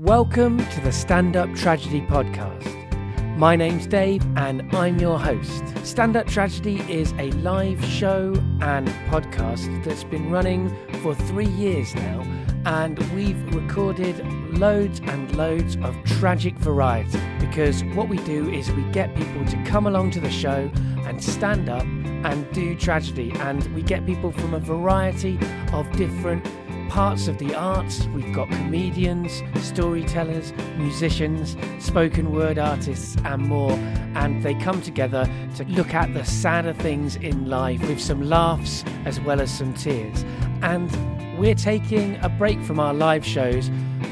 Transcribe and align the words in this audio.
Welcome 0.00 0.56
to 0.70 0.80
the 0.80 0.92
Stand 0.92 1.36
Up 1.36 1.54
Tragedy 1.54 2.00
Podcast. 2.00 3.36
My 3.36 3.54
name's 3.54 3.86
Dave 3.86 4.24
and 4.34 4.66
I'm 4.74 4.98
your 4.98 5.18
host. 5.18 5.62
Stand 5.84 6.16
Up 6.16 6.26
Tragedy 6.26 6.80
is 6.90 7.12
a 7.18 7.30
live 7.32 7.84
show 7.84 8.32
and 8.62 8.88
podcast 9.10 9.84
that's 9.84 10.04
been 10.04 10.30
running 10.30 10.74
for 11.02 11.14
three 11.14 11.48
years 11.48 11.94
now, 11.94 12.22
and 12.64 12.98
we've 13.12 13.54
recorded 13.54 14.26
loads 14.54 15.00
and 15.00 15.36
loads 15.36 15.76
of 15.82 15.94
tragic 16.04 16.54
variety 16.54 17.20
because 17.38 17.84
what 17.94 18.08
we 18.08 18.16
do 18.24 18.50
is 18.50 18.72
we 18.72 18.84
get 18.92 19.14
people 19.14 19.44
to 19.44 19.62
come 19.64 19.86
along 19.86 20.12
to 20.12 20.20
the 20.20 20.30
show 20.30 20.70
and 21.04 21.22
stand 21.22 21.68
up 21.68 21.84
and 21.84 22.50
do 22.52 22.74
tragedy, 22.74 23.32
and 23.40 23.62
we 23.74 23.82
get 23.82 24.06
people 24.06 24.32
from 24.32 24.54
a 24.54 24.60
variety 24.60 25.38
of 25.74 25.90
different 25.92 26.42
parts 26.90 27.28
of 27.28 27.38
the 27.38 27.54
arts. 27.54 28.06
We've 28.08 28.34
got 28.34 28.50
comedians, 28.50 29.44
storytellers, 29.60 30.52
musicians, 30.76 31.56
spoken 31.78 32.32
word 32.32 32.58
artists, 32.58 33.16
and 33.24 33.42
more. 33.42 33.72
And 34.16 34.42
they 34.42 34.54
come 34.54 34.82
together 34.82 35.30
to 35.54 35.64
look 35.66 35.94
at 35.94 36.12
the 36.14 36.24
sadder 36.24 36.72
things 36.72 37.14
in 37.14 37.48
life 37.48 37.80
with 37.86 38.00
some 38.00 38.22
laughs 38.22 38.84
as 39.04 39.20
well 39.20 39.40
as 39.40 39.56
some 39.56 39.72
tears. 39.74 40.24
And 40.62 40.90
we're 41.38 41.54
taking 41.54 42.16
a 42.22 42.28
break 42.28 42.60
from 42.64 42.80
our 42.80 42.92
live 42.92 43.24
shows 43.24 43.68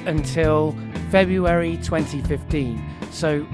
until 0.07 0.77
February 1.11 1.79
2015. 1.79 2.81
So, 3.11 3.45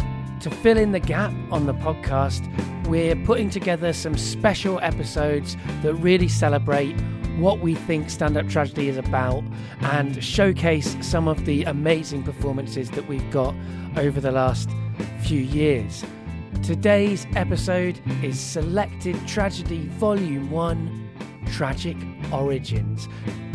to 0.41 0.51
fill 0.51 0.77
in 0.77 0.93
the 0.93 1.01
gap 1.01 1.33
on 1.51 1.65
the 1.65 1.73
podcast, 1.73 2.47
we're 2.87 3.17
putting 3.17 3.49
together 3.49 3.95
some 3.95 4.19
special 4.19 4.79
episodes 4.81 5.57
that 5.83 5.95
really 5.95 6.29
celebrate 6.29 6.95
what 7.39 7.61
we 7.61 7.75
think 7.75 8.11
stand 8.11 8.37
up 8.37 8.49
tragedy 8.49 8.89
is 8.89 8.97
about 8.97 9.43
and 9.81 10.23
showcase 10.23 10.97
some 11.01 11.27
of 11.27 11.45
the 11.47 11.65
amazing 11.65 12.23
performances 12.23 12.91
that 12.93 13.09
we've 13.09 13.31
got 13.31 13.55
over 13.97 14.21
the 14.21 14.31
last 14.31 14.71
few 15.23 15.41
years. 15.41 16.05
Today's 16.63 17.27
episode 17.35 18.01
is 18.23 18.39
Selected 18.39 19.17
Tragedy 19.27 19.87
Volume 19.99 20.51
1 20.51 21.11
Tragic 21.51 21.97
Origins. 22.33 23.09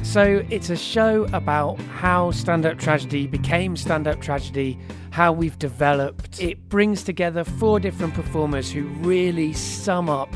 So, 0.04 0.44
it's 0.50 0.70
a 0.70 0.78
show 0.78 1.26
about 1.34 1.80
how 1.80 2.32
stand 2.32 2.66
up 2.66 2.80
tragedy 2.80 3.28
became 3.28 3.76
stand 3.76 4.08
up 4.08 4.22
tragedy, 4.22 4.80
how 5.12 5.32
we've 5.32 5.58
developed. 5.60 6.42
It 6.42 6.70
brings 6.70 7.04
together 7.04 7.44
four 7.44 7.80
different 7.80 8.14
performers 8.14 8.72
who 8.72 8.84
really 9.02 9.54
sum 9.54 10.10
up, 10.10 10.34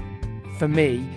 for 0.58 0.68
me, 0.68 1.08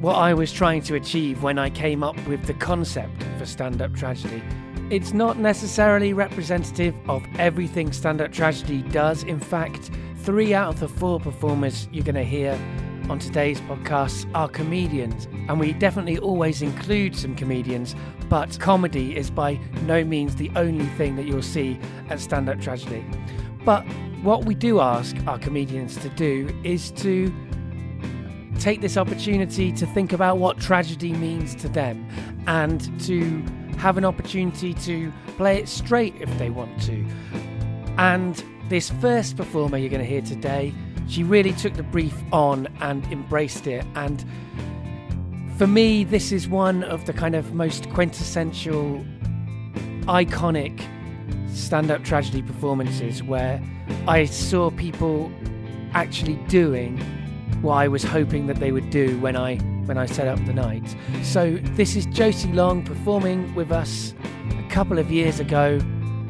what 0.00 0.16
I 0.16 0.34
was 0.34 0.52
trying 0.52 0.82
to 0.82 0.94
achieve 0.94 1.42
when 1.42 1.58
I 1.58 1.70
came 1.70 2.02
up 2.02 2.16
with 2.26 2.44
the 2.44 2.54
concept 2.54 3.22
for 3.38 3.46
stand 3.46 3.80
up 3.80 3.94
tragedy. 3.94 4.42
It's 4.90 5.14
not 5.14 5.38
necessarily 5.38 6.12
representative 6.12 6.94
of 7.08 7.24
everything 7.38 7.92
stand 7.92 8.20
up 8.20 8.30
tragedy 8.30 8.82
does. 8.82 9.24
In 9.24 9.40
fact, 9.40 9.90
three 10.18 10.52
out 10.52 10.74
of 10.74 10.80
the 10.80 10.88
four 10.88 11.18
performers 11.18 11.88
you're 11.92 12.04
going 12.04 12.14
to 12.14 12.24
hear 12.24 12.58
on 13.08 13.18
today's 13.18 13.60
podcast 13.62 14.30
are 14.34 14.48
comedians, 14.48 15.26
and 15.48 15.58
we 15.58 15.72
definitely 15.72 16.18
always 16.18 16.60
include 16.60 17.16
some 17.16 17.34
comedians, 17.34 17.94
but 18.28 18.58
comedy 18.60 19.16
is 19.16 19.30
by 19.30 19.58
no 19.82 20.04
means 20.04 20.36
the 20.36 20.50
only 20.56 20.86
thing 20.96 21.16
that 21.16 21.24
you'll 21.24 21.40
see 21.40 21.78
at 22.10 22.20
stand 22.20 22.48
up 22.48 22.60
tragedy. 22.60 23.04
But 23.64 23.82
what 24.22 24.44
we 24.44 24.54
do 24.54 24.80
ask 24.80 25.16
our 25.26 25.38
comedians 25.38 25.96
to 25.98 26.08
do 26.10 26.54
is 26.64 26.90
to 26.92 27.32
take 28.60 28.80
this 28.80 28.96
opportunity 28.96 29.72
to 29.72 29.86
think 29.86 30.12
about 30.12 30.38
what 30.38 30.58
tragedy 30.58 31.12
means 31.12 31.54
to 31.56 31.68
them 31.68 32.06
and 32.46 33.00
to 33.02 33.42
have 33.78 33.98
an 33.98 34.04
opportunity 34.04 34.74
to 34.74 35.12
play 35.36 35.58
it 35.58 35.68
straight 35.68 36.14
if 36.20 36.38
they 36.38 36.50
want 36.50 36.80
to. 36.82 37.06
And 37.98 38.42
this 38.68 38.90
first 38.90 39.36
performer 39.36 39.78
you're 39.78 39.90
going 39.90 40.02
to 40.02 40.08
hear 40.08 40.22
today, 40.22 40.72
she 41.08 41.22
really 41.22 41.52
took 41.52 41.74
the 41.74 41.82
brief 41.82 42.14
on 42.32 42.66
and 42.80 43.04
embraced 43.06 43.66
it. 43.66 43.84
And 43.94 44.24
for 45.56 45.66
me, 45.66 46.04
this 46.04 46.32
is 46.32 46.48
one 46.48 46.84
of 46.84 47.06
the 47.06 47.12
kind 47.12 47.34
of 47.34 47.54
most 47.54 47.88
quintessential, 47.90 49.04
iconic 50.02 50.80
stand 51.48 51.90
up 51.90 52.04
tragedy 52.04 52.42
performances 52.42 53.22
where 53.22 53.62
I 54.06 54.24
saw 54.26 54.70
people 54.70 55.30
actually 55.94 56.34
doing 56.48 57.00
what 57.62 57.74
I 57.74 57.88
was 57.88 58.02
hoping 58.02 58.46
that 58.46 58.56
they 58.56 58.72
would 58.72 58.90
do 58.90 59.18
when 59.20 59.36
I 59.36 59.56
when 59.86 59.98
I 59.98 60.06
set 60.06 60.28
up 60.28 60.44
the 60.46 60.52
night. 60.52 60.96
So 61.22 61.58
this 61.74 61.96
is 61.96 62.06
Josie 62.06 62.52
Long 62.52 62.84
performing 62.84 63.54
with 63.54 63.70
us 63.70 64.14
a 64.50 64.68
couple 64.68 64.98
of 64.98 65.10
years 65.10 65.40
ago 65.40 65.80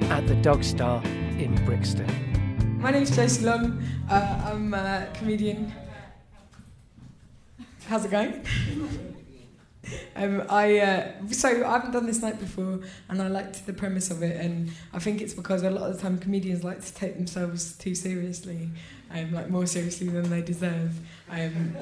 at 0.03 0.27
the 0.27 0.35
Dog 0.37 0.63
Star 0.63 1.03
in 1.39 1.55
Brixton. 1.65 2.81
My 2.81 2.91
name's 2.91 3.15
Josie 3.15 3.45
Long. 3.45 3.83
Uh, 4.09 4.51
I'm 4.53 4.73
a 4.75 5.09
comedian. 5.15 5.73
How's 7.89 8.05
it 8.05 8.11
going? 8.11 8.45
um, 10.17 10.43
I 10.49 10.79
uh, 10.79 11.13
so 11.31 11.65
I 11.65 11.73
haven't 11.73 11.93
done 11.93 12.07
this 12.07 12.21
night 12.21 12.39
before, 12.39 12.81
and 13.09 13.23
I 13.23 13.29
liked 13.29 13.67
the 13.67 13.73
premise 13.73 14.11
of 14.11 14.23
it, 14.23 14.37
and 14.41 14.71
I 14.93 14.99
think 14.99 15.21
it's 15.21 15.35
because 15.35 15.63
a 15.63 15.71
lot 15.71 15.89
of 15.89 15.97
the 15.97 16.03
time 16.03 16.19
comedians 16.19 16.65
like 16.65 16.85
to 16.85 16.95
take 16.95 17.17
themselves 17.17 17.77
too 17.77 17.95
seriously, 17.95 18.71
um, 19.17 19.33
like 19.33 19.49
more 19.49 19.67
seriously 19.67 20.09
than 20.09 20.29
they 20.31 20.43
deserve. 20.43 20.99
Um, 21.31 21.77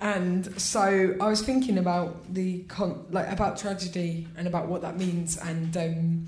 and 0.00 0.60
so 0.60 1.14
I 1.20 1.28
was 1.28 1.42
thinking 1.42 1.78
about 1.78 2.32
the 2.32 2.60
con- 2.64 3.06
like 3.10 3.30
about 3.30 3.58
tragedy 3.58 4.26
and 4.36 4.46
about 4.46 4.68
what 4.68 4.82
that 4.82 4.96
means, 4.98 5.36
and 5.36 5.76
um, 5.76 6.26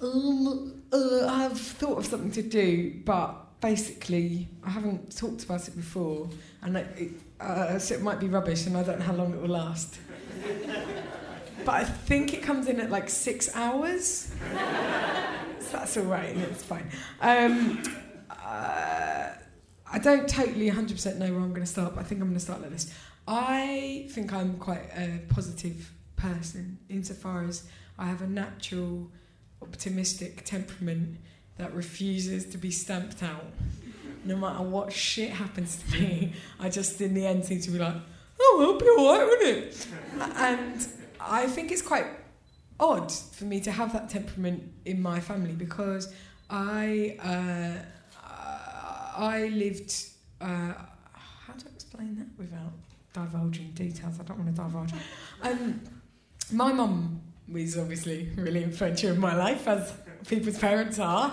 um, 0.00 0.82
uh, 0.92 1.26
I've 1.26 1.58
thought 1.58 1.98
of 1.98 2.06
something 2.06 2.30
to 2.32 2.42
do, 2.42 3.00
but 3.04 3.60
basically 3.60 4.48
I 4.62 4.70
haven't 4.70 5.16
talked 5.16 5.44
about 5.44 5.66
it 5.66 5.76
before, 5.76 6.28
and 6.62 6.76
it, 6.76 7.12
uh, 7.40 7.78
so 7.78 7.94
it 7.94 8.02
might 8.02 8.20
be 8.20 8.28
rubbish, 8.28 8.66
and 8.66 8.76
I 8.76 8.82
don't 8.82 8.98
know 9.00 9.04
how 9.04 9.14
long 9.14 9.34
it 9.34 9.40
will 9.40 9.48
last. 9.48 9.98
but 11.64 11.74
I 11.74 11.84
think 11.84 12.32
it 12.32 12.42
comes 12.42 12.68
in 12.68 12.78
at 12.78 12.90
like 12.90 13.08
six 13.08 13.54
hours. 13.56 14.30
so 15.60 15.72
that's 15.72 15.96
all 15.96 16.04
right, 16.04 16.30
and 16.30 16.42
it's 16.42 16.62
fine. 16.62 16.88
Um, 17.20 17.82
uh, 18.30 19.23
I 19.94 19.98
don't 19.98 20.28
totally 20.28 20.68
100% 20.68 21.18
know 21.18 21.32
where 21.32 21.40
I'm 21.40 21.50
going 21.50 21.60
to 21.62 21.66
start, 21.66 21.94
but 21.94 22.00
I 22.00 22.02
think 22.02 22.20
I'm 22.20 22.26
going 22.26 22.34
to 22.34 22.44
start 22.44 22.60
like 22.60 22.72
this. 22.72 22.92
I 23.28 24.08
think 24.10 24.32
I'm 24.32 24.58
quite 24.58 24.90
a 24.96 25.20
positive 25.28 25.92
person 26.16 26.78
insofar 26.88 27.44
as 27.44 27.62
I 27.96 28.06
have 28.06 28.20
a 28.20 28.26
natural 28.26 29.08
optimistic 29.62 30.44
temperament 30.44 31.18
that 31.58 31.72
refuses 31.72 32.44
to 32.46 32.58
be 32.58 32.72
stamped 32.72 33.22
out. 33.22 33.46
No 34.24 34.36
matter 34.36 34.64
what 34.64 34.92
shit 34.92 35.30
happens 35.30 35.76
to 35.76 36.00
me, 36.00 36.32
I 36.58 36.70
just 36.70 37.00
in 37.00 37.14
the 37.14 37.24
end 37.24 37.44
seem 37.44 37.60
to 37.60 37.70
be 37.70 37.78
like, 37.78 37.94
oh, 38.40 38.58
it'll 38.62 38.80
be 38.80 39.00
alright, 39.00 39.28
won't 39.28 39.42
it? 39.42 39.86
and 40.18 40.88
I 41.20 41.46
think 41.46 41.70
it's 41.70 41.82
quite 41.82 42.06
odd 42.80 43.12
for 43.12 43.44
me 43.44 43.60
to 43.60 43.70
have 43.70 43.92
that 43.92 44.10
temperament 44.10 44.72
in 44.86 45.00
my 45.00 45.20
family 45.20 45.52
because 45.52 46.12
I 46.50 47.16
uh, 47.22 47.84
I 49.14 49.48
lived. 49.48 49.92
Uh, 50.40 50.72
how 51.14 51.52
do 51.56 51.66
I 51.66 51.74
explain 51.74 52.16
that 52.16 52.26
without 52.38 52.72
divulging 53.12 53.70
details? 53.72 54.18
I 54.20 54.24
don't 54.24 54.38
want 54.38 54.54
to 54.54 54.62
divulge. 54.62 54.92
Um, 55.42 55.80
my 56.52 56.72
mum 56.72 57.20
was 57.50 57.78
obviously 57.78 58.30
really 58.36 58.62
influential 58.62 59.12
in 59.12 59.20
my 59.20 59.34
life, 59.34 59.68
as 59.68 59.92
people's 60.26 60.58
parents 60.58 60.98
are, 60.98 61.32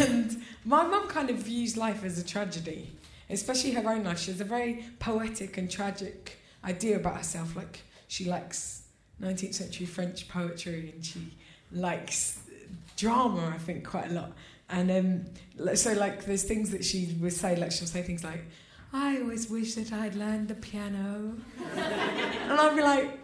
and 0.00 0.42
my 0.64 0.84
mum 0.84 1.08
kind 1.08 1.30
of 1.30 1.36
views 1.36 1.76
life 1.76 2.04
as 2.04 2.18
a 2.18 2.24
tragedy, 2.24 2.90
especially 3.30 3.72
her 3.72 3.88
own 3.90 4.04
life. 4.04 4.18
She 4.18 4.30
has 4.30 4.40
a 4.40 4.44
very 4.44 4.84
poetic 4.98 5.58
and 5.58 5.70
tragic 5.70 6.38
idea 6.64 6.96
about 6.96 7.16
herself. 7.16 7.56
Like 7.56 7.82
she 8.06 8.24
likes 8.24 8.82
19th 9.20 9.54
century 9.54 9.86
French 9.86 10.28
poetry, 10.28 10.92
and 10.94 11.04
she 11.04 11.32
likes 11.72 12.40
drama. 12.96 13.52
I 13.54 13.58
think 13.58 13.86
quite 13.86 14.10
a 14.10 14.14
lot. 14.14 14.32
And 14.70 14.90
um, 14.90 15.74
so, 15.76 15.92
like, 15.94 16.24
there's 16.24 16.44
things 16.44 16.70
that 16.70 16.84
she 16.84 17.16
would 17.20 17.32
say, 17.32 17.56
like, 17.56 17.72
she'll 17.72 17.88
say 17.88 18.02
things 18.02 18.22
like, 18.22 18.44
I 18.92 19.18
always 19.20 19.50
wish 19.50 19.74
that 19.74 19.92
I'd 19.92 20.14
learned 20.14 20.48
the 20.48 20.54
piano. 20.54 21.34
and 21.76 22.52
I'd 22.52 22.76
be 22.76 22.82
like, 22.82 23.18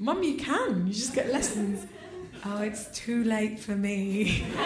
Mum, 0.00 0.22
you 0.22 0.36
can. 0.36 0.86
You 0.86 0.94
just 0.94 1.14
get 1.14 1.30
lessons. 1.30 1.86
oh, 2.46 2.62
it's 2.62 2.86
too 2.98 3.22
late 3.24 3.60
for 3.60 3.76
me. 3.76 4.46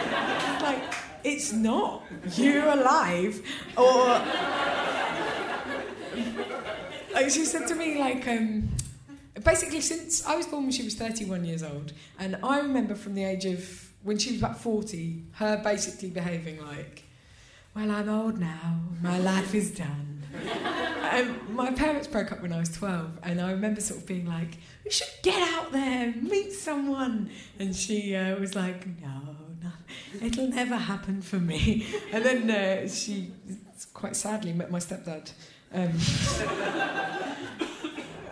like, 0.61 0.95
it's 1.25 1.53
not. 1.53 2.05
You're 2.37 2.69
alive. 2.69 3.43
Or, 3.77 4.07
like, 7.13 7.31
she 7.31 7.45
said 7.45 7.67
to 7.67 7.75
me, 7.75 7.99
like, 7.99 8.29
um, 8.29 8.69
basically, 9.43 9.81
since 9.81 10.25
I 10.25 10.37
was 10.37 10.47
born 10.47 10.65
when 10.65 10.73
she 10.73 10.85
was 10.85 10.95
31 10.95 11.45
years 11.45 11.65
old, 11.65 11.93
and 12.19 12.39
I 12.45 12.61
remember 12.61 12.95
from 12.95 13.15
the 13.15 13.25
age 13.25 13.45
of 13.45 13.91
when 14.05 14.19
she 14.19 14.31
was 14.33 14.39
about 14.41 14.61
40, 14.61 15.25
her 15.33 15.61
basically 15.65 16.11
behaving 16.11 16.65
like, 16.65 17.05
well, 17.75 17.91
I'm 17.91 18.09
old 18.09 18.39
now, 18.39 18.81
my 19.03 19.19
life 19.19 19.55
is 19.55 19.73
done. 19.73 20.23
my 21.51 21.73
parents 21.73 22.07
broke 22.07 22.31
up 22.31 22.41
when 22.43 22.53
I 22.53 22.59
was 22.59 22.71
12, 22.71 23.19
and 23.23 23.41
I 23.41 23.51
remember 23.51 23.81
sort 23.81 24.01
of 24.01 24.07
being 24.07 24.27
like, 24.27 24.59
we 24.85 24.91
should 24.91 25.09
get 25.23 25.41
out 25.55 25.73
there, 25.73 26.13
meet 26.21 26.53
someone. 26.53 27.31
And 27.59 27.75
she 27.75 28.15
uh, 28.15 28.39
was 28.39 28.55
like, 28.55 28.87
no, 29.01 29.37
it'll 30.23 30.49
never 30.49 30.77
happen 30.77 31.23
for 31.23 31.41
me. 31.41 31.87
And 32.13 32.25
then 32.25 32.51
uh, 32.51 32.89
she 32.89 33.33
quite 33.93 34.15
sadly 34.17 34.53
met 34.53 34.71
my 34.71 34.79
stepdad. 34.79 35.33
Um, 35.73 35.91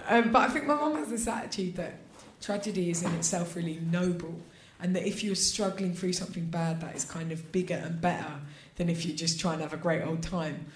um, 0.09 0.31
but 0.31 0.43
I 0.43 0.49
think 0.49 0.67
my 0.67 0.75
mum 0.75 0.97
has 0.97 1.09
this 1.09 1.27
attitude 1.27 1.77
that 1.77 1.95
tragedy 2.41 2.91
is 2.91 3.03
in 3.03 3.13
itself 3.15 3.57
really 3.57 3.81
noble, 3.91 4.41
and 4.83 4.97
that 4.97 5.07
if 5.07 5.23
you're 5.23 5.37
struggling 5.37 5.95
through 5.95 6.13
something 6.13 6.47
bad, 6.47 6.81
that 6.81 6.97
is 6.97 7.05
kind 7.05 7.31
of 7.31 7.53
bigger 7.53 7.77
and 7.77 8.01
better 8.01 8.41
than 8.77 8.89
if 8.89 9.07
you 9.07 9.15
just 9.15 9.39
try 9.39 9.53
and 9.53 9.63
have 9.63 9.73
a 9.73 9.77
great 9.77 10.03
old 10.03 10.23
time. 10.23 10.67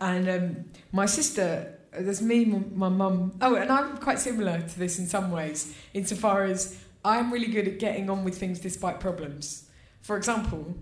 And 0.00 0.28
um, 0.28 0.64
my 0.92 1.04
sister, 1.04 1.78
there's 1.92 2.22
me, 2.22 2.46
my 2.46 2.88
mum. 2.88 3.36
Oh, 3.42 3.56
and 3.56 3.70
I'm 3.70 3.98
quite 3.98 4.18
similar 4.18 4.60
to 4.60 4.78
this 4.78 4.98
in 4.98 5.06
some 5.06 5.30
ways, 5.30 5.74
insofar 5.92 6.44
as 6.44 6.80
I'm 7.04 7.30
really 7.30 7.48
good 7.48 7.68
at 7.68 7.78
getting 7.78 8.08
on 8.08 8.24
with 8.24 8.38
things 8.38 8.60
despite 8.60 8.98
problems. 8.98 9.68
For 10.00 10.16
example, 10.16 10.74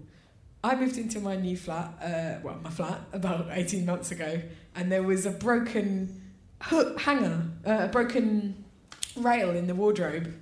I 0.63 0.77
moved 0.77 0.99
into 0.99 1.21
my 1.21 1.35
new 1.35 1.57
flat, 1.57 1.95
uh, 2.01 2.41
well, 2.45 2.61
my 2.63 2.71
flat, 2.71 3.01
about 3.13 3.49
18 3.51 3.87
months 3.87 4.13
ago, 4.13 4.41
and 4.77 4.93
there 4.93 5.03
was 5.03 5.27
a 5.27 5.33
broken 5.33 6.23
hook 6.63 7.01
hanger, 7.01 7.45
uh, 7.67 7.79
a 7.83 7.89
broken 7.89 8.65
rail 9.17 9.51
in 9.51 9.67
the 9.67 9.75
wardrobe. 9.75 10.33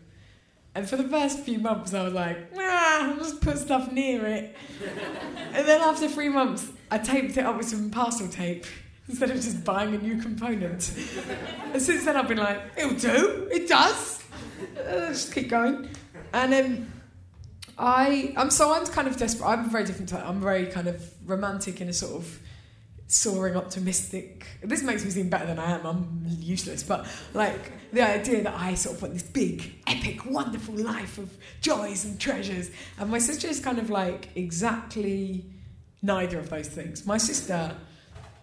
And 0.76 0.86
for 0.86 0.96
the 0.96 1.08
first 1.08 1.40
few 1.40 1.58
months, 1.58 1.94
I 1.94 2.02
was 2.02 2.12
like, 2.12 2.36
ah, 2.58 3.08
I'll 3.08 3.16
just 3.16 3.40
put 3.40 3.56
stuff 3.56 3.90
near 3.92 4.26
it. 4.26 4.54
and 5.54 5.66
then 5.66 5.80
after 5.80 6.06
three 6.06 6.28
months, 6.28 6.68
I 6.90 6.98
taped 6.98 7.38
it 7.38 7.46
up 7.46 7.56
with 7.56 7.66
some 7.66 7.90
parcel 7.90 8.28
tape 8.28 8.66
instead 9.08 9.30
of 9.30 9.36
just 9.36 9.64
buying 9.64 9.94
a 9.94 9.98
new 9.98 10.20
component. 10.20 10.92
and 11.72 11.80
since 11.80 12.04
then, 12.04 12.14
I've 12.14 12.28
been 12.28 12.36
like, 12.36 12.60
it'll 12.76 12.90
do, 12.94 13.48
it 13.50 13.70
does. 13.70 14.22
Uh, 14.78 15.08
just 15.08 15.32
keep 15.32 15.48
going. 15.48 15.88
And 16.34 16.52
um, 16.52 16.92
I, 17.78 18.34
I'm 18.36 18.50
so 18.50 18.74
I'm 18.74 18.84
kind 18.84 19.08
of 19.08 19.16
desperate. 19.16 19.48
I'm 19.48 19.70
very 19.70 19.84
different. 19.84 20.10
Type. 20.10 20.28
I'm 20.28 20.42
very 20.42 20.66
kind 20.66 20.88
of 20.88 21.02
romantic 21.24 21.80
in 21.80 21.88
a 21.88 21.94
sort 21.94 22.16
of 22.16 22.38
soaring 23.08 23.56
optimistic. 23.56 24.46
This 24.62 24.82
makes 24.82 25.04
me 25.04 25.10
seem 25.10 25.28
better 25.28 25.46
than 25.46 25.58
I 25.58 25.72
am. 25.72 25.86
I'm 25.86 26.26
useless, 26.40 26.82
but 26.82 27.06
like 27.34 27.72
the 27.92 28.02
idea 28.02 28.42
that 28.42 28.54
I 28.54 28.74
sort 28.74 28.96
of 28.96 29.02
want 29.02 29.14
this 29.14 29.22
big, 29.22 29.74
epic, 29.86 30.26
wonderful 30.26 30.74
life 30.74 31.18
of 31.18 31.30
joys 31.60 32.04
and 32.04 32.18
treasures. 32.20 32.70
And 32.98 33.10
my 33.10 33.18
sister 33.18 33.46
is 33.46 33.60
kind 33.60 33.78
of 33.78 33.90
like 33.90 34.30
exactly 34.34 35.44
neither 36.02 36.38
of 36.38 36.50
those 36.50 36.68
things. 36.68 37.06
My 37.06 37.18
sister 37.18 37.76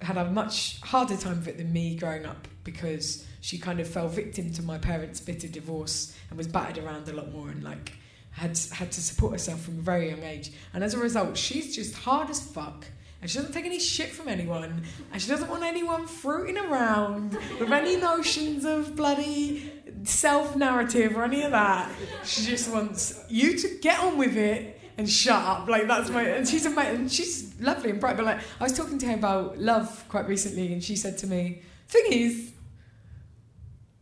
had 0.01 0.17
a 0.17 0.25
much 0.31 0.79
harder 0.81 1.17
time 1.17 1.37
of 1.37 1.47
it 1.47 1.57
than 1.57 1.71
me 1.71 1.95
growing 1.95 2.25
up 2.25 2.47
because 2.63 3.25
she 3.41 3.57
kind 3.57 3.79
of 3.79 3.87
fell 3.87 4.07
victim 4.07 4.51
to 4.53 4.61
my 4.61 4.77
parents' 4.77 5.19
bitter 5.19 5.47
divorce 5.47 6.15
and 6.29 6.37
was 6.37 6.47
battered 6.47 6.83
around 6.83 7.07
a 7.09 7.13
lot 7.13 7.31
more 7.31 7.49
and 7.49 7.63
like 7.63 7.93
had 8.31 8.57
had 8.71 8.91
to 8.91 9.01
support 9.01 9.33
herself 9.33 9.61
from 9.61 9.77
a 9.77 9.81
very 9.81 10.09
young 10.09 10.23
age. 10.23 10.51
And 10.73 10.83
as 10.83 10.93
a 10.93 10.97
result, 10.97 11.37
she's 11.37 11.75
just 11.75 11.93
hard 11.93 12.29
as 12.29 12.41
fuck 12.41 12.85
and 13.23 13.31
she 13.31 13.37
doesn't 13.37 13.53
take 13.53 13.63
any 13.63 13.79
shit 13.79 14.09
from 14.09 14.27
anyone, 14.27 14.83
and 15.13 15.21
she 15.21 15.29
doesn't 15.29 15.49
want 15.49 15.63
anyone 15.63 16.07
fruiting 16.07 16.57
around 16.57 17.37
with 17.57 17.71
any 17.71 17.95
notions 18.11 18.65
of 18.65 18.97
bloody 18.97 19.71
self 20.03 20.57
narrative 20.57 21.15
or 21.15 21.23
any 21.23 21.41
of 21.43 21.51
that. 21.51 21.89
She 22.25 22.45
just 22.45 22.69
wants 22.69 23.23
you 23.29 23.57
to 23.57 23.79
get 23.81 24.01
on 24.01 24.17
with 24.17 24.35
it 24.35 24.77
and 24.97 25.09
shut 25.09 25.41
up. 25.41 25.69
Like 25.69 25.87
that's 25.87 26.09
my 26.09 26.23
and 26.23 26.45
she's 26.45 26.65
amazing 26.65 26.95
and 26.95 27.09
she's 27.09 27.57
lovely 27.61 27.91
and 27.91 28.01
bright. 28.01 28.17
But 28.17 28.25
like 28.25 28.39
I 28.59 28.63
was 28.63 28.73
talking 28.73 28.97
to 28.97 29.05
her 29.05 29.13
about 29.13 29.57
love 29.57 30.03
quite 30.09 30.27
recently, 30.27 30.73
and 30.73 30.83
she 30.83 30.97
said 30.97 31.17
to 31.19 31.27
me, 31.27 31.61
"Thing 31.87 32.03
is, 32.11 32.51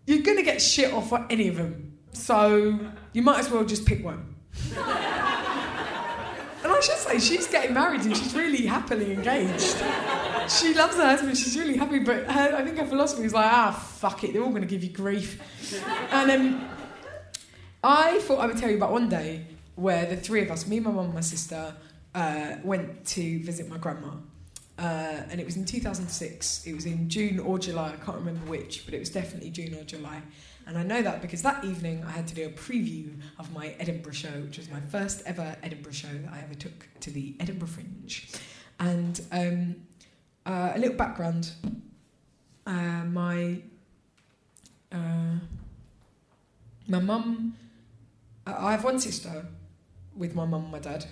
you're 0.08 0.24
gonna 0.24 0.42
get 0.42 0.64
shit 0.64 0.92
off 0.92 1.10
for 1.10 1.28
any 1.30 1.48
of 1.48 1.58
them, 1.58 2.00
so 2.12 2.80
you 3.14 3.22
might 3.22 3.38
as 3.38 3.52
well 3.52 3.66
just 3.66 3.86
pick 3.86 4.04
one." 4.04 4.36
I 6.82 6.84
should 6.84 6.98
say, 6.98 7.20
she's 7.20 7.46
getting 7.46 7.76
married 7.76 8.02
and 8.02 8.18
she's 8.18 8.34
really 8.34 8.66
happily 8.66 9.14
engaged. 9.14 9.78
She 10.50 10.74
loves 10.74 10.96
her 10.96 11.06
husband, 11.06 11.38
she's 11.38 11.56
really 11.56 11.78
happy, 11.78 12.00
but 12.00 12.26
her, 12.26 12.56
I 12.56 12.64
think 12.64 12.80
her 12.80 12.88
philosophy 12.88 13.24
is 13.24 13.36
like, 13.36 13.46
ah, 13.46 13.72
fuck 13.72 14.24
it, 14.24 14.34
they're 14.34 14.42
all 14.42 14.50
going 14.50 14.64
to 14.64 14.68
give 14.68 14.84
you 14.84 14.90
grief. 14.90 15.40
And 16.12 16.32
um, 16.32 16.70
I 17.84 18.18
thought 18.22 18.40
I 18.40 18.48
would 18.48 18.58
tell 18.58 18.72
you 18.72 18.78
about 18.78 18.92
one 18.92 19.10
day 19.10 19.46
where 19.76 20.08
the 20.08 20.18
three 20.18 20.42
of 20.42 20.50
us, 20.50 20.66
me, 20.66 20.80
my 20.80 20.90
mum, 20.90 21.06
and 21.06 21.14
my 21.14 21.22
sister, 21.22 21.76
uh, 22.16 22.56
went 22.64 23.06
to 23.06 23.40
visit 23.44 23.70
my 23.70 23.78
grandma. 23.78 24.16
Uh, 24.80 25.22
and 25.30 25.40
it 25.40 25.46
was 25.46 25.58
in 25.58 25.66
2006. 25.66 26.66
It 26.66 26.74
was 26.74 26.88
in 26.88 27.08
June 27.08 27.38
or 27.38 27.60
July, 27.60 27.90
I 27.90 28.04
can't 28.04 28.18
remember 28.18 28.50
which, 28.50 28.86
but 28.86 28.96
it 28.96 29.00
was 29.00 29.12
definitely 29.12 29.52
June 29.52 29.76
or 29.76 29.84
July. 29.84 30.24
And 30.72 30.80
I 30.80 30.84
know 30.84 31.02
that 31.02 31.22
because 31.22 31.42
that 31.42 31.66
evening 31.66 32.02
I 32.08 32.12
had 32.12 32.28
to 32.28 32.34
do 32.34 32.46
a 32.46 32.50
preview 32.50 33.20
of 33.38 33.54
my 33.54 33.76
Edinburgh 33.78 34.14
show, 34.14 34.30
which 34.30 34.58
was 34.58 34.72
my 34.72 34.80
first 34.80 35.22
ever 35.26 35.54
Edinburgh 35.62 35.92
show 35.92 36.08
that 36.08 36.32
I 36.32 36.40
ever 36.40 36.54
took 36.54 36.88
to 37.02 37.12
the 37.12 37.36
Edinburgh 37.42 37.68
Fringe. 37.68 38.30
And 38.80 39.20
um, 39.34 39.76
uh, 40.46 40.72
a 40.74 40.80
little 40.80 40.96
background 40.96 41.52
uh, 42.66 43.04
my 43.04 43.62
uh, 44.94 45.40
my 46.88 47.00
mum, 47.00 47.58
I 48.48 48.72
have 48.72 48.86
one 48.86 48.98
sister 49.02 49.46
with 50.16 50.36
my 50.36 50.46
mum 50.46 50.64
and 50.64 50.72
my 50.72 50.80
dad, 50.80 51.06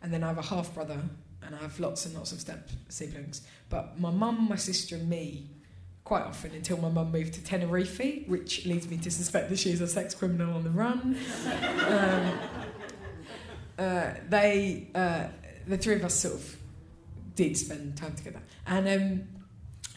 and 0.00 0.10
then 0.10 0.24
I 0.24 0.28
have 0.28 0.38
a 0.38 0.42
half 0.42 0.72
brother, 0.72 1.02
and 1.42 1.54
I 1.54 1.58
have 1.58 1.78
lots 1.78 2.06
and 2.06 2.14
lots 2.14 2.32
of 2.32 2.40
step 2.40 2.70
siblings. 2.88 3.42
But 3.68 4.00
my 4.00 4.10
mum, 4.10 4.48
my 4.48 4.56
sister, 4.56 4.96
and 4.96 5.10
me 5.10 5.50
quite 6.08 6.22
often 6.22 6.50
until 6.54 6.78
my 6.78 6.88
mum 6.88 7.12
moved 7.12 7.34
to 7.34 7.44
Tenerife, 7.44 8.26
which 8.26 8.64
leads 8.64 8.88
me 8.88 8.96
to 8.96 9.10
suspect 9.10 9.50
that 9.50 9.58
she's 9.58 9.82
a 9.82 9.86
sex 9.86 10.14
criminal 10.14 10.54
on 10.54 10.64
the 10.64 10.70
run. 10.70 11.18
um, 11.86 12.38
uh, 13.78 14.14
they, 14.26 14.88
uh, 14.94 15.26
the 15.66 15.76
three 15.76 15.96
of 15.96 16.04
us 16.06 16.14
sort 16.14 16.32
of 16.36 16.56
did 17.34 17.58
spend 17.58 17.94
time 17.98 18.14
together. 18.14 18.40
And 18.66 18.88
um, 18.88 19.28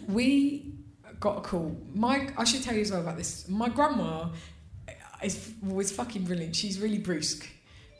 we 0.09 0.73
got 1.21 1.37
a 1.37 1.41
call. 1.41 1.77
My, 1.93 2.27
I 2.37 2.43
should 2.43 2.61
tell 2.61 2.75
you 2.75 2.81
as 2.81 2.91
well 2.91 2.99
about 2.99 3.15
this. 3.15 3.47
My 3.47 3.69
grandma 3.69 4.31
is, 5.23 5.53
was 5.63 5.93
fucking 5.93 6.25
brilliant. 6.25 6.57
She's 6.57 6.77
really 6.77 6.99
brusque. 6.99 7.47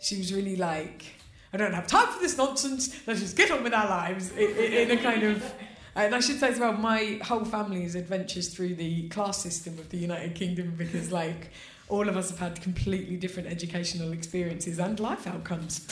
She 0.02 0.18
was 0.18 0.34
really 0.34 0.58
like, 0.58 1.06
I 1.54 1.58
don't 1.58 1.74
have 1.74 1.88
time 1.88 2.08
for 2.08 2.20
this 2.20 2.38
nonsense. 2.38 2.94
Let's 3.08 3.22
just 3.22 3.38
get 3.38 3.52
on 3.52 3.64
with 3.64 3.74
our 3.74 3.88
lives 3.88 4.32
in, 4.32 4.50
in, 4.58 4.92
in 4.92 5.00
a 5.00 5.02
kind 5.02 5.24
of 5.24 5.54
and 5.96 6.16
I 6.16 6.20
should 6.20 6.40
say 6.40 6.50
as 6.50 6.60
well, 6.60 6.74
my 6.74 7.20
whole 7.24 7.46
family's 7.46 7.96
adventures 7.96 8.50
through 8.50 8.76
the 8.76 9.10
class 9.10 9.38
system 9.42 9.78
of 9.80 9.90
the 9.90 9.98
United 9.98 10.36
Kingdom 10.36 10.76
because, 10.78 11.12
like, 11.12 11.52
all 11.90 12.08
of 12.08 12.16
us 12.16 12.30
have 12.30 12.40
had 12.40 12.62
completely 12.62 13.18
different 13.18 13.50
educational 13.50 14.14
experiences 14.14 14.80
and 14.80 15.00
life 15.00 15.28
outcomes. 15.28 15.88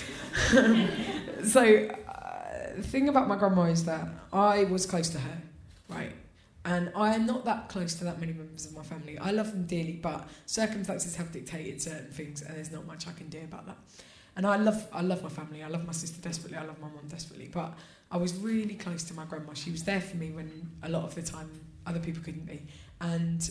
so, 1.43 1.87
uh, 1.87 2.75
the 2.75 2.83
thing 2.83 3.09
about 3.09 3.27
my 3.27 3.35
grandma 3.35 3.63
is 3.63 3.83
that 3.85 4.07
I 4.31 4.63
was 4.65 4.85
close 4.85 5.09
to 5.09 5.19
her, 5.19 5.41
right? 5.89 6.13
And 6.63 6.91
I 6.95 7.15
am 7.15 7.25
not 7.25 7.45
that 7.45 7.67
close 7.67 7.95
to 7.95 8.03
that 8.05 8.19
many 8.19 8.31
members 8.31 8.65
of 8.65 8.75
my 8.75 8.83
family. 8.83 9.17
I 9.17 9.31
love 9.31 9.51
them 9.51 9.65
dearly, 9.65 9.99
but 10.01 10.27
circumstances 10.45 11.15
have 11.17 11.31
dictated 11.31 11.81
certain 11.81 12.11
things, 12.11 12.41
and 12.41 12.55
there's 12.55 12.71
not 12.71 12.85
much 12.85 13.07
I 13.07 13.11
can 13.11 13.27
do 13.27 13.39
about 13.39 13.65
that. 13.65 13.77
And 14.35 14.47
I 14.47 14.55
love, 14.55 14.87
I 14.93 15.01
love 15.01 15.21
my 15.21 15.29
family. 15.29 15.63
I 15.63 15.67
love 15.67 15.85
my 15.85 15.91
sister 15.91 16.21
desperately. 16.21 16.57
I 16.57 16.63
love 16.63 16.79
my 16.79 16.87
mum 16.87 17.07
desperately. 17.09 17.49
But 17.51 17.73
I 18.11 18.17
was 18.17 18.33
really 18.35 18.75
close 18.75 19.03
to 19.05 19.13
my 19.13 19.25
grandma. 19.25 19.53
She 19.53 19.71
was 19.71 19.83
there 19.83 20.01
for 20.01 20.17
me 20.17 20.31
when 20.31 20.69
a 20.83 20.89
lot 20.89 21.03
of 21.03 21.15
the 21.15 21.21
time 21.21 21.49
other 21.85 21.99
people 21.99 22.23
couldn't 22.23 22.45
be. 22.45 22.63
And 22.99 23.49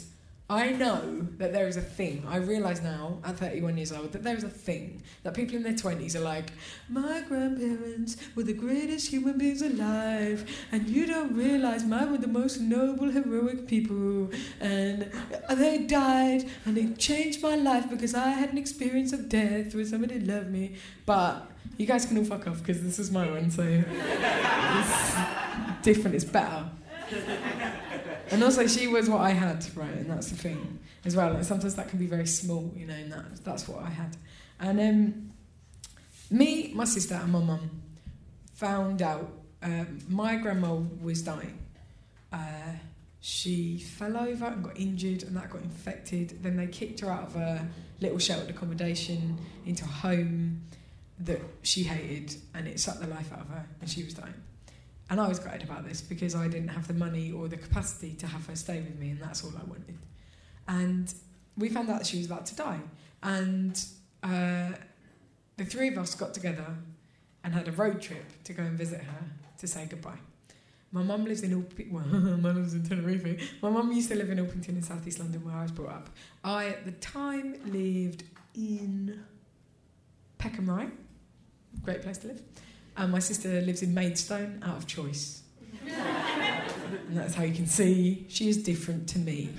I 0.51 0.71
know 0.71 1.27
that 1.37 1.53
there 1.53 1.69
is 1.69 1.77
a 1.77 1.83
thing. 1.83 2.25
I 2.27 2.39
realise 2.39 2.81
now, 2.81 3.19
at 3.23 3.37
31 3.37 3.77
years 3.77 3.93
old, 3.93 4.13
that 4.13 4.25
there 4.25 4.35
is 4.35 4.45
a 4.45 4.49
thing 4.49 5.03
that 5.23 5.35
people 5.35 5.57
in 5.57 5.63
their 5.63 5.75
20s 5.75 6.15
are 6.15 6.21
like, 6.21 6.53
my 6.89 7.21
grandparents 7.29 8.17
were 8.35 8.45
the 8.45 8.55
greatest 8.55 9.09
human 9.09 9.37
beings 9.37 9.61
alive, 9.61 10.51
and 10.73 10.89
you 10.89 11.05
don't 11.07 11.35
realise 11.35 11.85
mine 11.85 12.11
were 12.11 12.17
the 12.17 12.29
most 12.29 12.61
noble, 12.61 13.11
heroic 13.11 13.67
people, 13.67 14.31
and 14.59 15.13
they 15.55 15.79
died, 15.87 16.49
and 16.65 16.79
it 16.79 16.99
changed 16.99 17.43
my 17.43 17.55
life 17.55 17.91
because 17.91 18.15
I 18.15 18.31
had 18.31 18.51
an 18.51 18.57
experience 18.57 19.13
of 19.13 19.29
death 19.29 19.75
where 19.75 19.85
somebody 19.85 20.19
loved 20.19 20.51
me. 20.51 20.77
But 21.05 21.51
you 21.79 21.87
guys 21.87 22.05
can 22.05 22.19
all 22.19 22.25
fuck 22.25 22.47
off 22.47 22.59
because 22.59 22.83
this 22.83 22.99
is 22.99 23.11
my 23.11 23.31
one, 23.31 23.51
so 23.51 23.63
it's 23.63 25.15
different, 25.83 26.17
it's 26.17 26.25
better. 26.25 26.65
And 28.31 28.45
also, 28.45 28.67
she 28.67 28.89
was 28.89 29.09
what 29.09 29.23
I 29.23 29.31
had, 29.31 29.65
right? 29.75 29.95
And 29.95 30.11
that's 30.11 30.29
the 30.29 30.37
thing 30.37 30.81
as 31.05 31.17
well. 31.17 31.35
And 31.35 31.47
sometimes 31.47 31.77
that 31.77 31.89
can 31.89 31.99
be 31.99 32.07
very 32.07 32.27
small, 32.27 32.71
you 32.77 32.87
know, 32.87 32.95
and 32.95 33.11
that, 33.13 33.45
that's 33.45 33.67
what 33.67 33.83
I 33.83 33.89
had. 33.89 34.17
And 34.61 34.81
um, 34.81 35.31
me, 36.31 36.73
my 36.75 36.85
sister, 36.85 37.15
and 37.15 37.33
my 37.33 37.39
mum 37.39 37.71
found 38.55 39.01
out 39.01 39.33
um, 39.63 40.01
my 40.09 40.37
grandma 40.37 40.75
was 41.01 41.23
dying. 41.23 41.59
Uh, 42.33 42.75
she 43.21 43.79
fell 43.79 44.17
over 44.17 44.47
and 44.47 44.65
got 44.65 44.79
injured, 44.79 45.23
and 45.23 45.37
that 45.37 45.49
got 45.49 45.63
infected. 45.63 46.43
Then 46.43 46.57
they 46.57 46.67
kicked 46.67 47.01
her 47.01 47.11
out 47.11 47.29
of 47.29 47.37
a 47.37 47.67
little 48.01 48.19
sheltered 48.19 48.51
accommodation 48.51 49.39
into 49.65 49.85
a 49.85 49.89
home 49.89 50.63
that 51.21 51.41
she 51.63 51.83
hated, 51.83 52.37
and 52.55 52.67
it 52.69 52.79
sucked 52.81 53.01
the 53.01 53.07
life 53.07 53.33
out 53.33 53.41
of 53.41 53.49
her, 53.49 53.67
and 53.81 53.91
she 53.91 54.05
was 54.05 54.15
dying. 54.15 54.35
And 55.11 55.21
I 55.21 55.29
was 55.29 55.39
gutted 55.39 55.63
about 55.63 55.89
this 55.89 56.01
because 56.01 56.35
I 56.35 56.49
didn't 56.49 56.69
have 56.69 56.87
the 56.87 56.95
money 56.95 57.33
or 57.33 57.49
the 57.49 57.57
capacity 57.57 58.13
to 58.15 58.27
have 58.27 58.47
her 58.47 58.57
stay 58.57 58.81
with 58.81 58.99
me, 58.99 59.11
and 59.11 59.21
that's 59.21 59.43
all 59.43 59.53
I 59.57 59.65
wanted. 59.65 59.99
And 60.69 61.13
we 61.57 61.71
found 61.71 61.89
out 61.91 61.99
that 61.99 62.07
she 62.07 62.19
was 62.19 62.27
about 62.27 62.47
to 62.47 62.57
die. 62.57 62.81
And 63.23 63.83
uh, 64.23 64.71
the 65.57 65.65
three 65.65 65.89
of 65.89 65.99
us 65.99 66.15
got 66.15 66.35
together 66.35 66.67
and 67.43 67.55
had 67.55 67.69
a 67.69 67.73
road 67.73 68.01
trip 68.01 68.25
to 68.45 68.53
go 68.53 68.63
and 68.63 68.77
visit 68.77 69.01
her 69.01 69.25
to 69.59 69.67
say 69.67 69.87
goodbye. 69.89 70.19
My 70.93 71.03
mum 71.03 71.25
lives 71.25 71.43
in 71.43 71.51
Orpington. 71.51 71.93
Well, 71.93 72.05
my 72.05 72.37
mum 72.37 72.57
lives 72.57 72.75
in 72.75 72.83
Tenerife. 72.83 73.59
My 73.63 73.71
mum 73.71 73.93
used 73.93 74.09
to 74.09 74.15
live 74.15 74.31
in 74.31 74.39
Orpington 74.39 74.71
in 74.71 74.83
southeast 74.83 75.19
London, 75.19 75.45
where 75.45 75.55
I 75.55 75.63
was 75.63 75.73
brought 75.73 75.91
up. 75.93 76.11
I, 76.45 76.67
at 76.69 76.85
the 76.85 76.93
time, 76.93 77.57
lived 77.67 78.25
in 78.55 79.21
Peckham 80.39 80.71
Rye, 80.71 80.89
great 81.83 82.03
place 82.03 82.19
to 82.19 82.29
live. 82.29 82.43
And 82.97 83.13
my 83.13 83.19
sister 83.19 83.61
lives 83.61 83.83
in 83.83 83.95
Maidstone, 83.95 84.63
out 84.65 84.77
of 84.77 84.87
choice. 84.87 85.43
and 85.87 87.17
that's 87.17 87.35
how 87.35 87.45
you 87.45 87.55
can 87.55 87.67
see 87.67 88.27
she 88.29 88.49
is 88.49 88.63
different 88.63 89.09
to 89.11 89.19
me. 89.19 89.51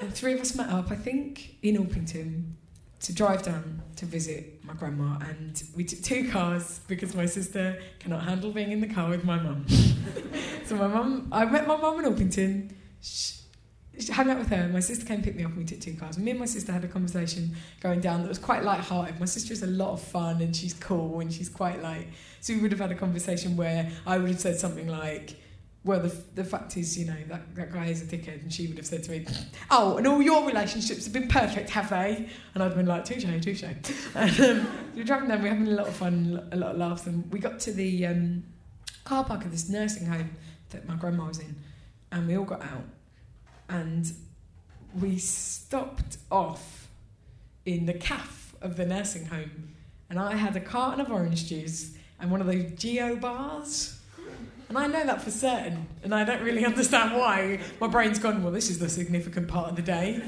and 0.00 0.12
three 0.12 0.34
of 0.34 0.40
us 0.40 0.54
met 0.54 0.68
up, 0.68 0.90
I 0.90 0.96
think, 0.96 1.56
in 1.62 1.76
Orpington 1.76 2.54
to 3.00 3.12
drive 3.12 3.42
down 3.42 3.82
to 3.96 4.06
visit 4.06 4.64
my 4.64 4.72
grandma, 4.72 5.18
and 5.28 5.62
we 5.76 5.84
took 5.84 6.02
two 6.02 6.30
cars 6.30 6.80
because 6.88 7.14
my 7.14 7.26
sister 7.26 7.78
cannot 7.98 8.22
handle 8.22 8.50
being 8.50 8.72
in 8.72 8.80
the 8.80 8.88
car 8.88 9.10
with 9.10 9.24
my 9.24 9.38
mum. 9.38 9.66
so 10.64 10.76
my 10.76 10.86
mum, 10.86 11.28
I 11.30 11.44
met 11.44 11.66
my 11.66 11.76
mum 11.76 12.02
in 12.02 12.06
Orpington. 12.12 12.72
She, 13.02 13.43
hung 14.10 14.30
out 14.30 14.38
with 14.38 14.48
her. 14.48 14.68
My 14.68 14.80
sister 14.80 15.04
came 15.06 15.22
pick 15.22 15.36
me 15.36 15.44
up, 15.44 15.50
and 15.50 15.58
we 15.58 15.64
took 15.64 15.80
two 15.80 15.94
cars. 15.94 16.18
Me 16.18 16.30
and 16.30 16.40
my 16.40 16.46
sister 16.46 16.72
had 16.72 16.84
a 16.84 16.88
conversation 16.88 17.54
going 17.80 18.00
down 18.00 18.22
that 18.22 18.28
was 18.28 18.38
quite 18.38 18.64
light-hearted. 18.64 19.18
My 19.20 19.26
sister 19.26 19.52
is 19.52 19.62
a 19.62 19.68
lot 19.68 19.92
of 19.92 20.00
fun, 20.00 20.40
and 20.42 20.54
she's 20.54 20.74
cool, 20.74 21.20
and 21.20 21.32
she's 21.32 21.48
quite 21.48 21.82
like. 21.82 22.08
So 22.40 22.54
we 22.54 22.60
would 22.60 22.72
have 22.72 22.80
had 22.80 22.92
a 22.92 22.96
conversation 22.96 23.56
where 23.56 23.90
I 24.06 24.18
would 24.18 24.30
have 24.30 24.40
said 24.40 24.58
something 24.58 24.88
like 24.88 25.36
well, 25.84 26.00
the, 26.00 26.16
the 26.34 26.44
fact 26.44 26.78
is, 26.78 26.98
you 26.98 27.04
know, 27.04 27.16
that, 27.28 27.54
that 27.54 27.70
guy 27.70 27.86
is 27.86 28.00
a 28.00 28.06
dickhead, 28.06 28.40
and 28.42 28.50
she 28.50 28.66
would 28.66 28.78
have 28.78 28.86
said 28.86 29.04
to 29.04 29.10
me, 29.10 29.26
Oh, 29.70 29.98
and 29.98 30.06
all 30.06 30.22
your 30.22 30.46
relationships 30.46 31.04
have 31.04 31.12
been 31.12 31.28
perfect, 31.28 31.68
have 31.70 31.90
they? 31.90 32.26
And 32.54 32.62
I'd 32.62 32.74
been 32.74 32.86
like, 32.86 33.04
Touche, 33.04 33.24
touche. 33.42 33.64
And 34.14 34.40
um, 34.40 34.66
we 34.94 35.02
were 35.02 35.06
driving 35.06 35.28
down, 35.28 35.42
we 35.42 35.50
were 35.50 35.54
having 35.54 35.68
a 35.70 35.76
lot 35.76 35.88
of 35.88 35.94
fun, 35.94 36.48
a 36.52 36.56
lot 36.56 36.72
of 36.72 36.78
laughs, 36.78 37.06
and 37.06 37.30
we 37.30 37.38
got 37.38 37.60
to 37.60 37.72
the 37.72 38.06
um, 38.06 38.44
car 39.04 39.24
park 39.24 39.44
of 39.44 39.50
this 39.50 39.68
nursing 39.68 40.06
home 40.06 40.30
that 40.70 40.88
my 40.88 40.96
grandma 40.96 41.26
was 41.26 41.38
in, 41.38 41.54
and 42.12 42.26
we 42.26 42.38
all 42.38 42.44
got 42.44 42.62
out, 42.62 42.84
and 43.68 44.12
we 45.00 45.18
stopped 45.18 46.18
off 46.30 46.88
in 47.66 47.86
the 47.86 47.94
cafe 47.94 48.56
of 48.62 48.76
the 48.76 48.86
nursing 48.86 49.26
home, 49.26 49.74
and 50.08 50.18
I 50.18 50.36
had 50.36 50.56
a 50.56 50.60
carton 50.60 51.00
of 51.00 51.10
orange 51.10 51.46
juice 51.48 51.96
and 52.20 52.30
one 52.30 52.40
of 52.40 52.46
those 52.46 52.72
Geo 52.76 53.16
bars 53.16 54.00
and 54.68 54.78
I 54.78 54.86
know 54.86 55.06
that 55.06 55.22
for 55.22 55.30
certain, 55.30 55.86
and 56.02 56.14
I 56.14 56.24
don't 56.24 56.42
really 56.42 56.64
understand 56.72 57.16
why. 57.16 57.60
My 57.80 57.86
brain's 57.86 58.18
gone, 58.18 58.42
well, 58.42 58.52
this 58.52 58.70
is 58.70 58.78
the 58.78 58.88
significant 58.88 59.46
part 59.48 59.70
of 59.70 59.76
the 59.76 59.82
day. 59.82 60.22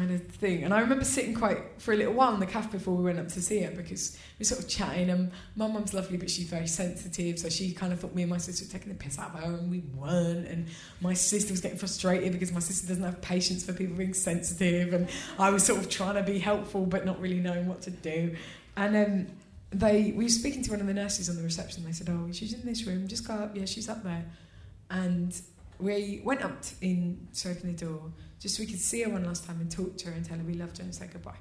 Had 0.00 0.10
a 0.12 0.18
thing. 0.18 0.64
And 0.64 0.72
I 0.72 0.80
remember 0.80 1.04
sitting 1.04 1.34
quite 1.34 1.58
for 1.78 1.92
a 1.92 1.96
little 1.96 2.14
while 2.14 2.32
in 2.32 2.40
the 2.40 2.46
cafe 2.46 2.70
before 2.70 2.94
we 2.94 3.04
went 3.04 3.18
up 3.18 3.28
to 3.28 3.42
see 3.42 3.58
it 3.58 3.76
because 3.76 4.16
we 4.38 4.42
were 4.42 4.46
sort 4.46 4.62
of 4.62 4.68
chatting. 4.68 5.10
And 5.10 5.30
my 5.56 5.66
mum's 5.66 5.92
lovely, 5.92 6.16
but 6.16 6.30
she's 6.30 6.48
very 6.48 6.66
sensitive. 6.66 7.38
So 7.38 7.50
she 7.50 7.72
kind 7.72 7.92
of 7.92 8.00
thought 8.00 8.14
me 8.14 8.22
and 8.22 8.30
my 8.30 8.38
sister 8.38 8.64
were 8.64 8.72
taking 8.72 8.88
the 8.88 8.94
piss 8.94 9.18
out 9.18 9.34
of 9.34 9.40
her, 9.40 9.52
and 9.52 9.70
we 9.70 9.80
weren't. 9.94 10.46
And 10.48 10.68
my 11.02 11.12
sister 11.12 11.52
was 11.52 11.60
getting 11.60 11.76
frustrated 11.76 12.32
because 12.32 12.50
my 12.50 12.60
sister 12.60 12.88
doesn't 12.88 13.04
have 13.04 13.20
patience 13.20 13.62
for 13.62 13.74
people 13.74 13.94
being 13.94 14.14
sensitive. 14.14 14.94
And 14.94 15.08
I 15.38 15.50
was 15.50 15.64
sort 15.64 15.80
of 15.80 15.90
trying 15.90 16.14
to 16.14 16.22
be 16.22 16.38
helpful, 16.38 16.86
but 16.86 17.04
not 17.04 17.20
really 17.20 17.40
knowing 17.40 17.68
what 17.68 17.82
to 17.82 17.90
do. 17.90 18.36
And 18.78 18.96
um, 18.96 19.26
they 19.70 20.14
we 20.16 20.24
were 20.24 20.30
speaking 20.30 20.62
to 20.62 20.70
one 20.70 20.80
of 20.80 20.86
the 20.86 20.94
nurses 20.94 21.28
on 21.28 21.36
the 21.36 21.42
reception. 21.42 21.84
They 21.84 21.92
said, 21.92 22.08
"Oh, 22.08 22.32
she's 22.32 22.54
in 22.54 22.64
this 22.64 22.86
room. 22.86 23.06
Just 23.06 23.28
go 23.28 23.34
up. 23.34 23.54
Yeah, 23.54 23.66
she's 23.66 23.88
up 23.90 24.02
there." 24.02 24.24
And 24.88 25.38
we 25.78 26.22
went 26.24 26.42
up 26.42 26.64
in 26.80 27.28
to 27.34 27.50
open 27.50 27.74
the 27.74 27.84
door 27.84 28.12
just 28.40 28.56
so 28.56 28.62
we 28.62 28.66
could 28.66 28.80
see 28.80 29.02
her 29.02 29.10
one 29.10 29.24
last 29.24 29.46
time 29.46 29.60
and 29.60 29.70
talk 29.70 29.96
to 29.98 30.08
her 30.08 30.12
and 30.12 30.24
tell 30.24 30.36
her 30.36 30.44
we 30.44 30.54
loved 30.54 30.78
her 30.78 30.84
and 30.84 30.94
say 30.94 31.08
goodbye. 31.12 31.38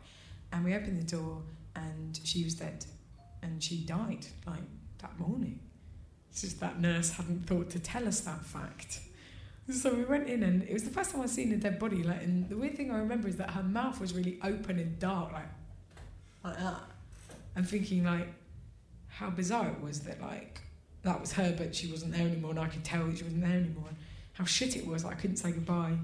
And 0.51 0.63
we 0.63 0.75
opened 0.75 0.99
the 0.99 1.15
door 1.15 1.41
and 1.75 2.19
she 2.23 2.43
was 2.43 2.55
dead, 2.55 2.85
and 3.41 3.63
she 3.63 3.77
died 3.77 4.25
like 4.45 4.59
that 4.99 5.17
morning. 5.19 5.59
It's 6.29 6.41
just 6.41 6.59
that 6.59 6.79
nurse 6.79 7.11
hadn't 7.11 7.47
thought 7.47 7.69
to 7.71 7.79
tell 7.79 8.07
us 8.07 8.19
that 8.21 8.45
fact. 8.45 8.99
So 9.71 9.93
we 9.93 10.03
went 10.03 10.27
in, 10.27 10.43
and 10.43 10.63
it 10.63 10.73
was 10.73 10.83
the 10.83 10.89
first 10.89 11.11
time 11.11 11.21
I'd 11.21 11.29
seen 11.29 11.51
a 11.51 11.57
dead 11.57 11.77
body. 11.79 12.03
Like, 12.03 12.23
and 12.23 12.49
the 12.49 12.57
weird 12.57 12.75
thing 12.75 12.91
I 12.91 12.97
remember 12.97 13.27
is 13.27 13.37
that 13.37 13.51
her 13.51 13.63
mouth 13.63 14.01
was 14.01 14.13
really 14.13 14.39
open 14.43 14.79
and 14.79 14.97
dark, 14.99 15.31
like 15.31 15.49
like 16.43 16.57
that 16.57 16.81
and 17.55 17.67
thinking 17.67 18.05
like 18.05 18.27
how 19.07 19.29
bizarre 19.29 19.67
it 19.67 19.81
was 19.81 20.01
that 20.01 20.21
like 20.21 20.61
that 21.03 21.19
was 21.19 21.33
her 21.33 21.53
but 21.57 21.75
she 21.75 21.87
wasn't 21.87 22.11
there 22.11 22.25
anymore 22.25 22.51
and 22.51 22.59
I 22.59 22.67
could 22.67 22.83
tell 22.83 23.05
that 23.05 23.17
she 23.17 23.23
wasn't 23.23 23.41
there 23.41 23.57
anymore 23.57 23.85
and 23.89 23.97
how 24.33 24.45
shit 24.45 24.75
it 24.75 24.85
was 24.85 25.05
I 25.05 25.13
couldn't 25.13 25.37
say 25.37 25.51
goodbye 25.51 25.97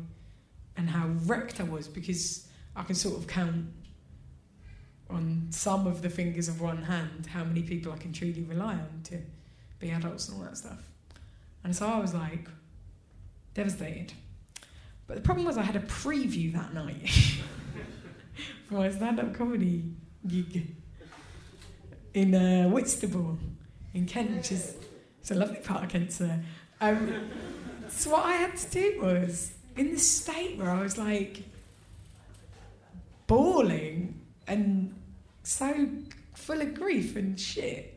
and 0.78 0.90
how 0.90 1.08
wrecked 1.26 1.60
I 1.60 1.64
was 1.64 1.88
because 1.88 2.48
I 2.76 2.84
can 2.84 2.96
sort 2.96 3.18
of 3.18 3.28
count 3.28 3.66
on 5.10 5.48
some 5.52 5.88
of 5.88 6.02
the 6.02 6.10
fingers 6.10 6.48
of 6.48 6.62
one 6.62 6.84
hand 6.84 7.28
how 7.28 7.44
many 7.44 7.62
people 7.62 7.92
I 7.92 7.98
can 7.98 8.12
truly 8.12 8.44
rely 8.44 8.74
on 8.74 9.02
to 9.06 9.20
be 9.80 9.92
adults 9.92 10.30
and 10.30 10.38
all 10.38 10.46
that 10.46 10.58
stuff 10.58 10.90
and 11.64 11.76
so 11.76 11.88
I 11.88 12.00
was 12.00 12.14
like 12.14 12.48
devastated 13.54 14.14
but 15.08 15.16
the 15.16 15.22
problem 15.22 15.46
was 15.46 15.58
I 15.58 15.62
had 15.62 15.76
a 15.76 15.82
preview 15.82 16.52
that 16.54 16.74
night 16.74 17.10
for 18.68 18.76
my 18.76 18.90
stand-up 18.90 19.34
comedy 19.36 19.84
gig 20.28 20.76
in 22.16 22.34
uh, 22.34 22.68
Whitstable 22.70 23.38
in 23.94 24.06
Kent, 24.06 24.32
which 24.36 24.52
is 24.52 24.76
it's 25.20 25.32
a 25.32 25.36
lovely 25.36 25.58
part 25.58 25.84
of 25.84 25.90
Kent, 25.90 26.12
sir. 26.12 26.40
Um, 26.82 27.30
so 27.90 28.12
what 28.12 28.26
I 28.26 28.34
had 28.34 28.56
to 28.58 28.70
do 28.72 29.02
was 29.02 29.54
in 29.76 29.92
this 29.92 30.10
state 30.10 30.58
where 30.58 30.70
I 30.70 30.82
was 30.82 30.98
like 30.98 31.44
bawling 33.28 34.22
and 34.48 34.94
so 35.44 35.88
full 36.34 36.62
of 36.62 36.74
grief 36.74 37.16
and 37.16 37.40
shit. 37.40 37.92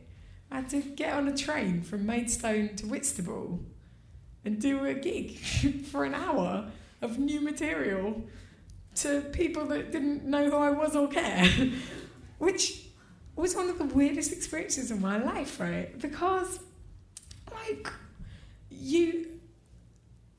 I 0.51 0.57
had 0.57 0.69
to 0.69 0.81
get 0.81 1.13
on 1.13 1.27
a 1.27 1.37
train 1.37 1.83
from 1.83 2.05
Maidstone 2.05 2.75
to 2.77 2.87
Whitstable 2.87 3.59
and 4.43 4.59
do 4.59 4.83
a 4.85 4.93
gig 4.93 5.37
for 5.91 6.03
an 6.03 6.15
hour 6.15 6.71
of 7.01 7.19
new 7.19 7.39
material 7.39 8.23
to 8.95 9.21
people 9.31 9.65
that 9.67 9.91
didn't 9.91 10.25
know 10.25 10.49
who 10.49 10.57
I 10.57 10.71
was 10.71 10.95
or 10.95 11.07
care, 11.07 11.47
which 12.39 12.85
was 13.35 13.55
one 13.55 13.69
of 13.69 13.77
the 13.77 13.85
weirdest 13.85 14.33
experiences 14.33 14.91
of 14.91 14.99
my 14.99 15.17
life, 15.17 15.59
right? 15.59 15.97
Because, 15.99 16.59
like, 17.53 17.87
you, 18.69 19.38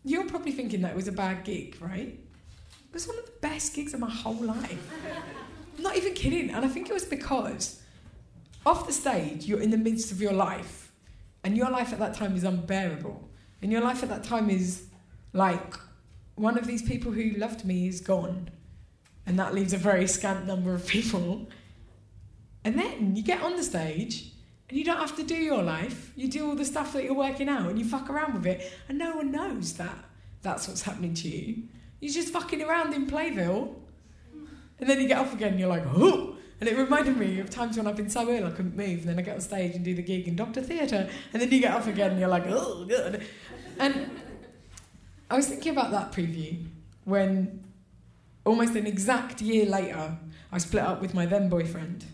you're 0.04 0.26
probably 0.26 0.52
thinking 0.52 0.83
that 0.83 0.97
was 0.97 1.09
a 1.09 1.12
bad 1.12 1.45
gig, 1.45 1.76
right? 1.80 2.19
It 2.19 2.95
was 2.95 3.07
one 3.07 3.19
of 3.19 3.26
the 3.26 3.33
best 3.40 3.75
gigs 3.75 3.95
of 3.95 4.00
my 4.00 4.11
whole 4.11 4.35
life. 4.35 4.90
I'm 5.76 5.83
not 5.83 5.97
even 5.97 6.14
kidding. 6.14 6.50
And 6.50 6.64
I 6.64 6.69
think 6.69 6.88
it 6.88 6.92
was 6.92 7.04
because 7.04 7.83
off 8.66 8.87
the 8.87 8.92
stage, 8.92 9.47
you're 9.47 9.61
in 9.61 9.71
the 9.71 9.78
midst 9.78 10.11
of 10.12 10.21
your 10.21 10.33
life, 10.33 10.92
and 11.45 11.57
your 11.57 11.71
life 11.71 11.92
at 11.92 11.99
that 11.99 12.14
time 12.14 12.37
is 12.37 12.45
unbearable. 12.45 13.28
And 13.62 13.73
your 13.73 13.80
life 13.80 14.02
at 14.02 14.09
that 14.09 14.25
time 14.25 14.50
is 14.50 14.87
like 15.33 15.75
one 16.35 16.59
of 16.59 16.66
these 16.66 16.83
people 16.83 17.12
who 17.12 17.30
loved 17.30 17.64
me 17.64 17.88
is 17.88 18.00
gone. 18.00 18.50
And 19.26 19.38
that 19.38 19.54
leaves 19.54 19.73
a 19.73 19.78
very 19.78 20.07
scant 20.07 20.47
number 20.47 20.75
of 20.75 20.87
people 20.87 21.49
and 22.64 22.78
then 22.78 23.16
you 23.16 23.23
get 23.23 23.42
on 23.42 23.57
the 23.57 23.62
stage 23.62 24.33
and 24.70 24.78
you 24.78 24.84
don't 24.84 24.98
have 24.98 25.16
to 25.16 25.24
do 25.24 25.34
your 25.34 25.64
life. 25.64 26.12
You 26.14 26.28
do 26.28 26.48
all 26.48 26.54
the 26.54 26.64
stuff 26.64 26.92
that 26.92 27.02
you're 27.02 27.12
working 27.12 27.48
out 27.48 27.68
and 27.68 27.76
you 27.76 27.84
fuck 27.84 28.08
around 28.08 28.34
with 28.34 28.46
it. 28.46 28.72
And 28.88 28.98
no 28.98 29.16
one 29.16 29.32
knows 29.32 29.72
that 29.74 29.96
that's 30.42 30.68
what's 30.68 30.82
happening 30.82 31.12
to 31.14 31.28
you. 31.28 31.64
You're 31.98 32.12
just 32.12 32.32
fucking 32.32 32.62
around 32.62 32.94
in 32.94 33.08
Playville. 33.08 33.74
And 34.78 34.88
then 34.88 35.00
you 35.00 35.08
get 35.08 35.18
off 35.18 35.34
again 35.34 35.50
and 35.50 35.60
you're 35.60 35.68
like, 35.68 35.82
oh. 35.88 36.36
And 36.60 36.68
it 36.68 36.78
reminded 36.78 37.16
me 37.16 37.40
of 37.40 37.50
times 37.50 37.78
when 37.78 37.88
I've 37.88 37.96
been 37.96 38.08
so 38.08 38.30
ill 38.30 38.46
I 38.46 38.50
couldn't 38.50 38.76
move. 38.76 39.00
And 39.00 39.08
then 39.08 39.18
I 39.18 39.22
get 39.22 39.34
on 39.34 39.40
stage 39.40 39.74
and 39.74 39.84
do 39.84 39.92
the 39.92 40.02
gig 40.02 40.28
in 40.28 40.36
Doctor 40.36 40.62
Theatre. 40.62 41.10
And 41.32 41.42
then 41.42 41.50
you 41.50 41.60
get 41.60 41.74
off 41.74 41.88
again 41.88 42.12
and 42.12 42.20
you're 42.20 42.28
like, 42.28 42.44
oh, 42.46 42.84
good. 42.84 43.26
And 43.76 44.08
I 45.28 45.34
was 45.34 45.48
thinking 45.48 45.72
about 45.72 45.90
that 45.90 46.12
preview 46.12 46.64
when 47.04 47.64
almost 48.44 48.76
an 48.76 48.86
exact 48.86 49.42
year 49.42 49.66
later 49.66 50.16
I 50.52 50.58
split 50.58 50.84
up 50.84 51.00
with 51.00 51.12
my 51.12 51.26
then 51.26 51.48
boyfriend. 51.48 52.04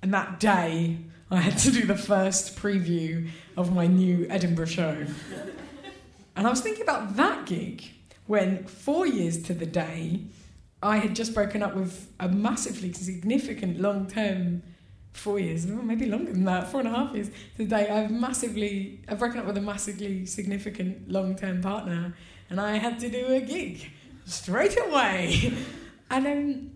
And 0.00 0.12
that 0.14 0.40
day, 0.40 1.00
I 1.30 1.40
had 1.40 1.58
to 1.58 1.70
do 1.70 1.86
the 1.86 1.96
first 1.96 2.56
preview 2.56 3.28
of 3.56 3.74
my 3.74 3.86
new 3.86 4.26
Edinburgh 4.28 4.66
show. 4.66 5.06
And 6.36 6.46
I 6.46 6.50
was 6.50 6.60
thinking 6.60 6.82
about 6.82 7.16
that 7.16 7.46
gig 7.46 7.84
when, 8.26 8.64
four 8.64 9.06
years 9.06 9.42
to 9.44 9.54
the 9.54 9.66
day, 9.66 10.20
I 10.82 10.98
had 10.98 11.16
just 11.16 11.34
broken 11.34 11.62
up 11.62 11.74
with 11.74 12.12
a 12.20 12.28
massively 12.28 12.92
significant 12.92 13.80
long 13.80 14.06
term, 14.06 14.62
four 15.12 15.38
years, 15.38 15.66
maybe 15.66 16.06
longer 16.06 16.32
than 16.32 16.44
that, 16.44 16.70
four 16.70 16.80
and 16.80 16.88
a 16.88 16.92
half 16.92 17.14
years 17.14 17.30
today. 17.56 17.88
I've 17.88 18.10
massively, 18.10 19.00
I've 19.08 19.18
broken 19.18 19.40
up 19.40 19.46
with 19.46 19.56
a 19.56 19.62
massively 19.62 20.26
significant 20.26 21.10
long 21.10 21.36
term 21.36 21.62
partner, 21.62 22.14
and 22.50 22.60
I 22.60 22.76
had 22.76 22.98
to 23.00 23.08
do 23.08 23.26
a 23.28 23.40
gig 23.40 23.90
straight 24.26 24.76
away. 24.78 25.54
and 26.10 26.26
um, 26.26 26.70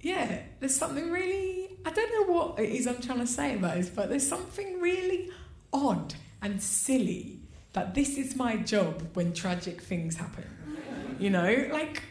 yeah, 0.00 0.40
there's 0.58 0.74
something 0.74 1.10
really 1.10 1.63
I 1.84 1.90
don't 1.90 2.12
know 2.12 2.32
what 2.32 2.58
it 2.58 2.70
is 2.70 2.86
I'm 2.86 3.00
trying 3.00 3.20
to 3.20 3.26
say 3.26 3.54
about 3.54 3.76
this, 3.76 3.90
but 3.90 4.08
there's 4.08 4.26
something 4.26 4.80
really 4.80 5.30
odd 5.72 6.14
and 6.40 6.62
silly 6.62 7.40
that 7.72 7.94
this 7.94 8.16
is 8.16 8.36
my 8.36 8.56
job 8.56 9.02
when 9.14 9.32
tragic 9.32 9.82
things 9.82 10.16
happen. 10.16 10.44
You 11.18 11.30
know, 11.30 11.68
like, 11.72 12.02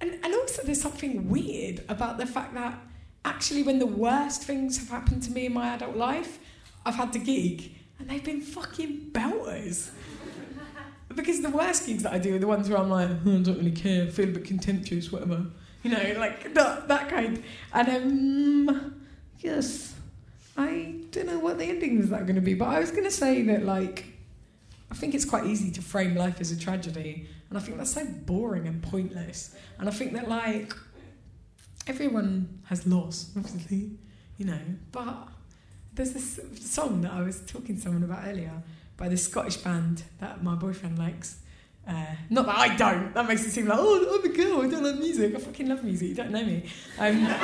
and, 0.00 0.18
and 0.22 0.34
also 0.34 0.62
there's 0.62 0.80
something 0.80 1.28
weird 1.28 1.82
about 1.88 2.18
the 2.18 2.26
fact 2.26 2.54
that 2.54 2.78
actually 3.24 3.62
when 3.62 3.78
the 3.78 3.86
worst 3.86 4.42
things 4.42 4.78
have 4.78 4.88
happened 4.88 5.22
to 5.24 5.32
me 5.32 5.46
in 5.46 5.54
my 5.54 5.68
adult 5.68 5.96
life, 5.96 6.38
I've 6.84 6.94
had 6.94 7.12
to 7.14 7.18
gig 7.18 7.72
and 7.98 8.10
they've 8.10 8.24
been 8.24 8.40
fucking 8.40 9.10
belters. 9.12 9.90
because 11.14 11.40
the 11.40 11.50
worst 11.50 11.86
gigs 11.86 12.02
that 12.02 12.12
I 12.12 12.18
do 12.18 12.36
are 12.36 12.38
the 12.38 12.46
ones 12.46 12.68
where 12.68 12.78
I'm 12.78 12.90
like, 12.90 13.08
oh, 13.08 13.38
I 13.38 13.42
don't 13.42 13.58
really 13.58 13.70
care, 13.70 14.06
feel 14.08 14.28
a 14.28 14.32
bit 14.32 14.44
contemptuous, 14.44 15.10
whatever. 15.10 15.46
You 15.82 15.90
know, 15.90 16.14
like 16.18 16.54
that, 16.54 16.88
that 16.88 17.08
kind. 17.08 17.42
And 17.72 17.88
um, 17.88 19.03
yes, 19.44 19.94
I 20.56 20.96
don't 21.10 21.26
know 21.26 21.38
what 21.38 21.58
the 21.58 21.66
ending 21.66 22.00
is 22.00 22.08
that 22.10 22.26
going 22.26 22.36
to 22.36 22.40
be, 22.40 22.54
but 22.54 22.68
I 22.68 22.80
was 22.80 22.90
going 22.90 23.04
to 23.04 23.10
say 23.10 23.42
that, 23.42 23.64
like, 23.64 24.06
I 24.90 24.94
think 24.94 25.14
it's 25.14 25.24
quite 25.24 25.46
easy 25.46 25.70
to 25.72 25.82
frame 25.82 26.16
life 26.16 26.40
as 26.40 26.50
a 26.50 26.58
tragedy, 26.58 27.28
and 27.48 27.58
I 27.58 27.60
think 27.60 27.76
that's 27.76 27.92
so 27.92 28.04
boring 28.04 28.66
and 28.66 28.82
pointless. 28.82 29.54
And 29.78 29.88
I 29.88 29.92
think 29.92 30.14
that, 30.14 30.28
like, 30.28 30.72
everyone 31.86 32.60
has 32.64 32.86
loss, 32.86 33.30
obviously, 33.36 33.90
you 34.38 34.46
know, 34.46 34.60
but 34.90 35.28
there's 35.94 36.12
this 36.12 36.40
song 36.60 37.02
that 37.02 37.12
I 37.12 37.22
was 37.22 37.40
talking 37.46 37.76
to 37.76 37.82
someone 37.82 38.02
about 38.02 38.26
earlier 38.26 38.62
by 38.96 39.08
this 39.08 39.24
Scottish 39.24 39.58
band 39.58 40.04
that 40.20 40.42
my 40.42 40.54
boyfriend 40.54 40.98
likes. 40.98 41.38
Uh, 41.86 42.06
not 42.30 42.46
that 42.46 42.56
I 42.56 42.76
don't. 42.76 43.12
That 43.12 43.28
makes 43.28 43.44
it 43.44 43.50
seem 43.50 43.66
like, 43.66 43.78
oh, 43.78 44.18
I'm 44.18 44.30
a 44.30 44.34
girl. 44.34 44.62
I 44.62 44.68
don't 44.68 44.82
love 44.82 44.98
music. 44.98 45.34
I 45.34 45.38
fucking 45.38 45.68
love 45.68 45.84
music. 45.84 46.08
You 46.08 46.14
don't 46.14 46.30
know 46.30 46.44
me. 46.44 46.64
Um, 46.98 47.26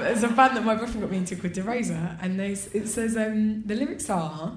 there's 0.00 0.22
a 0.22 0.28
band 0.28 0.56
that 0.56 0.64
my 0.64 0.74
boyfriend 0.74 1.00
got 1.00 1.10
me 1.10 1.18
into 1.18 1.36
called 1.36 1.56
Razor, 1.56 2.18
and 2.20 2.40
it 2.40 2.88
says 2.88 3.16
um, 3.16 3.62
the 3.64 3.74
lyrics 3.74 4.08
are. 4.10 4.54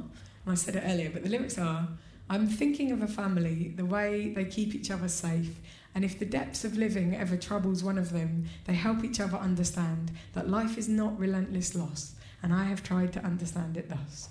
I 0.47 0.53
said 0.55 0.75
it 0.75 0.83
earlier, 0.85 1.09
but 1.09 1.23
the 1.23 1.29
lyrics 1.29 1.57
are. 1.57 1.87
I'm 2.29 2.47
thinking 2.47 2.91
of 2.91 3.01
a 3.01 3.07
family, 3.07 3.73
the 3.75 3.85
way 3.85 4.33
they 4.35 4.45
keep 4.45 4.73
each 4.75 4.91
other 4.91 5.07
safe, 5.07 5.59
and 5.93 6.03
if 6.03 6.19
the 6.19 6.25
depths 6.25 6.65
of 6.65 6.77
living 6.77 7.15
ever 7.15 7.37
troubles 7.37 7.83
one 7.83 7.97
of 7.97 8.11
them, 8.11 8.45
they 8.65 8.73
help 8.73 9.03
each 9.03 9.19
other 9.19 9.37
understand 9.37 10.11
that 10.33 10.49
life 10.49 10.77
is 10.77 10.89
not 10.89 11.17
relentless 11.19 11.75
loss, 11.75 12.15
and 12.41 12.53
I 12.53 12.65
have 12.65 12.83
tried 12.83 13.13
to 13.13 13.19
understand 13.23 13.77
it 13.77 13.89
thus. 13.89 14.29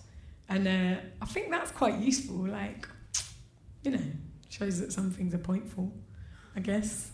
And 0.49 0.69
uh, 0.69 1.01
I 1.23 1.27
think 1.27 1.51
that's 1.51 1.71
quite 1.71 1.99
useful, 1.99 2.47
like, 2.47 2.89
you 3.83 3.93
know, 3.93 4.03
shows 4.51 4.81
that 4.81 4.93
some 4.93 5.11
things 5.11 5.35
are 5.35 5.39
pointful, 5.39 5.91
I 6.55 6.61
guess. 6.61 7.11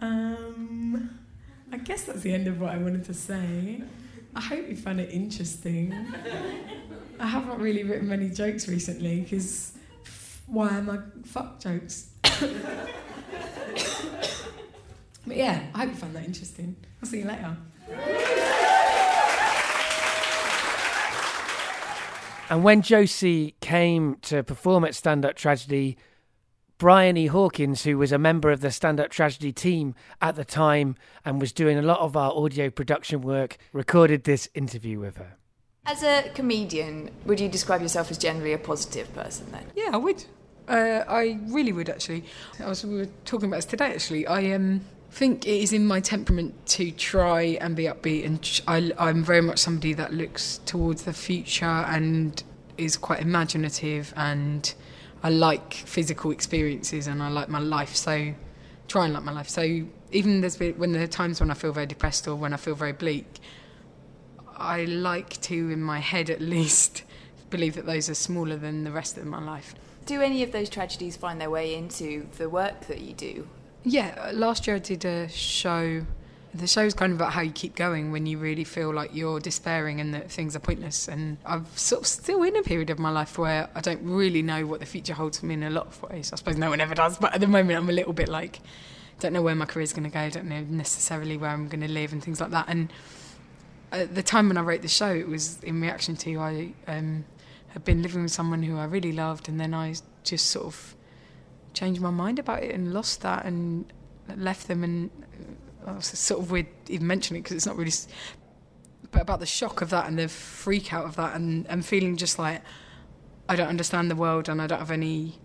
Um, 0.00 1.18
I 1.70 1.76
guess 1.78 2.04
that's 2.04 2.20
the 2.22 2.32
end 2.32 2.46
of 2.46 2.60
what 2.60 2.70
I 2.70 2.78
wanted 2.78 3.04
to 3.04 3.14
say. 3.14 3.82
I 4.34 4.40
hope 4.40 4.68
you 4.68 4.76
found 4.76 5.00
it 5.00 5.10
interesting. 5.10 5.94
I 7.20 7.26
haven't 7.26 7.58
really 7.58 7.82
written 7.82 8.08
many 8.08 8.30
jokes 8.30 8.68
recently 8.68 9.20
because 9.20 9.72
why 10.46 10.70
am 10.70 10.88
I 10.90 10.98
fuck 11.26 11.60
jokes? 11.60 12.10
but 12.22 12.46
yeah, 15.26 15.66
I 15.74 15.78
hope 15.80 15.90
you 15.90 15.96
found 15.96 16.16
that 16.16 16.24
interesting. 16.24 16.76
I'll 17.02 17.08
see 17.08 17.18
you 17.18 17.26
later. 17.26 17.56
And 22.50 22.64
when 22.64 22.80
Josie 22.80 23.56
came 23.60 24.16
to 24.22 24.42
perform 24.42 24.84
at 24.84 24.94
Stand 24.94 25.26
Up 25.26 25.36
Tragedy, 25.36 25.98
Brian 26.78 27.16
E. 27.16 27.26
Hawkins, 27.26 27.82
who 27.82 27.98
was 27.98 28.12
a 28.12 28.18
member 28.18 28.52
of 28.52 28.60
the 28.60 28.70
Stand 28.70 29.00
Up 29.00 29.10
Tragedy 29.10 29.52
team 29.52 29.96
at 30.22 30.36
the 30.36 30.44
time 30.44 30.94
and 31.24 31.40
was 31.40 31.52
doing 31.52 31.76
a 31.76 31.82
lot 31.82 31.98
of 31.98 32.16
our 32.16 32.30
audio 32.30 32.70
production 32.70 33.20
work, 33.20 33.56
recorded 33.72 34.22
this 34.22 34.48
interview 34.54 35.00
with 35.00 35.16
her. 35.16 35.34
As 35.86 36.04
a 36.04 36.30
comedian, 36.34 37.10
would 37.26 37.40
you 37.40 37.48
describe 37.48 37.82
yourself 37.82 38.12
as 38.12 38.18
generally 38.18 38.52
a 38.52 38.58
positive 38.58 39.12
person 39.12 39.50
then? 39.50 39.64
Yeah, 39.74 39.90
I 39.92 39.96
would. 39.96 40.24
Uh, 40.68 41.02
I 41.08 41.40
really 41.46 41.72
would 41.72 41.88
actually. 41.88 42.24
I 42.60 42.68
was, 42.68 42.84
we 42.84 42.94
were 42.94 43.08
talking 43.24 43.48
about 43.48 43.56
this 43.56 43.64
today 43.64 43.92
actually. 43.92 44.28
I 44.28 44.52
um, 44.52 44.82
think 45.10 45.48
it 45.48 45.60
is 45.60 45.72
in 45.72 45.84
my 45.84 45.98
temperament 45.98 46.64
to 46.66 46.92
try 46.92 47.58
and 47.60 47.74
be 47.74 47.84
upbeat, 47.84 48.24
and 48.24 48.40
ch- 48.40 48.62
I, 48.68 48.92
I'm 48.98 49.24
very 49.24 49.40
much 49.40 49.58
somebody 49.58 49.94
that 49.94 50.12
looks 50.12 50.60
towards 50.64 51.02
the 51.02 51.12
future 51.12 51.64
and 51.64 52.40
is 52.76 52.96
quite 52.96 53.20
imaginative, 53.20 54.14
and 54.16 54.72
I 55.22 55.30
like 55.30 55.74
physical 55.74 56.30
experiences 56.30 57.06
and 57.06 57.22
I 57.22 57.28
like 57.28 57.48
my 57.48 57.58
life. 57.58 57.96
So 57.96 58.34
try 58.86 59.04
and 59.04 59.14
like 59.14 59.24
my 59.24 59.32
life. 59.32 59.48
So 59.48 59.86
even 60.12 60.40
there's 60.40 60.56
been, 60.56 60.74
when 60.78 60.92
there 60.92 61.02
are 61.02 61.08
times 61.08 61.40
when 61.40 61.50
I 61.50 61.54
feel 61.54 61.72
very 61.72 61.86
depressed 61.86 62.26
or 62.28 62.34
when 62.34 62.52
I 62.52 62.56
feel 62.56 62.74
very 62.74 62.92
bleak, 62.92 63.40
I 64.56 64.84
like 64.84 65.40
to, 65.42 65.54
in 65.70 65.82
my 65.82 65.98
head 65.98 66.30
at 66.30 66.40
least, 66.56 67.02
believe 67.50 67.74
that 67.74 67.86
those 67.86 68.08
are 68.08 68.14
smaller 68.14 68.56
than 68.56 68.84
the 68.84 68.92
rest 68.92 69.16
of 69.16 69.26
my 69.26 69.42
life 69.42 69.74
do 70.08 70.22
any 70.22 70.42
of 70.42 70.50
those 70.52 70.70
tragedies 70.70 71.16
find 71.16 71.38
their 71.40 71.50
way 71.50 71.74
into 71.74 72.26
the 72.38 72.48
work 72.48 72.86
that 72.86 73.02
you 73.02 73.12
do? 73.12 73.46
Yeah, 73.84 74.30
last 74.32 74.66
year 74.66 74.76
I 74.76 74.78
did 74.80 75.04
a 75.04 75.28
show. 75.28 76.04
The 76.58 76.66
show 76.66 76.82
is 76.82 76.94
kind 76.94 77.12
of 77.12 77.18
about 77.18 77.32
how 77.32 77.40
you 77.40 77.52
keep 77.52 77.74
going 77.76 78.12
when 78.12 78.26
you 78.26 78.38
really 78.38 78.64
feel 78.64 78.92
like 78.92 79.14
you're 79.14 79.40
despairing 79.40 80.00
and 80.00 80.12
that 80.14 80.30
things 80.30 80.56
are 80.56 80.60
pointless. 80.60 81.08
And 81.08 81.38
I'm 81.46 81.66
sort 81.76 82.02
of 82.02 82.06
still 82.06 82.42
in 82.42 82.56
a 82.56 82.62
period 82.62 82.90
of 82.90 82.98
my 82.98 83.10
life 83.10 83.38
where 83.38 83.68
I 83.74 83.80
don't 83.80 84.02
really 84.02 84.42
know 84.42 84.66
what 84.66 84.80
the 84.80 84.86
future 84.86 85.14
holds 85.14 85.38
for 85.38 85.46
me 85.46 85.54
in 85.54 85.62
a 85.62 85.70
lot 85.70 85.86
of 85.86 86.02
ways. 86.02 86.32
I 86.32 86.36
suppose 86.36 86.56
no 86.56 86.70
one 86.70 86.80
ever 86.80 86.94
does, 86.94 87.18
but 87.18 87.34
at 87.34 87.40
the 87.40 87.46
moment 87.46 87.78
I'm 87.78 87.88
a 87.88 87.92
little 87.92 88.12
bit 88.12 88.28
like, 88.28 88.60
don't 89.20 89.32
know 89.32 89.42
where 89.42 89.54
my 89.54 89.66
career's 89.66 89.92
going 89.92 90.04
to 90.04 90.10
go, 90.10 90.28
don't 90.30 90.48
know 90.48 90.60
necessarily 90.62 91.36
where 91.36 91.50
I'm 91.50 91.68
going 91.68 91.80
to 91.80 91.88
live 91.88 92.12
and 92.12 92.22
things 92.22 92.40
like 92.40 92.50
that. 92.50 92.66
And 92.68 92.92
at 93.92 94.14
the 94.14 94.22
time 94.22 94.48
when 94.48 94.58
I 94.58 94.62
wrote 94.62 94.82
the 94.82 94.88
show, 94.88 95.12
it 95.14 95.28
was 95.28 95.62
in 95.62 95.80
reaction 95.80 96.16
to 96.16 96.38
I. 96.38 96.72
Um, 96.86 97.24
had 97.68 97.84
been 97.84 98.02
living 98.02 98.22
with 98.22 98.32
someone 98.32 98.62
who 98.62 98.78
I 98.78 98.84
really 98.84 99.12
loved, 99.12 99.48
and 99.48 99.60
then 99.60 99.74
I 99.74 99.94
just 100.24 100.46
sort 100.46 100.66
of 100.66 100.96
changed 101.74 102.00
my 102.00 102.10
mind 102.10 102.38
about 102.38 102.62
it 102.62 102.74
and 102.74 102.92
lost 102.92 103.20
that 103.22 103.44
and 103.44 103.92
left 104.36 104.68
them. 104.68 104.82
And 104.82 105.10
I 105.88 105.92
was 105.92 106.06
sort 106.06 106.40
of 106.40 106.50
weird 106.50 106.66
even 106.88 107.06
mentioning 107.06 107.40
it 107.40 107.42
because 107.44 107.56
it's 107.56 107.66
not 107.66 107.76
really. 107.76 107.92
But 109.10 109.22
about 109.22 109.40
the 109.40 109.46
shock 109.46 109.80
of 109.80 109.90
that 109.90 110.06
and 110.06 110.18
the 110.18 110.28
freak 110.28 110.92
out 110.92 111.06
of 111.06 111.16
that, 111.16 111.34
and, 111.34 111.66
and 111.66 111.84
feeling 111.84 112.16
just 112.16 112.38
like 112.38 112.62
I 113.48 113.56
don't 113.56 113.68
understand 113.68 114.10
the 114.10 114.16
world 114.16 114.48
and 114.48 114.60
I 114.60 114.66
don't 114.66 114.78
have 114.78 114.90
any, 114.90 115.38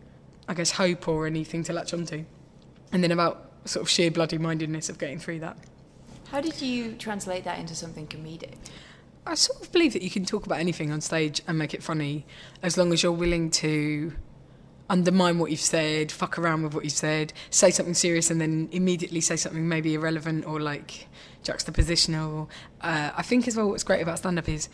I 0.48 0.54
guess, 0.54 0.72
hope 0.72 1.08
or 1.08 1.26
anything 1.26 1.64
to 1.66 1.74
latch 1.74 1.94
onto. 1.94 2.26
And 2.92 3.04
then 3.04 3.12
about 3.12 3.52
sort 3.66 3.84
of 3.84 3.90
sheer 3.90 4.12
bloody 4.12 4.38
mindedness 4.38 4.90
of 4.90 4.98
getting 4.98 5.20
through 5.20 5.40
that. 5.40 5.58
How 6.28 6.42
did 6.42 6.62
you 6.62 6.94
translate 6.94 7.46
that 7.46 7.60
into 7.60 7.76
something 7.76 8.08
comedic? 8.08 8.56
I 9.26 9.36
sort 9.36 9.62
of 9.62 9.72
believe 9.72 9.94
that 9.94 10.02
you 10.02 10.10
can 10.10 10.26
talk 10.26 10.46
about 10.46 10.60
anything 10.60 10.92
on 10.92 11.00
stage 11.00 11.42
and 11.48 11.58
make 11.58 11.74
it 11.74 11.82
funny 11.82 12.26
as 12.62 12.78
long 12.78 12.92
as 12.92 13.04
you're 13.04 13.14
willing 13.14 13.50
to 13.52 14.14
undermine 14.90 15.40
what 15.40 15.52
you've 15.52 15.60
said, 15.60 16.12
fuck 16.12 16.38
around 16.38 16.64
with 16.64 16.74
what 16.74 16.84
you've 16.84 16.94
said, 16.94 17.34
say 17.50 17.72
something 17.72 17.94
serious 17.94 18.30
and 18.30 18.40
then 18.42 18.70
immediately 18.72 19.22
say 19.22 19.36
something 19.36 19.68
maybe 19.68 19.94
irrelevant 19.94 20.46
or 20.46 20.60
like 20.60 21.08
juxtapositional. 21.44 22.48
Uh, 22.82 23.12
I 23.16 23.22
think 23.22 23.48
as 23.48 23.56
well 23.56 23.70
what's 23.70 23.84
great 23.84 24.02
about 24.02 24.20
stand 24.20 24.38
up 24.38 24.50
is 24.50 24.70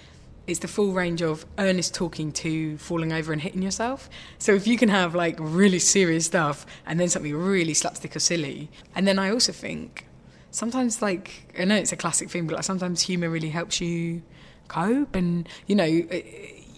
it's 0.48 0.60
the 0.60 0.68
full 0.68 0.94
range 0.94 1.22
of 1.22 1.46
earnest 1.60 1.94
talking 1.94 2.32
to 2.32 2.78
falling 2.80 3.14
over 3.14 3.32
and 3.32 3.42
hitting 3.42 3.62
yourself. 3.62 4.10
So 4.40 4.54
if 4.54 4.66
you 4.66 4.78
can 4.78 4.90
have 4.90 5.14
like 5.14 5.36
really 5.40 5.80
serious 5.80 6.26
stuff 6.26 6.66
and 6.86 7.00
then 7.00 7.08
something 7.08 7.36
really 7.36 7.76
slapstick 7.76 8.16
or 8.16 8.20
silly. 8.20 8.70
And 8.96 9.08
then 9.08 9.20
I 9.20 9.30
also 9.30 9.52
think 9.52 10.06
sometimes 10.50 11.02
like 11.02 11.54
I 11.58 11.66
know 11.66 11.76
it's 11.76 11.92
a 11.92 11.98
classic 11.98 12.30
thing, 12.32 12.48
but 12.48 12.56
like 12.56 12.64
sometimes 12.64 13.02
humour 13.02 13.30
really 13.30 13.50
helps 13.50 13.80
you 13.80 14.24
cope. 14.70 15.16
And, 15.16 15.48
you 15.68 15.76
know, 15.76 16.04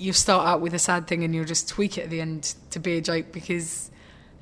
you 0.01 0.13
start 0.13 0.47
out 0.47 0.61
with 0.61 0.73
a 0.73 0.79
sad 0.79 1.07
thing 1.07 1.23
and 1.23 1.33
you'll 1.33 1.45
just 1.45 1.69
tweak 1.69 1.97
it 1.97 2.01
at 2.01 2.09
the 2.09 2.19
end 2.21 2.55
to 2.71 2.79
be 2.79 2.97
a 2.97 3.01
joke 3.01 3.31
because 3.31 3.91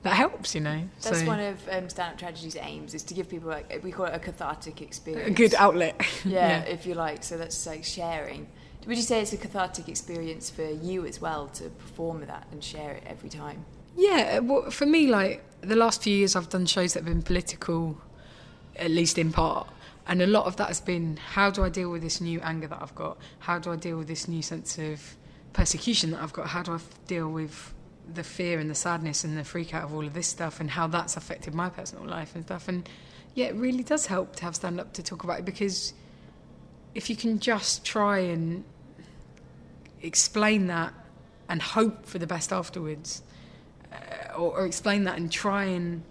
that 0.03 0.13
helps, 0.13 0.55
you 0.55 0.61
know. 0.61 0.83
That's 1.01 1.19
so, 1.19 1.25
one 1.25 1.39
of 1.39 1.59
um, 1.69 1.89
stand-up 1.89 2.17
tragedy's 2.17 2.55
aims 2.55 2.93
is 2.93 3.03
to 3.03 3.13
give 3.13 3.29
people 3.29 3.49
like 3.49 3.81
we 3.83 3.91
call 3.91 4.05
it 4.05 4.13
a 4.13 4.19
cathartic 4.19 4.81
experience, 4.81 5.29
a 5.29 5.33
good 5.33 5.53
outlet. 5.55 5.99
yeah, 6.25 6.61
yeah, 6.61 6.61
if 6.63 6.85
you 6.85 6.93
like. 6.93 7.23
So 7.23 7.37
that's 7.37 7.67
like 7.67 7.83
sharing. 7.83 8.47
Would 8.87 8.95
you 8.95 9.03
say 9.03 9.21
it's 9.21 9.33
a 9.33 9.37
cathartic 9.37 9.89
experience 9.89 10.49
for 10.49 10.65
you 10.65 11.05
as 11.05 11.19
well 11.19 11.47
to 11.49 11.69
perform 11.69 12.25
that 12.25 12.47
and 12.51 12.63
share 12.63 12.91
it 12.93 13.03
every 13.05 13.29
time? 13.29 13.65
Yeah, 13.97 14.39
well, 14.39 14.71
for 14.71 14.85
me, 14.85 15.07
like 15.07 15.43
the 15.59 15.75
last 15.75 16.01
few 16.01 16.15
years, 16.15 16.35
I've 16.35 16.49
done 16.49 16.65
shows 16.65 16.93
that 16.93 16.99
have 16.99 17.13
been 17.13 17.21
political, 17.21 17.99
at 18.77 18.91
least 18.91 19.17
in 19.17 19.33
part. 19.33 19.67
And 20.07 20.21
a 20.21 20.27
lot 20.27 20.45
of 20.45 20.55
that 20.55 20.69
has 20.69 20.79
been 20.79 21.17
how 21.17 21.51
do 21.51 21.63
I 21.63 21.69
deal 21.69 21.91
with 21.91 22.01
this 22.01 22.19
new 22.21 22.39
anger 22.39 22.67
that 22.67 22.81
I've 22.81 22.95
got? 22.95 23.17
How 23.39 23.59
do 23.59 23.71
I 23.71 23.75
deal 23.75 23.97
with 23.97 24.07
this 24.07 24.27
new 24.27 24.41
sense 24.41 24.77
of 24.79 25.17
persecution 25.53 26.11
that 26.11 26.21
I've 26.21 26.33
got? 26.33 26.47
How 26.47 26.63
do 26.63 26.73
I 26.73 26.79
deal 27.07 27.29
with 27.29 27.73
the 28.11 28.23
fear 28.23 28.59
and 28.59 28.69
the 28.69 28.75
sadness 28.75 29.23
and 29.23 29.37
the 29.37 29.43
freak 29.43 29.73
out 29.73 29.83
of 29.83 29.93
all 29.93 30.05
of 30.05 30.13
this 30.13 30.27
stuff 30.27 30.59
and 30.59 30.69
how 30.69 30.87
that's 30.87 31.15
affected 31.17 31.53
my 31.53 31.69
personal 31.69 32.05
life 32.05 32.35
and 32.35 32.43
stuff? 32.45 32.67
And 32.67 32.87
yeah, 33.35 33.47
it 33.47 33.55
really 33.55 33.83
does 33.83 34.05
help 34.07 34.35
to 34.37 34.43
have 34.43 34.55
stand 34.55 34.79
up 34.79 34.93
to 34.93 35.03
talk 35.03 35.23
about 35.23 35.39
it 35.39 35.45
because 35.45 35.93
if 36.95 37.09
you 37.09 37.15
can 37.15 37.39
just 37.39 37.85
try 37.85 38.19
and 38.19 38.63
explain 40.01 40.67
that 40.67 40.93
and 41.47 41.61
hope 41.61 42.05
for 42.05 42.19
the 42.19 42.27
best 42.27 42.51
afterwards, 42.51 43.21
uh, 43.91 44.33
or, 44.33 44.59
or 44.59 44.65
explain 44.65 45.03
that 45.05 45.17
and 45.17 45.31
try 45.31 45.65
and 45.65 46.03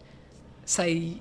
say 0.64 1.20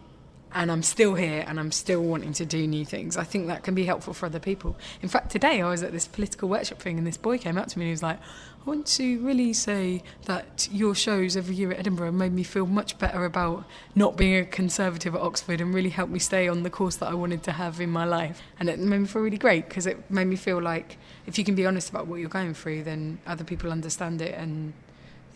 and 0.58 0.72
I'm 0.72 0.82
still 0.82 1.14
here 1.14 1.46
and 1.48 1.60
I'm 1.60 1.72
still 1.72 2.02
wanting 2.02 2.34
to 2.34 2.46
do 2.46 2.66
new 2.66 2.84
things. 2.84 3.16
I 3.16 3.24
think 3.24 3.46
that 3.46 3.62
can 3.62 3.76
be 3.76 3.86
helpful 3.86 4.12
for 4.12 4.26
other 4.26 4.40
people. 4.40 4.76
In 5.04 5.08
fact, 5.08 5.30
today 5.30 5.62
I 5.62 5.70
was 5.70 5.84
at 5.84 5.92
this 5.92 6.08
political 6.08 6.50
workshop 6.50 6.80
thing 6.80 6.98
and 6.98 7.06
this 7.06 7.16
boy 7.16 7.38
came 7.38 7.60
up 7.60 7.68
to 7.68 7.78
me 7.78 7.86
and 7.86 7.90
he 7.90 7.92
was 7.92 8.02
like, 8.02 8.18
I 8.20 8.68
want 8.68 8.88
to 8.88 9.20
really 9.20 9.54
say 9.54 10.02
that 10.26 10.68
your 10.72 10.96
shows 10.96 11.38
every 11.38 11.54
year 11.54 11.72
at 11.74 11.78
Edinburgh 11.78 12.14
made 12.14 12.34
me 12.34 12.42
feel 12.42 12.66
much 12.66 12.98
better 12.98 13.24
about 13.24 13.66
not 13.94 14.18
being 14.18 14.36
a 14.36 14.46
conservative 14.46 15.14
at 15.14 15.22
Oxford 15.22 15.62
and 15.62 15.76
really 15.76 15.92
helped 15.92 16.12
me 16.12 16.18
stay 16.18 16.48
on 16.48 16.64
the 16.64 16.72
course 16.72 16.96
that 16.96 17.08
I 17.08 17.14
wanted 17.14 17.44
to 17.44 17.52
have 17.52 17.80
in 17.80 17.92
my 17.92 18.06
life. 18.06 18.42
And 18.60 18.68
it 18.68 18.80
made 18.80 18.98
me 19.02 19.06
feel 19.06 19.22
really 19.22 19.38
great 19.38 19.70
because 19.70 19.86
it 19.86 20.10
made 20.10 20.26
me 20.26 20.38
feel 20.38 20.60
like 20.60 20.98
if 21.28 21.38
you 21.38 21.44
can 21.44 21.54
be 21.54 21.68
honest 21.68 21.92
about 21.92 22.08
what 22.08 22.20
you're 22.20 22.30
going 22.30 22.56
through, 22.56 22.82
then 22.82 23.20
other 23.28 23.44
people 23.44 23.72
understand 23.72 24.24
it 24.24 24.34
and 24.34 24.74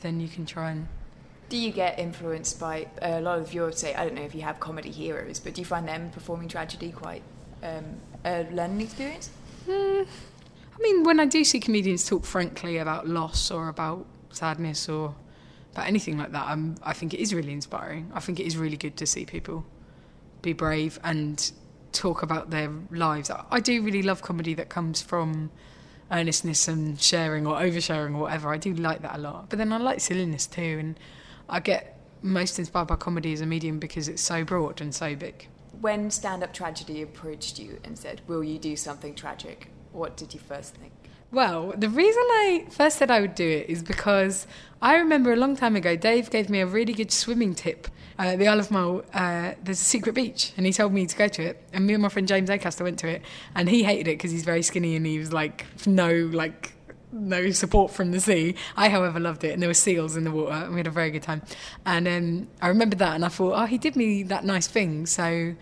then 0.01 0.19
you 0.19 0.27
can 0.27 0.47
try 0.47 0.71
and 0.71 0.87
do 1.51 1.57
you 1.57 1.69
get 1.69 1.99
influenced 1.99 2.61
by 2.61 2.87
a 3.01 3.19
lot 3.19 3.37
of 3.37 3.53
your 3.53 3.73
say 3.73 3.93
i 3.95 4.05
don't 4.05 4.15
know 4.15 4.21
if 4.21 4.33
you 4.33 4.41
have 4.41 4.57
comedy 4.61 4.89
heroes 4.89 5.37
but 5.37 5.53
do 5.53 5.59
you 5.59 5.65
find 5.65 5.85
them 5.85 6.09
performing 6.09 6.47
tragedy 6.47 6.91
quite 6.91 7.21
um, 7.61 7.83
a 8.25 8.47
learning 8.51 8.81
experience? 8.81 9.29
Mm, 9.67 10.07
i 10.73 10.81
mean 10.81 11.03
when 11.03 11.19
i 11.19 11.25
do 11.25 11.43
see 11.43 11.59
comedians 11.59 12.07
talk 12.07 12.23
frankly 12.23 12.77
about 12.77 13.05
loss 13.05 13.51
or 13.51 13.67
about 13.67 14.05
sadness 14.29 14.87
or 14.87 15.13
about 15.73 15.87
anything 15.87 16.17
like 16.17 16.31
that 16.31 16.47
I'm, 16.47 16.77
i 16.83 16.93
think 16.93 17.13
it 17.13 17.19
is 17.19 17.33
really 17.33 17.51
inspiring. 17.51 18.09
I 18.13 18.21
think 18.21 18.39
it 18.39 18.45
is 18.45 18.55
really 18.55 18.77
good 18.77 18.95
to 18.97 19.05
see 19.05 19.25
people 19.25 19.65
be 20.41 20.53
brave 20.53 20.99
and 21.03 21.51
talk 21.91 22.23
about 22.23 22.49
their 22.49 22.71
lives. 22.89 23.29
I 23.29 23.59
do 23.59 23.81
really 23.81 24.01
love 24.01 24.21
comedy 24.21 24.53
that 24.53 24.69
comes 24.69 25.01
from 25.01 25.51
earnestness 26.09 26.67
and 26.69 26.99
sharing 26.99 27.45
or 27.45 27.59
oversharing 27.59 28.15
or 28.15 28.21
whatever. 28.21 28.53
I 28.53 28.57
do 28.57 28.73
like 28.73 29.01
that 29.01 29.15
a 29.15 29.17
lot. 29.17 29.49
But 29.49 29.59
then 29.59 29.71
i 29.73 29.77
like 29.77 29.99
silliness 29.99 30.47
too 30.47 30.77
and 30.79 30.99
I 31.51 31.59
get 31.59 31.97
most 32.21 32.57
inspired 32.57 32.87
by 32.87 32.95
comedy 32.95 33.33
as 33.33 33.41
a 33.41 33.45
medium 33.45 33.77
because 33.77 34.07
it's 34.07 34.21
so 34.21 34.45
broad 34.45 34.79
and 34.79 34.95
so 34.95 35.15
big. 35.15 35.47
When 35.81 36.09
stand 36.09 36.43
up 36.43 36.53
tragedy 36.53 37.01
approached 37.01 37.59
you 37.59 37.79
and 37.83 37.97
said, 37.97 38.21
Will 38.27 38.43
you 38.43 38.57
do 38.57 38.77
something 38.77 39.13
tragic? 39.13 39.67
What 39.91 40.15
did 40.15 40.33
you 40.33 40.39
first 40.39 40.75
think? 40.75 40.93
Well, 41.31 41.73
the 41.77 41.89
reason 41.89 42.21
I 42.23 42.65
first 42.69 42.97
said 42.97 43.11
I 43.11 43.21
would 43.21 43.35
do 43.35 43.47
it 43.47 43.69
is 43.69 43.83
because 43.83 44.47
I 44.81 44.95
remember 44.95 45.31
a 45.31 45.37
long 45.37 45.55
time 45.55 45.75
ago, 45.75 45.95
Dave 45.95 46.29
gave 46.29 46.49
me 46.49 46.59
a 46.59 46.65
really 46.65 46.93
good 46.93 47.11
swimming 47.11 47.55
tip. 47.55 47.87
Uh, 48.19 48.35
the 48.35 48.47
Isle 48.47 48.59
of 48.59 48.69
Mull, 48.69 49.03
uh, 49.13 49.53
there's 49.63 49.81
a 49.81 49.83
secret 49.83 50.13
beach, 50.13 50.51
and 50.57 50.65
he 50.65 50.73
told 50.73 50.93
me 50.93 51.05
to 51.05 51.15
go 51.15 51.27
to 51.29 51.41
it. 51.41 51.63
And 51.73 51.87
me 51.87 51.93
and 51.93 52.03
my 52.03 52.09
friend 52.09 52.27
James 52.27 52.49
Acaster 52.49 52.83
went 52.83 52.99
to 52.99 53.07
it, 53.07 53.21
and 53.55 53.69
he 53.69 53.83
hated 53.83 54.09
it 54.09 54.17
because 54.17 54.31
he's 54.31 54.43
very 54.43 54.61
skinny 54.61 54.95
and 54.95 55.05
he 55.05 55.19
was 55.19 55.31
like, 55.31 55.65
no, 55.87 56.11
like, 56.33 56.73
no 57.11 57.51
support 57.51 57.91
from 57.91 58.11
the 58.11 58.19
sea. 58.19 58.55
I, 58.75 58.89
however, 58.89 59.19
loved 59.19 59.43
it, 59.43 59.51
and 59.51 59.61
there 59.61 59.69
were 59.69 59.73
seals 59.73 60.15
in 60.15 60.23
the 60.23 60.31
water, 60.31 60.53
and 60.53 60.71
we 60.71 60.79
had 60.79 60.87
a 60.87 60.91
very 60.91 61.11
good 61.11 61.23
time. 61.23 61.41
And 61.85 62.07
um, 62.07 62.47
I 62.61 62.67
remember 62.67 62.95
that, 62.97 63.15
and 63.15 63.25
I 63.25 63.29
thought, 63.29 63.53
oh, 63.55 63.65
he 63.65 63.77
did 63.77 63.95
me 63.95 64.23
that 64.23 64.45
nice 64.45 64.67
thing, 64.67 65.05
so 65.05 65.55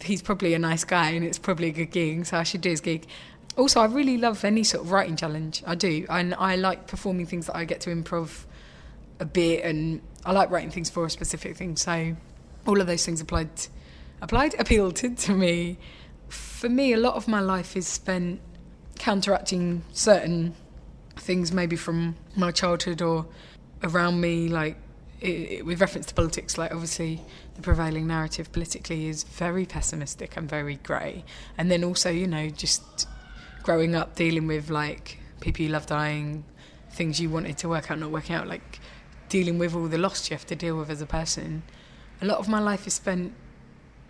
he's 0.00 0.22
probably 0.22 0.54
a 0.54 0.58
nice 0.58 0.84
guy, 0.84 1.10
and 1.10 1.24
it's 1.24 1.38
probably 1.38 1.68
a 1.68 1.72
good 1.72 1.90
gig, 1.90 2.26
so 2.26 2.38
I 2.38 2.42
should 2.42 2.60
do 2.60 2.70
his 2.70 2.80
gig. 2.80 3.06
Also, 3.56 3.80
I 3.80 3.86
really 3.86 4.18
love 4.18 4.44
any 4.44 4.62
sort 4.62 4.84
of 4.84 4.92
writing 4.92 5.16
challenge. 5.16 5.62
I 5.66 5.74
do, 5.74 6.06
and 6.08 6.34
I 6.34 6.56
like 6.56 6.86
performing 6.86 7.26
things 7.26 7.46
that 7.46 7.56
I 7.56 7.64
get 7.64 7.80
to 7.82 7.90
improv 7.90 8.44
a 9.20 9.24
bit, 9.24 9.64
and 9.64 10.00
I 10.24 10.32
like 10.32 10.50
writing 10.50 10.70
things 10.70 10.90
for 10.90 11.04
a 11.04 11.10
specific 11.10 11.56
thing. 11.56 11.76
So 11.76 12.16
all 12.66 12.80
of 12.80 12.86
those 12.86 13.04
things 13.04 13.20
applied, 13.20 13.50
applied, 14.20 14.54
appealed 14.60 14.96
to, 14.96 15.14
to 15.14 15.34
me. 15.34 15.78
For 16.28 16.68
me, 16.68 16.92
a 16.92 16.98
lot 16.98 17.14
of 17.14 17.26
my 17.26 17.40
life 17.40 17.76
is 17.76 17.86
spent 17.86 18.40
counteracting 18.98 19.82
certain 19.92 20.54
things 21.16 21.52
maybe 21.52 21.76
from 21.76 22.16
my 22.36 22.50
childhood 22.50 23.02
or 23.02 23.26
around 23.82 24.20
me 24.20 24.48
like 24.48 24.76
it, 25.20 25.26
it, 25.26 25.66
with 25.66 25.80
reference 25.80 26.06
to 26.06 26.14
politics 26.14 26.56
like 26.56 26.72
obviously 26.72 27.20
the 27.56 27.62
prevailing 27.62 28.06
narrative 28.06 28.52
politically 28.52 29.08
is 29.08 29.24
very 29.24 29.66
pessimistic 29.66 30.36
and 30.36 30.48
very 30.48 30.76
grey. 30.76 31.24
And 31.56 31.70
then 31.70 31.82
also 31.84 32.10
you 32.10 32.26
know 32.26 32.48
just 32.48 33.08
growing 33.62 33.94
up 33.94 34.14
dealing 34.14 34.46
with 34.46 34.70
like 34.70 35.18
people 35.40 35.64
you 35.64 35.70
love 35.70 35.86
dying 35.86 36.44
things 36.90 37.20
you 37.20 37.28
wanted 37.30 37.58
to 37.58 37.68
work 37.68 37.90
out 37.90 37.98
not 37.98 38.10
working 38.10 38.34
out 38.34 38.46
like 38.46 38.80
dealing 39.28 39.58
with 39.58 39.74
all 39.74 39.88
the 39.88 39.98
loss 39.98 40.30
you 40.30 40.34
have 40.34 40.46
to 40.46 40.56
deal 40.56 40.76
with 40.76 40.90
as 40.90 41.00
a 41.00 41.06
person. 41.06 41.62
A 42.20 42.24
lot 42.24 42.38
of 42.38 42.48
my 42.48 42.60
life 42.60 42.86
is 42.86 42.94
spent 42.94 43.32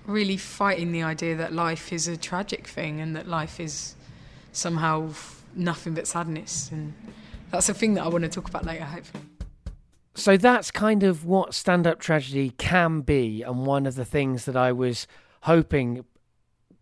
really 0.06 0.36
fighting 0.36 0.92
the 0.92 1.02
idea 1.02 1.36
that 1.36 1.52
life 1.52 1.92
is 1.92 2.08
a 2.08 2.16
tragic 2.16 2.66
thing 2.66 3.00
and 3.00 3.14
that 3.14 3.28
life 3.28 3.60
is 3.60 3.94
somehow 4.58 5.10
nothing 5.54 5.94
but 5.94 6.06
sadness. 6.06 6.70
And 6.72 6.94
that's 7.50 7.68
a 7.68 7.74
thing 7.74 7.94
that 7.94 8.04
I 8.04 8.08
want 8.08 8.24
to 8.24 8.30
talk 8.30 8.48
about 8.48 8.64
later, 8.64 8.84
hopefully. 8.84 9.24
So 10.14 10.36
that's 10.36 10.70
kind 10.70 11.04
of 11.04 11.24
what 11.24 11.54
stand 11.54 11.86
up 11.86 12.00
tragedy 12.00 12.50
can 12.58 13.02
be. 13.02 13.42
And 13.42 13.64
one 13.64 13.86
of 13.86 13.94
the 13.94 14.04
things 14.04 14.44
that 14.46 14.56
I 14.56 14.72
was 14.72 15.06
hoping 15.42 16.04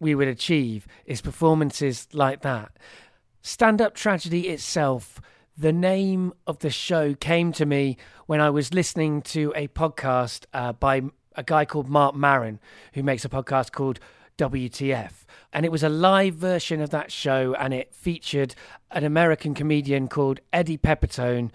we 0.00 0.14
would 0.14 0.28
achieve 0.28 0.86
is 1.04 1.20
performances 1.20 2.08
like 2.12 2.42
that. 2.42 2.72
Stand 3.42 3.80
up 3.80 3.94
tragedy 3.94 4.48
itself, 4.48 5.20
the 5.56 5.72
name 5.72 6.32
of 6.46 6.58
the 6.58 6.70
show 6.70 7.14
came 7.14 7.52
to 7.52 7.64
me 7.64 7.96
when 8.26 8.40
I 8.40 8.50
was 8.50 8.74
listening 8.74 9.22
to 9.22 9.52
a 9.56 9.68
podcast 9.68 10.44
uh, 10.52 10.72
by 10.72 11.02
a 11.34 11.42
guy 11.42 11.64
called 11.64 11.88
Marc 11.88 12.14
Maron, 12.14 12.60
who 12.94 13.02
makes 13.02 13.24
a 13.24 13.28
podcast 13.28 13.72
called 13.72 14.00
WTF. 14.36 15.25
And 15.56 15.64
it 15.64 15.72
was 15.72 15.82
a 15.82 15.88
live 15.88 16.34
version 16.34 16.82
of 16.82 16.90
that 16.90 17.10
show, 17.10 17.54
and 17.58 17.72
it 17.72 17.94
featured 17.94 18.54
an 18.90 19.04
American 19.04 19.54
comedian 19.54 20.06
called 20.06 20.38
Eddie 20.52 20.76
Pepitone. 20.76 21.50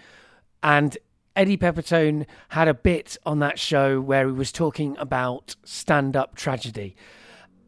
And 0.64 0.98
Eddie 1.36 1.56
Pepitone 1.56 2.26
had 2.50 2.68
a 2.68 2.74
bit 2.74 3.16
on 3.28 3.38
that 3.40 3.60
show 3.60 4.02
where 4.02 4.26
he 4.26 4.34
was 4.34 4.52
talking 4.52 4.98
about 4.98 5.56
stand 5.64 6.18
up 6.18 6.34
tragedy. 6.34 6.96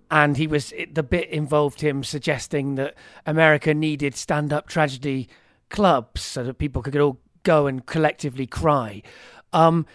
And 0.09 0.35
he 0.35 0.47
was 0.47 0.73
the 0.91 1.03
bit 1.03 1.29
involved 1.29 1.81
him 1.81 2.03
suggesting 2.03 2.75
that 2.75 2.95
America 3.27 3.75
needed 3.75 4.15
stand 4.15 4.51
up 4.51 4.67
tragedy 4.67 5.29
clubs 5.69 6.23
so 6.23 6.43
that 6.45 6.55
people 6.55 6.81
could 6.81 6.97
all 6.97 7.19
go 7.43 7.67
and 7.67 7.85
collectively 7.85 8.47
cry. 8.47 9.03
Um, 9.53 9.85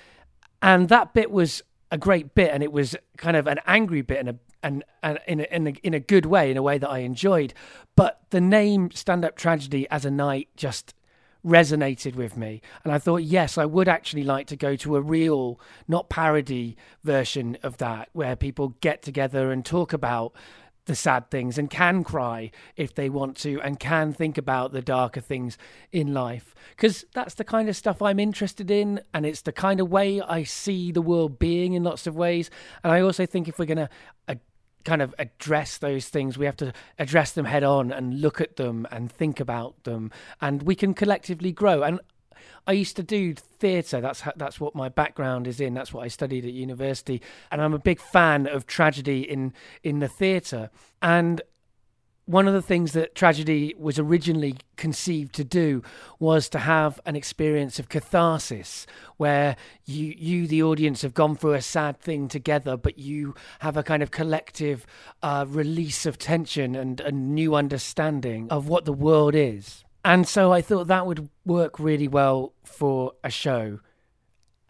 and 0.62 0.88
that 0.88 1.14
bit 1.14 1.32
was 1.32 1.64
a 1.90 1.98
great 1.98 2.36
bit, 2.36 2.52
and 2.52 2.62
it 2.62 2.70
was 2.70 2.94
kind 3.16 3.36
of 3.36 3.48
an 3.48 3.58
angry 3.66 4.02
bit 4.02 4.18
and 4.18 4.28
a 4.28 4.36
and 4.62 4.84
and 5.02 5.18
in 5.26 5.40
a, 5.40 5.44
in 5.44 5.66
a, 5.66 5.70
in 5.82 5.94
a 5.94 6.00
good 6.00 6.26
way, 6.26 6.50
in 6.50 6.56
a 6.56 6.62
way 6.62 6.78
that 6.78 6.88
I 6.88 6.98
enjoyed. 6.98 7.54
But 7.96 8.20
the 8.30 8.40
name 8.40 8.90
Stand 8.90 9.24
Up 9.24 9.36
Tragedy 9.36 9.88
as 9.90 10.04
a 10.04 10.10
night 10.10 10.48
just 10.56 10.94
resonated 11.46 12.16
with 12.16 12.36
me, 12.36 12.60
and 12.84 12.92
I 12.92 12.98
thought, 12.98 13.22
yes, 13.22 13.56
I 13.58 13.64
would 13.64 13.88
actually 13.88 14.24
like 14.24 14.46
to 14.48 14.56
go 14.56 14.76
to 14.76 14.96
a 14.96 15.00
real, 15.00 15.60
not 15.86 16.08
parody 16.08 16.76
version 17.04 17.56
of 17.62 17.78
that, 17.78 18.08
where 18.12 18.36
people 18.36 18.74
get 18.80 19.02
together 19.02 19.50
and 19.50 19.64
talk 19.64 19.92
about 19.92 20.34
the 20.88 20.94
sad 20.96 21.30
things 21.30 21.58
and 21.58 21.70
can 21.70 22.02
cry 22.02 22.50
if 22.74 22.94
they 22.94 23.08
want 23.08 23.36
to 23.36 23.60
and 23.60 23.78
can 23.78 24.12
think 24.12 24.36
about 24.36 24.72
the 24.72 24.82
darker 24.82 25.20
things 25.20 25.56
in 25.92 26.12
life. 26.12 26.54
Because 26.70 27.04
that's 27.14 27.34
the 27.34 27.44
kind 27.44 27.68
of 27.68 27.76
stuff 27.76 28.02
I'm 28.02 28.18
interested 28.18 28.70
in 28.70 29.00
and 29.14 29.24
it's 29.24 29.42
the 29.42 29.52
kind 29.52 29.80
of 29.80 29.90
way 29.90 30.20
I 30.20 30.42
see 30.42 30.90
the 30.90 31.02
world 31.02 31.38
being 31.38 31.74
in 31.74 31.84
lots 31.84 32.06
of 32.06 32.16
ways. 32.16 32.50
And 32.82 32.90
I 32.90 33.02
also 33.02 33.26
think 33.26 33.48
if 33.48 33.58
we're 33.58 33.66
going 33.66 33.76
to 33.76 33.90
uh, 34.28 34.34
kind 34.88 35.02
of 35.02 35.14
address 35.18 35.76
those 35.76 36.08
things 36.08 36.38
we 36.38 36.46
have 36.46 36.56
to 36.56 36.72
address 36.98 37.32
them 37.32 37.44
head 37.44 37.62
on 37.62 37.92
and 37.92 38.22
look 38.22 38.40
at 38.40 38.56
them 38.56 38.86
and 38.90 39.12
think 39.12 39.38
about 39.38 39.84
them 39.84 40.10
and 40.40 40.62
we 40.62 40.74
can 40.74 40.94
collectively 40.94 41.52
grow 41.52 41.82
and 41.82 42.00
I 42.66 42.72
used 42.72 42.96
to 42.96 43.02
do 43.02 43.34
theatre. 43.34 44.00
That's 44.00 44.20
how, 44.20 44.32
that's 44.36 44.60
what 44.60 44.74
my 44.74 44.88
background 44.88 45.46
is 45.46 45.60
in. 45.60 45.74
That's 45.74 45.92
what 45.92 46.04
I 46.04 46.08
studied 46.08 46.44
at 46.44 46.52
university, 46.52 47.22
and 47.50 47.60
I'm 47.60 47.74
a 47.74 47.78
big 47.78 48.00
fan 48.00 48.46
of 48.46 48.66
tragedy 48.66 49.22
in 49.22 49.54
in 49.82 50.00
the 50.00 50.08
theatre. 50.08 50.70
And 51.00 51.40
one 52.28 52.46
of 52.46 52.54
the 52.54 52.62
things 52.62 52.92
that 52.92 53.14
tragedy 53.14 53.74
was 53.78 53.98
originally 53.98 54.56
conceived 54.76 55.34
to 55.34 55.44
do 55.44 55.82
was 56.18 56.48
to 56.50 56.58
have 56.58 57.00
an 57.06 57.16
experience 57.16 57.78
of 57.78 57.88
catharsis 57.88 58.86
where 59.16 59.56
you 59.84 60.14
you 60.16 60.46
the 60.46 60.62
audience 60.62 61.02
have 61.02 61.14
gone 61.14 61.34
through 61.34 61.54
a 61.54 61.62
sad 61.62 61.98
thing 61.98 62.28
together 62.28 62.76
but 62.76 62.98
you 62.98 63.34
have 63.60 63.76
a 63.76 63.82
kind 63.82 64.02
of 64.02 64.10
collective 64.10 64.86
uh, 65.22 65.44
release 65.48 66.06
of 66.06 66.18
tension 66.18 66.74
and 66.74 67.00
a 67.00 67.10
new 67.10 67.54
understanding 67.54 68.46
of 68.50 68.68
what 68.68 68.84
the 68.84 68.92
world 68.92 69.34
is 69.34 69.84
and 70.04 70.26
so 70.26 70.52
I 70.52 70.62
thought 70.62 70.86
that 70.86 71.06
would 71.06 71.28
work 71.44 71.78
really 71.78 72.08
well 72.08 72.54
for 72.64 73.12
a 73.24 73.30
show. 73.30 73.80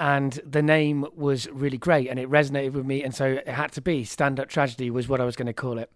And 0.01 0.40
the 0.44 0.62
name 0.62 1.07
was 1.14 1.49
really 1.51 1.79
great 1.79 2.09
and 2.09 2.18
it 2.18 2.29
resonated 2.31 2.73
with 2.73 2.87
me. 2.87 3.03
And 3.03 3.14
so 3.14 3.27
it 3.27 3.49
had 3.49 3.73
to 3.73 3.81
be 3.81 4.05
Stand 4.05 4.40
Up 4.40 4.49
Tragedy, 4.49 4.90
was 4.90 5.09
what 5.09 5.21
I 5.21 5.25
was 5.25 5.37
going 5.37 5.47
to 5.47 5.53
call 5.53 5.79
it. 5.79 5.90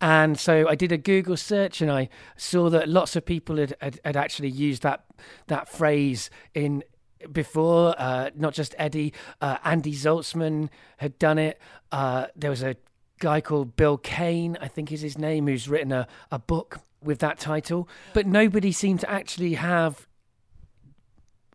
And 0.00 0.38
so 0.38 0.66
I 0.68 0.74
did 0.74 0.92
a 0.92 0.98
Google 0.98 1.36
search 1.36 1.82
and 1.82 1.90
I 1.90 2.08
saw 2.36 2.70
that 2.70 2.88
lots 2.88 3.16
of 3.16 3.24
people 3.24 3.56
had, 3.58 3.76
had, 3.80 4.00
had 4.04 4.16
actually 4.16 4.48
used 4.48 4.82
that 4.82 5.04
that 5.48 5.68
phrase 5.68 6.30
in 6.54 6.82
before. 7.30 7.94
Uh, 7.98 8.30
not 8.34 8.54
just 8.54 8.74
Eddie, 8.78 9.12
uh, 9.40 9.58
Andy 9.64 9.92
Zaltzman 9.92 10.70
had 10.98 11.18
done 11.18 11.38
it. 11.38 11.60
Uh, 11.92 12.26
there 12.34 12.50
was 12.50 12.62
a 12.62 12.76
guy 13.18 13.40
called 13.40 13.76
Bill 13.76 13.98
Kane, 13.98 14.56
I 14.60 14.68
think 14.68 14.90
is 14.90 15.02
his 15.02 15.18
name, 15.18 15.46
who's 15.46 15.68
written 15.68 15.92
a, 15.92 16.08
a 16.30 16.38
book 16.38 16.80
with 17.02 17.18
that 17.20 17.38
title, 17.38 17.88
but 18.12 18.26
nobody 18.26 18.72
seemed 18.72 19.00
to 19.00 19.10
actually 19.10 19.54
have 19.54 20.06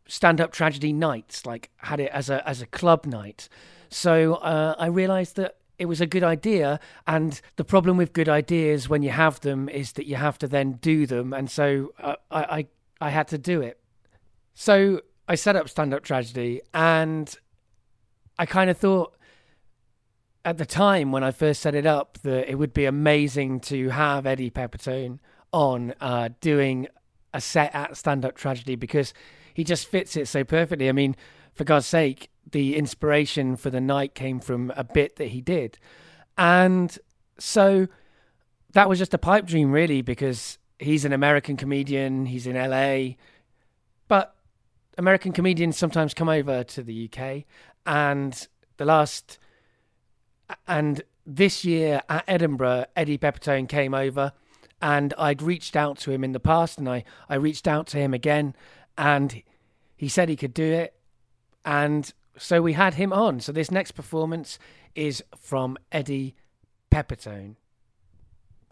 stand 0.08 0.39
up 0.39 0.51
tragedy 0.51 0.93
nights, 0.93 1.45
like 1.45 1.71
had 1.77 1.99
it 1.99 2.12
as 2.12 2.29
a 2.29 2.47
as 2.47 2.62
a 2.62 2.65
club 2.67 3.05
night. 3.05 3.49
So 3.89 4.36
uh, 4.36 4.75
I 4.77 4.88
realised 4.88 5.36
that 5.36 5.58
it 5.78 5.86
was 5.86 6.02
a 6.02 6.06
good 6.06 6.24
idea. 6.24 6.80
And 7.08 7.40
the 7.56 7.64
problem 7.64 7.98
with 7.98 8.14
good 8.14 8.30
ideas 8.30 8.90
when 8.90 9.04
you 9.04 9.12
have 9.12 9.40
them 9.42 9.70
is 9.70 9.94
that 9.94 10.06
you 10.06 10.16
have 10.16 10.38
to 10.40 10.48
then 10.48 10.74
do 10.74 11.06
them. 11.06 11.34
And 11.34 11.50
so 11.50 11.94
uh, 12.00 12.16
I, 12.32 12.44
I, 12.44 12.68
I 13.02 13.10
had 13.10 13.28
to 13.30 13.38
do 13.38 13.62
it. 13.62 13.80
So 14.54 15.02
I 15.28 15.36
set 15.36 15.56
up 15.56 15.70
Stand 15.70 15.94
Up 15.94 16.04
Tragedy 16.04 16.62
and 16.74 17.36
I 18.38 18.46
kind 18.46 18.70
of 18.70 18.78
thought 18.78 19.16
at 20.44 20.58
the 20.58 20.66
time 20.66 21.12
when 21.12 21.24
I 21.24 21.32
first 21.32 21.62
set 21.62 21.74
it 21.74 21.86
up 21.86 22.20
that 22.20 22.50
it 22.50 22.56
would 22.56 22.74
be 22.74 22.86
amazing 22.86 23.60
to 23.62 23.90
have 23.90 24.26
Eddie 24.26 24.52
Pepitone 24.52 25.20
on 25.52 25.94
uh, 26.00 26.30
doing 26.40 26.88
a 27.34 27.42
set 27.42 27.74
at 27.74 27.98
Stand 27.98 28.24
Up 28.24 28.36
Tragedy 28.36 28.76
because 28.76 29.14
he 29.54 29.64
just 29.64 29.88
fits 29.88 30.16
it 30.16 30.28
so 30.28 30.44
perfectly. 30.44 30.88
I 30.88 30.92
mean, 30.92 31.16
for 31.54 31.64
God's 31.64 31.88
sake, 31.88 32.30
the 32.51 32.75
inspiration 32.75 33.55
for 33.55 33.69
the 33.69 33.81
night 33.81 34.15
came 34.15 34.39
from 34.39 34.71
a 34.75 34.84
bit 34.84 35.15
that 35.17 35.29
he 35.29 35.41
did. 35.41 35.77
And 36.38 36.97
so 37.38 37.88
that 38.73 38.89
was 38.89 38.99
just 38.99 39.13
a 39.13 39.17
pipe 39.17 39.45
dream, 39.45 39.71
really, 39.71 40.01
because 40.01 40.58
he's 40.79 41.05
an 41.05 41.13
American 41.13 41.58
comedian, 41.58 42.25
he's 42.25 42.47
in 42.47 42.55
LA. 42.55 43.15
But 44.08 44.36
American 44.97 45.31
comedians 45.31 45.77
sometimes 45.77 46.13
come 46.13 46.29
over 46.29 46.63
to 46.63 46.84
the 46.84 47.10
UK. 47.12 47.43
And 47.86 48.47
the 48.77 48.86
last, 48.86 49.39
and 50.67 51.01
this 51.25 51.65
year 51.65 52.01
at 52.10 52.23
Edinburgh, 52.27 52.86
Eddie 52.95 53.17
Pepitone 53.17 53.67
came 53.67 53.93
over. 53.93 54.34
And 54.81 55.13
I'd 55.17 55.41
reached 55.41 55.75
out 55.75 55.97
to 55.99 56.12
him 56.12 56.23
in 56.23 56.34
the 56.34 56.39
past, 56.39 56.77
and 56.77 56.88
I, 56.88 57.05
I 57.29 57.36
reached 57.36 57.67
out 57.67 57.88
to 57.88 57.97
him 57.97 58.13
again, 58.13 58.53
and 58.97 59.41
he 59.95 60.10
said 60.10 60.27
he 60.27 60.36
could 60.36 60.53
do 60.53 60.65
it. 60.65 60.93
And 61.63 62.13
so 62.38 62.62
we 62.62 62.74
had 62.74 62.95
him 62.95 63.13
on. 63.13 63.39
So 63.39 63.52
this 63.52 63.71
next 63.71 63.91
performance 63.91 64.60
is 64.95 65.24
from 65.38 65.78
Eddie 65.91 66.36
Pepitone. 66.91 67.56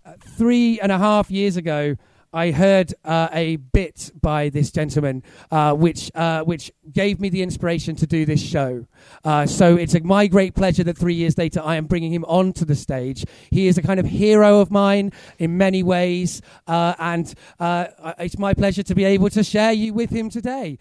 Uh, 0.06 0.14
three 0.20 0.80
and 0.82 0.92
a 0.92 0.98
half 0.98 1.32
years 1.32 1.56
ago, 1.56 1.96
I 2.34 2.52
heard 2.52 2.94
uh, 3.06 3.30
a 3.32 3.58
bit 3.58 4.12
by 4.20 4.50
this 4.50 4.72
gentleman, 4.72 5.22
uh, 5.52 5.74
which 5.74 6.12
uh, 6.16 6.44
which 6.44 6.72
gave 6.92 7.22
me 7.22 7.30
the 7.30 7.44
inspiration 7.44 7.96
to 7.98 8.08
do 8.08 8.26
this 8.26 8.42
show. 8.42 8.88
Uh, 9.24 9.46
so 9.46 9.76
it's 9.76 9.94
a, 9.94 10.02
my 10.02 10.26
great 10.26 10.56
pleasure 10.56 10.84
that 10.84 10.98
three 10.98 11.14
years 11.14 11.38
later 11.38 11.62
I 11.64 11.76
am 11.76 11.86
bringing 11.86 12.12
him 12.12 12.26
onto 12.26 12.66
the 12.66 12.76
stage. 12.76 13.26
He 13.52 13.68
is 13.68 13.78
a 13.78 13.84
kind 13.84 14.00
of 14.00 14.08
hero 14.08 14.60
of 14.60 14.72
mine 14.72 15.12
in 15.38 15.58
many 15.58 15.84
ways, 15.84 16.42
uh, 16.68 16.96
and 16.98 17.32
uh, 17.60 17.88
it's 18.18 18.40
my 18.40 18.56
pleasure 18.56 18.84
to 18.84 18.96
be 18.96 19.04
able 19.04 19.30
to 19.30 19.44
share 19.44 19.72
you 19.72 19.94
with 19.94 20.10
him 20.10 20.30
today. 20.30 20.80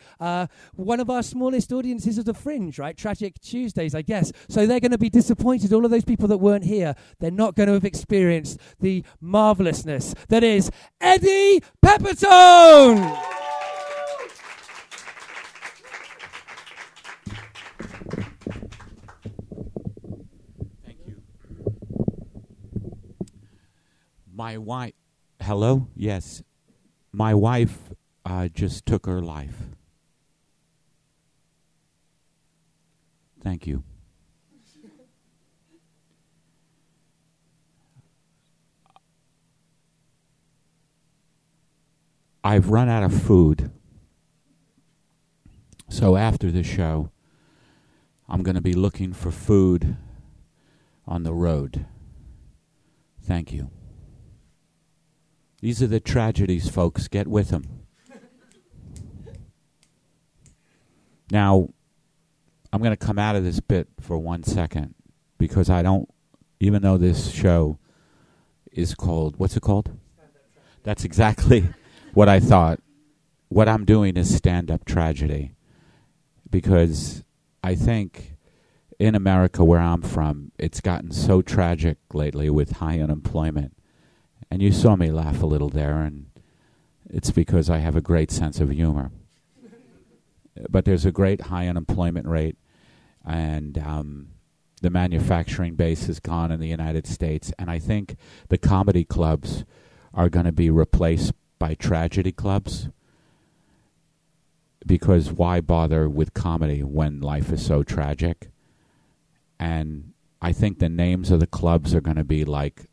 one 0.75 1.01
of 1.01 1.11
our 1.11 1.23
smallest 1.23 1.73
audiences 1.73 2.17
of 2.17 2.25
the 2.25 2.35
Fringe, 2.35 2.79
right? 2.79 2.97
Tragic 2.97 3.39
Tuesdays, 3.41 3.95
I 3.95 4.03
guess. 4.03 4.33
So 4.49 4.67
they're 4.67 4.81
going 4.81 4.93
to 4.93 4.99
be 4.99 5.11
disappointed. 5.11 5.73
All 5.73 5.85
of 5.85 5.91
those 5.91 6.05
people 6.05 6.29
that 6.29 6.39
weren't 6.39 6.65
here, 6.65 6.95
they're 7.21 7.31
not 7.31 7.57
going 7.57 7.67
to 7.67 7.75
have 7.75 7.85
experienced 7.85 8.59
the 8.81 9.05
marvelousness 9.21 10.15
that 10.29 10.43
is 10.43 10.71
Eddie. 11.01 11.42
Pepitone. 11.85 13.19
Thank 20.85 20.99
you. 21.07 21.23
My 24.33 24.59
wife. 24.59 24.95
Hello? 25.41 25.89
Yes. 25.97 26.43
My 27.13 27.35
wife 27.35 27.91
uh, 28.25 28.49
just 28.49 28.87
took 28.87 29.07
her 29.07 29.21
life. 29.21 29.57
Thank 33.43 33.67
you. 33.67 33.83
I've 42.45 42.71
run 42.71 42.89
out 42.89 43.05
of 43.05 43.23
food. 43.23 43.71
So 45.89 46.17
after 46.17 46.51
the 46.51 46.63
show, 46.63 47.11
I'm 48.29 48.43
going 48.43 48.57
to 48.57 48.63
be 48.63 48.73
looking 48.73 49.13
for 49.13 49.31
food 49.31 49.97
on 51.07 51.23
the 51.23 51.35
road. 51.35 51.87
Thank 53.21 53.53
you. 53.53 53.71
These 55.61 55.83
are 55.83 55.87
the 55.87 56.01
tragedies, 56.01 56.69
folks. 56.69 57.07
Get 57.07 57.29
with 57.29 57.51
them. 57.51 57.85
now, 61.31 61.69
I'm 62.73 62.81
going 62.81 62.91
to 62.91 62.97
come 62.97 63.19
out 63.19 63.37
of 63.37 63.45
this 63.45 63.61
bit 63.61 63.87
for 64.01 64.19
one 64.19 64.43
second 64.43 64.95
because 65.39 65.71
I 65.71 65.83
don't, 65.83 66.09
even 66.59 66.83
though 66.83 66.97
this 66.97 67.31
show 67.31 67.79
is 68.73 68.95
called, 68.95 69.37
what's 69.37 69.57
it 69.57 69.63
called? 69.63 69.97
That's 70.83 71.05
exactly 71.05 71.69
what 72.15 72.29
I 72.29 72.41
thought, 72.41 72.81
what 73.49 73.69
I'm 73.69 73.85
doing 73.85 74.17
is 74.17 74.35
stand 74.35 74.71
up 74.71 74.85
tragedy. 74.85 75.53
Because 76.51 77.25
I 77.63 77.75
think 77.75 78.37
in 78.99 79.15
America, 79.15 79.65
where 79.65 79.81
I'm 79.81 80.03
from, 80.03 80.53
it's 80.59 80.81
gotten 80.81 81.11
so 81.11 81.43
tragic 81.43 81.99
lately 82.13 82.51
with 82.51 82.73
high 82.73 83.01
unemployment. 83.01 83.77
And 84.51 84.63
you 84.63 84.71
saw 84.73 84.97
me 84.97 85.11
laugh 85.11 85.43
a 85.43 85.47
little 85.47 85.71
there, 85.71 86.03
and 86.03 86.27
it's 87.09 87.31
because 87.31 87.71
I 87.71 87.79
have 87.79 87.97
a 87.97 88.03
great 88.03 88.31
sense 88.31 88.61
of 88.61 88.71
humor. 88.71 89.11
but 90.69 90.85
there's 90.85 91.07
a 91.07 91.13
great 91.13 91.43
high 91.43 91.67
unemployment 91.69 92.27
rate, 92.27 92.57
and 93.25 93.79
um, 93.79 94.29
the 94.83 94.91
manufacturing 94.91 95.75
base 95.75 96.09
is 96.09 96.21
gone 96.21 96.53
in 96.53 96.61
the 96.61 96.69
United 96.69 97.07
States. 97.07 97.53
And 97.59 97.71
I 97.71 97.79
think 97.79 98.17
the 98.49 98.59
comedy 98.59 99.05
clubs 99.05 99.65
are 100.13 100.29
going 100.29 100.45
to 100.45 100.53
be 100.53 100.69
replaced 100.69 101.33
by 101.63 101.75
tragedy 101.75 102.33
clubs 102.33 102.89
because 104.85 105.31
why 105.31 105.61
bother 105.61 106.09
with 106.09 106.35
comedy 106.35 106.83
when 106.83 107.21
life 107.21 107.53
is 107.53 107.65
so 107.65 107.85
tragic? 107.85 108.51
And 109.61 110.13
I 110.41 110.51
think 110.51 110.81
the 110.81 110.89
names 110.89 111.31
of 111.31 111.39
the 111.39 111.47
clubs 111.47 111.95
are 111.95 112.01
going 112.01 112.17
to 112.17 112.25
be 112.25 112.45
like, 112.45 112.87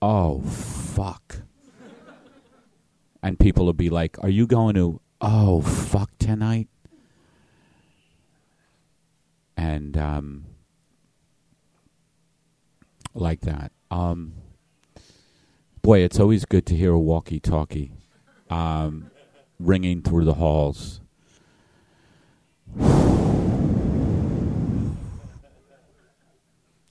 oh, 0.00 0.40
fuck. 0.40 1.42
and 3.22 3.38
people 3.38 3.66
will 3.66 3.74
be 3.74 3.90
like, 3.90 4.16
are 4.22 4.30
you 4.30 4.46
going 4.46 4.74
to, 4.76 5.02
oh, 5.20 5.60
fuck 5.60 6.08
tonight? 6.18 6.68
And, 9.54 9.98
um, 9.98 10.46
like 13.12 13.42
that. 13.42 13.70
Um, 13.90 14.32
boy, 15.82 15.98
it's 15.98 16.18
always 16.20 16.44
good 16.44 16.64
to 16.66 16.76
hear 16.76 16.92
a 16.92 16.98
walkie-talkie 16.98 17.92
um, 18.48 19.10
ringing 19.58 20.00
through 20.00 20.24
the 20.24 20.34
halls. 20.34 21.00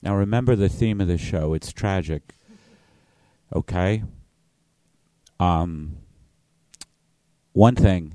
Now 0.02 0.16
remember 0.16 0.56
the 0.56 0.68
theme 0.68 1.00
of 1.00 1.08
the 1.08 1.16
show. 1.16 1.54
It's 1.54 1.72
tragic. 1.72 2.34
Okay? 3.54 4.02
Um 5.38 5.96
one 7.52 7.74
thing 7.74 8.14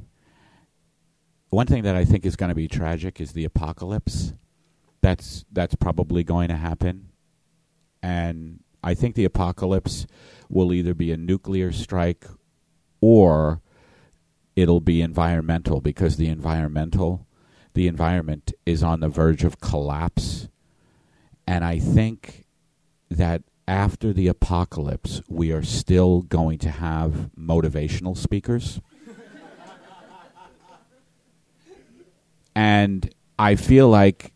one 1.49 1.67
thing 1.67 1.83
that 1.83 1.95
I 1.95 2.03
think 2.03 2.25
is 2.25 2.35
going 2.35 2.49
to 2.49 2.55
be 2.55 2.67
tragic 2.67 3.21
is 3.21 3.31
the 3.31 3.45
apocalypse. 3.45 4.33
That's 5.01 5.45
that's 5.51 5.75
probably 5.75 6.23
going 6.23 6.49
to 6.49 6.55
happen. 6.55 7.09
And 8.01 8.59
I 8.83 8.93
think 8.93 9.15
the 9.15 9.25
apocalypse 9.25 10.07
will 10.49 10.73
either 10.73 10.93
be 10.93 11.11
a 11.11 11.17
nuclear 11.17 11.71
strike 11.71 12.25
or 13.01 13.61
it'll 14.55 14.81
be 14.81 15.01
environmental 15.01 15.81
because 15.81 16.17
the 16.17 16.27
environmental 16.27 17.27
the 17.73 17.87
environment 17.87 18.53
is 18.65 18.81
on 18.81 19.01
the 19.01 19.07
verge 19.07 19.43
of 19.43 19.61
collapse. 19.61 20.49
And 21.45 21.63
I 21.63 21.77
think 21.77 22.45
that 23.11 23.43
after 23.67 24.11
the 24.11 24.27
apocalypse 24.27 25.21
we 25.27 25.51
are 25.51 25.61
still 25.61 26.23
going 26.23 26.57
to 26.59 26.71
have 26.71 27.29
motivational 27.37 28.17
speakers. 28.17 28.81
And 32.55 33.13
I 33.37 33.53
feel 33.53 33.89
like 33.89 34.33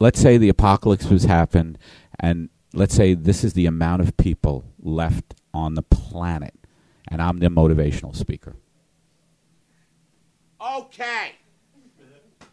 let's 0.00 0.20
say 0.20 0.36
the 0.36 0.48
apocalypse 0.48 1.04
has 1.04 1.24
happened 1.24 1.78
and 2.18 2.48
let's 2.74 2.94
say 2.94 3.14
this 3.14 3.44
is 3.44 3.52
the 3.52 3.66
amount 3.66 4.02
of 4.02 4.16
people 4.16 4.64
left 4.80 5.34
on 5.52 5.74
the 5.74 5.82
planet, 5.82 6.54
and 7.08 7.22
I'm 7.22 7.38
the 7.38 7.46
motivational 7.48 8.14
speaker. 8.14 8.56
Okay. 10.60 11.32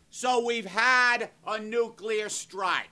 So 0.10 0.46
we've 0.46 0.66
had 0.66 1.30
a 1.48 1.60
nuclear 1.60 2.30
strike. 2.30 2.88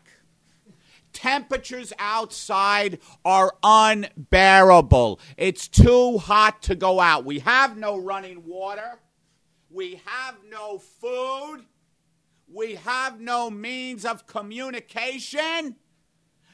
Temperatures 1.12 1.92
outside 2.00 3.00
are 3.26 3.54
unbearable. 3.62 5.20
It's 5.38 5.68
too 5.68 6.18
hot 6.18 6.62
to 6.64 6.76
go 6.76 7.00
out. 7.00 7.26
We 7.26 7.40
have 7.40 7.78
no 7.78 7.98
running 7.98 8.46
water. 8.46 9.00
We 9.70 10.02
have 10.06 10.38
no 10.50 10.80
food. 10.80 11.66
We 12.52 12.76
have 12.76 13.20
no 13.20 13.50
means 13.50 14.06
of 14.06 14.26
communication. 14.26 15.76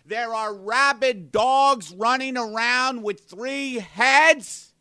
There 0.08 0.36
are 0.36 0.54
rabid 0.54 1.32
dogs 1.32 1.92
running 1.92 2.38
around 2.38 3.02
with 3.02 3.22
three 3.22 3.80
heads. 3.80 4.74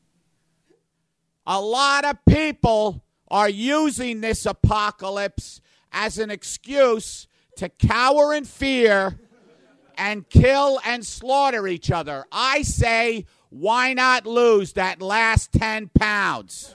A 1.46 1.60
lot 1.60 2.04
of 2.04 2.22
people 2.26 3.02
are 3.28 3.48
using 3.48 4.20
this 4.20 4.44
apocalypse 4.44 5.62
as 5.92 6.18
an 6.18 6.30
excuse 6.30 7.26
to 7.56 7.70
cower 7.70 8.34
in 8.34 8.44
fear 8.44 9.18
and 9.96 10.28
kill 10.28 10.78
and 10.84 11.06
slaughter 11.06 11.66
each 11.66 11.90
other. 11.90 12.26
I 12.30 12.60
say, 12.60 13.24
why 13.48 13.94
not 13.94 14.26
lose 14.26 14.74
that 14.74 15.00
last 15.00 15.52
10 15.52 15.90
pounds? 15.98 16.74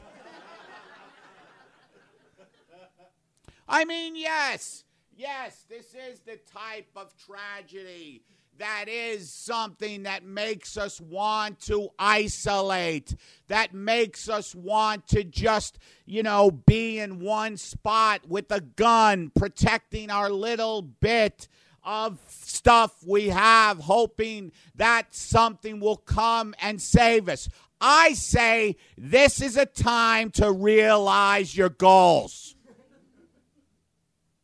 I 3.67 3.85
mean, 3.85 4.15
yes, 4.15 4.85
yes, 5.15 5.65
this 5.69 5.93
is 5.93 6.21
the 6.21 6.39
type 6.51 6.89
of 6.95 7.13
tragedy 7.15 8.23
that 8.59 8.85
is 8.89 9.31
something 9.31 10.03
that 10.03 10.23
makes 10.23 10.77
us 10.77 10.99
want 10.99 11.61
to 11.61 11.89
isolate, 11.97 13.15
that 13.47 13.73
makes 13.73 14.27
us 14.27 14.53
want 14.53 15.07
to 15.07 15.23
just, 15.23 15.79
you 16.05 16.23
know, 16.23 16.51
be 16.51 16.99
in 16.99 17.19
one 17.19 17.55
spot 17.55 18.21
with 18.27 18.51
a 18.51 18.59
gun, 18.59 19.31
protecting 19.33 20.11
our 20.11 20.29
little 20.29 20.81
bit 20.81 21.47
of 21.85 22.19
stuff 22.27 22.93
we 23.07 23.29
have, 23.29 23.79
hoping 23.79 24.51
that 24.75 25.15
something 25.15 25.79
will 25.79 25.95
come 25.95 26.53
and 26.61 26.81
save 26.81 27.29
us. 27.29 27.47
I 27.79 28.11
say 28.11 28.75
this 28.97 29.41
is 29.41 29.55
a 29.55 29.65
time 29.65 30.31
to 30.31 30.51
realize 30.51 31.55
your 31.55 31.69
goals. 31.69 32.55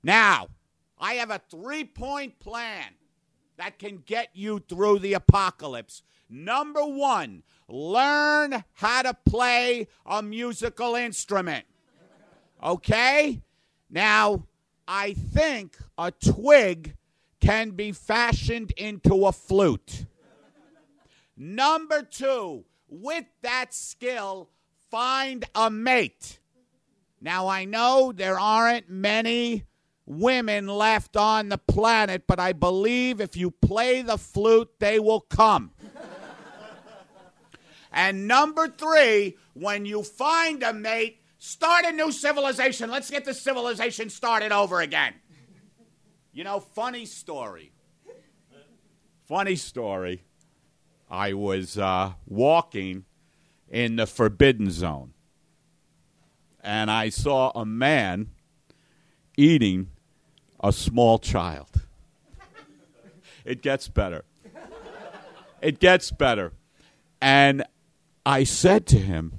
Now, 0.01 0.47
I 0.97 1.15
have 1.15 1.31
a 1.31 1.41
three 1.49 1.83
point 1.83 2.39
plan 2.39 2.85
that 3.57 3.79
can 3.79 4.03
get 4.05 4.29
you 4.33 4.59
through 4.59 4.99
the 4.99 5.13
apocalypse. 5.13 6.03
Number 6.29 6.85
one, 6.85 7.43
learn 7.67 8.63
how 8.73 9.03
to 9.03 9.13
play 9.13 9.87
a 10.05 10.21
musical 10.21 10.95
instrument. 10.95 11.65
Okay? 12.63 13.41
Now, 13.89 14.45
I 14.87 15.13
think 15.13 15.77
a 15.97 16.11
twig 16.11 16.95
can 17.39 17.71
be 17.71 17.91
fashioned 17.91 18.71
into 18.71 19.25
a 19.25 19.31
flute. 19.31 20.05
Number 21.37 22.01
two, 22.01 22.65
with 22.87 23.25
that 23.41 23.73
skill, 23.73 24.49
find 24.89 25.45
a 25.53 25.69
mate. 25.69 26.39
Now, 27.21 27.47
I 27.47 27.65
know 27.65 28.11
there 28.11 28.39
aren't 28.39 28.89
many 28.89 29.63
women 30.05 30.67
left 30.67 31.17
on 31.17 31.49
the 31.49 31.57
planet, 31.57 32.23
but 32.27 32.39
I 32.39 32.53
believe 32.53 33.19
if 33.19 33.35
you 33.35 33.51
play 33.51 34.01
the 34.01 34.17
flute, 34.17 34.69
they 34.79 34.99
will 34.99 35.21
come. 35.21 35.71
and 37.91 38.27
number 38.27 38.67
three, 38.67 39.37
when 39.53 39.85
you 39.85 40.03
find 40.03 40.61
a 40.63 40.73
mate, 40.73 41.19
start 41.39 41.85
a 41.85 41.91
new 41.91 42.11
civilization. 42.11 42.91
Let's 42.91 43.09
get 43.09 43.25
the 43.25 43.33
civilization 43.33 44.09
started 44.09 44.51
over 44.51 44.81
again. 44.81 45.13
You 46.33 46.43
know, 46.43 46.59
funny 46.59 47.05
story. 47.05 47.71
Funny 49.25 49.55
story. 49.55 50.23
I 51.09 51.33
was 51.33 51.77
uh, 51.77 52.13
walking 52.27 53.05
in 53.69 53.95
the 53.95 54.05
forbidden 54.05 54.69
zone, 54.69 55.13
and 56.61 56.91
I 56.91 57.09
saw 57.09 57.51
a 57.55 57.65
man 57.65 58.31
eating 59.37 59.89
a 60.59 60.71
small 60.71 61.19
child. 61.19 61.81
It 63.43 63.61
gets 63.61 63.87
better. 63.87 64.25
It 65.61 65.79
gets 65.79 66.11
better. 66.11 66.53
And 67.21 67.63
I 68.25 68.43
said 68.43 68.85
to 68.87 68.97
him, 68.97 69.33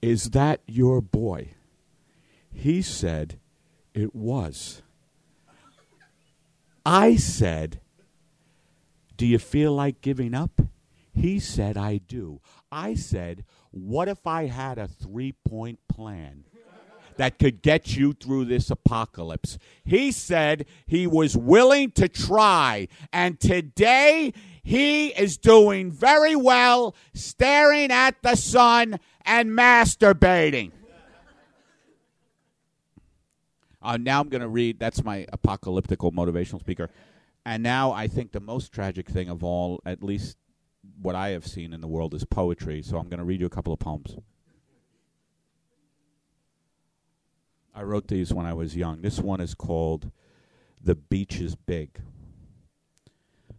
Is 0.00 0.30
that 0.30 0.60
your 0.66 1.00
boy? 1.00 1.50
He 2.52 2.82
said, 2.82 3.38
It 3.94 4.14
was. 4.14 4.82
I 6.84 7.16
said, 7.16 7.80
Do 9.16 9.26
you 9.26 9.38
feel 9.38 9.72
like 9.72 10.00
giving 10.00 10.34
up? 10.34 10.60
He 11.14 11.38
said, 11.38 11.76
I 11.76 11.98
do. 11.98 12.40
I 12.70 12.94
said, 12.94 13.44
What 13.70 14.08
if 14.08 14.26
I 14.26 14.46
had 14.46 14.78
a 14.78 14.88
three 14.88 15.32
point 15.44 15.78
plan? 15.88 16.44
That 17.16 17.38
could 17.38 17.62
get 17.62 17.96
you 17.96 18.12
through 18.12 18.46
this 18.46 18.70
apocalypse. 18.70 19.58
He 19.84 20.12
said 20.12 20.66
he 20.86 21.06
was 21.06 21.36
willing 21.36 21.90
to 21.92 22.08
try, 22.08 22.88
and 23.12 23.38
today 23.40 24.32
he 24.62 25.08
is 25.08 25.36
doing 25.36 25.90
very 25.90 26.36
well, 26.36 26.94
staring 27.14 27.90
at 27.90 28.22
the 28.22 28.36
sun 28.36 28.98
and 29.24 29.50
masturbating. 29.50 30.72
Uh, 33.82 33.96
now 33.96 34.20
I'm 34.20 34.28
going 34.28 34.42
to 34.42 34.48
read, 34.48 34.78
that's 34.78 35.02
my 35.02 35.26
apocalyptical 35.32 36.12
motivational 36.12 36.60
speaker. 36.60 36.88
And 37.44 37.64
now 37.64 37.90
I 37.90 38.06
think 38.06 38.30
the 38.30 38.40
most 38.40 38.70
tragic 38.70 39.08
thing 39.08 39.28
of 39.28 39.42
all, 39.42 39.80
at 39.84 40.04
least 40.04 40.36
what 41.00 41.16
I 41.16 41.30
have 41.30 41.46
seen 41.46 41.72
in 41.72 41.80
the 41.80 41.88
world, 41.88 42.14
is 42.14 42.24
poetry. 42.24 42.82
So 42.82 42.96
I'm 42.98 43.08
going 43.08 43.18
to 43.18 43.24
read 43.24 43.40
you 43.40 43.46
a 43.46 43.50
couple 43.50 43.72
of 43.72 43.80
poems. 43.80 44.16
I 47.74 47.82
wrote 47.82 48.08
these 48.08 48.32
when 48.32 48.46
I 48.46 48.52
was 48.52 48.76
young. 48.76 49.00
This 49.00 49.18
one 49.18 49.40
is 49.40 49.54
called 49.54 50.10
The 50.82 50.94
Beach 50.94 51.40
is 51.40 51.54
Big. 51.54 52.00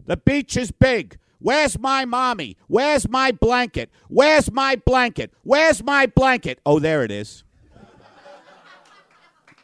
The 0.06 0.18
beach 0.18 0.58
is 0.58 0.72
big. 0.72 1.18
Where's 1.40 1.80
my 1.80 2.06
mommy? 2.06 2.58
Where's 2.68 3.08
my 3.08 3.32
blanket? 3.32 3.90
Where's 4.08 4.52
my 4.52 4.76
blanket? 4.76 5.34
Where's 5.44 5.84
my 5.84 6.06
blanket? 6.06 6.60
Oh, 6.66 6.80
there 6.80 7.04
it 7.04 7.12
is. 7.12 7.44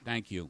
Thank 0.06 0.32
you. 0.32 0.50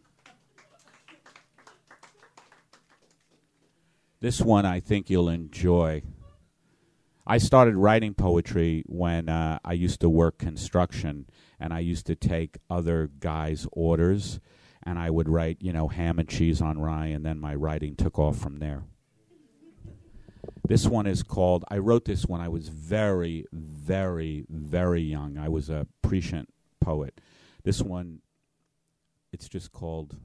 This 4.22 4.42
one 4.42 4.66
I 4.66 4.80
think 4.80 5.10
you'll 5.10 5.30
enjoy. 5.30 6.04
I 7.26 7.38
started 7.38 7.76
writing 7.76 8.14
poetry 8.14 8.84
when 8.88 9.30
uh, 9.30 9.60
I 9.64 9.74
used 9.74 10.02
to 10.02 10.10
work 10.10 10.38
construction 10.38 11.26
and 11.60 11.74
I 11.74 11.80
used 11.80 12.06
to 12.08 12.16
take 12.16 12.58
other 12.70 13.10
guys' 13.20 13.68
orders, 13.72 14.40
and 14.84 14.98
I 14.98 15.10
would 15.10 15.28
write, 15.28 15.58
you 15.60 15.74
know, 15.74 15.88
ham 15.88 16.20
and 16.20 16.28
cheese 16.28 16.62
on 16.62 16.80
rye, 16.80 17.08
and 17.08 17.26
then 17.26 17.40
my 17.40 17.54
writing 17.56 17.96
took 17.96 18.18
off 18.18 18.38
from 18.38 18.60
there. 18.60 18.84
This 20.68 20.86
one 20.86 21.08
is 21.08 21.24
called, 21.24 21.66
I 21.70 21.80
wrote 21.80 22.06
this 22.06 22.28
when 22.28 22.42
I 22.42 22.48
was 22.48 22.70
very, 22.70 23.46
very, 23.52 24.46
very 24.50 25.02
young. 25.02 25.38
I 25.38 25.50
was 25.50 25.70
a 25.70 25.88
prescient 26.02 26.54
poet. 26.80 27.20
This 27.64 27.82
one, 27.82 28.20
it's 29.34 29.50
just 29.50 29.72
called, 29.72 30.16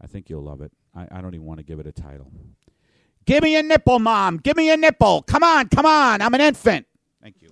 I 0.00 0.06
think 0.06 0.30
you'll 0.30 0.42
love 0.42 0.62
it. 0.62 0.72
I, 0.94 1.06
I 1.10 1.20
don't 1.20 1.34
even 1.34 1.46
want 1.46 1.58
to 1.58 1.64
give 1.64 1.78
it 1.80 1.86
a 1.86 1.92
title. 1.92 2.32
Give 3.26 3.42
me 3.42 3.56
a 3.56 3.62
nipple, 3.62 3.98
Mom. 3.98 4.38
Give 4.38 4.56
me 4.56 4.70
a 4.70 4.76
nipple. 4.76 5.22
Come 5.22 5.44
on, 5.44 5.68
come 5.68 5.86
on. 5.86 6.22
I'm 6.22 6.32
an 6.34 6.40
infant. 6.40 6.86
Thank 7.22 7.42
you. 7.42 7.50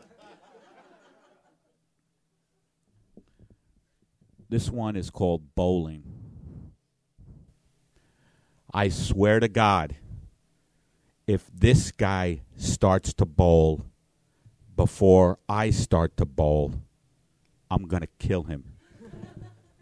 This 4.49 4.71
one 4.71 4.97
is 4.97 5.11
called 5.11 5.55
bowling. 5.55 6.05
I 8.73 8.89
swear 8.89 9.41
to 9.41 9.49
God, 9.49 9.97
if 11.27 11.45
this 11.55 11.93
guy 11.93 12.43
starts 12.57 13.13
to 13.15 13.27
bowl 13.27 13.85
before 14.77 15.39
I 15.49 15.71
start 15.71 16.17
to 16.17 16.25
bowl, 16.25 16.75
I'm 17.71 17.87
going 17.87 18.03
to 18.03 18.09
kill 18.19 18.45
him. 18.45 18.65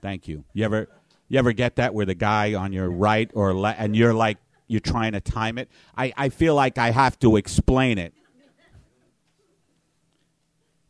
Thank 0.02 0.26
you. 0.26 0.44
You 0.52 0.64
ever 0.64 0.88
you 1.28 1.38
ever 1.38 1.52
get 1.52 1.76
that 1.76 1.94
where 1.94 2.06
the 2.06 2.14
guy 2.14 2.54
on 2.54 2.72
your 2.72 2.90
right 2.90 3.30
or 3.34 3.54
left 3.54 3.80
and 3.80 3.96
you're 3.96 4.14
like 4.14 4.38
you're 4.68 4.80
trying 4.80 5.12
to 5.12 5.20
time 5.20 5.58
it? 5.58 5.68
I, 5.96 6.12
I 6.16 6.28
feel 6.28 6.54
like 6.54 6.78
I 6.78 6.90
have 6.90 7.18
to 7.20 7.36
explain 7.36 7.98
it. 7.98 8.14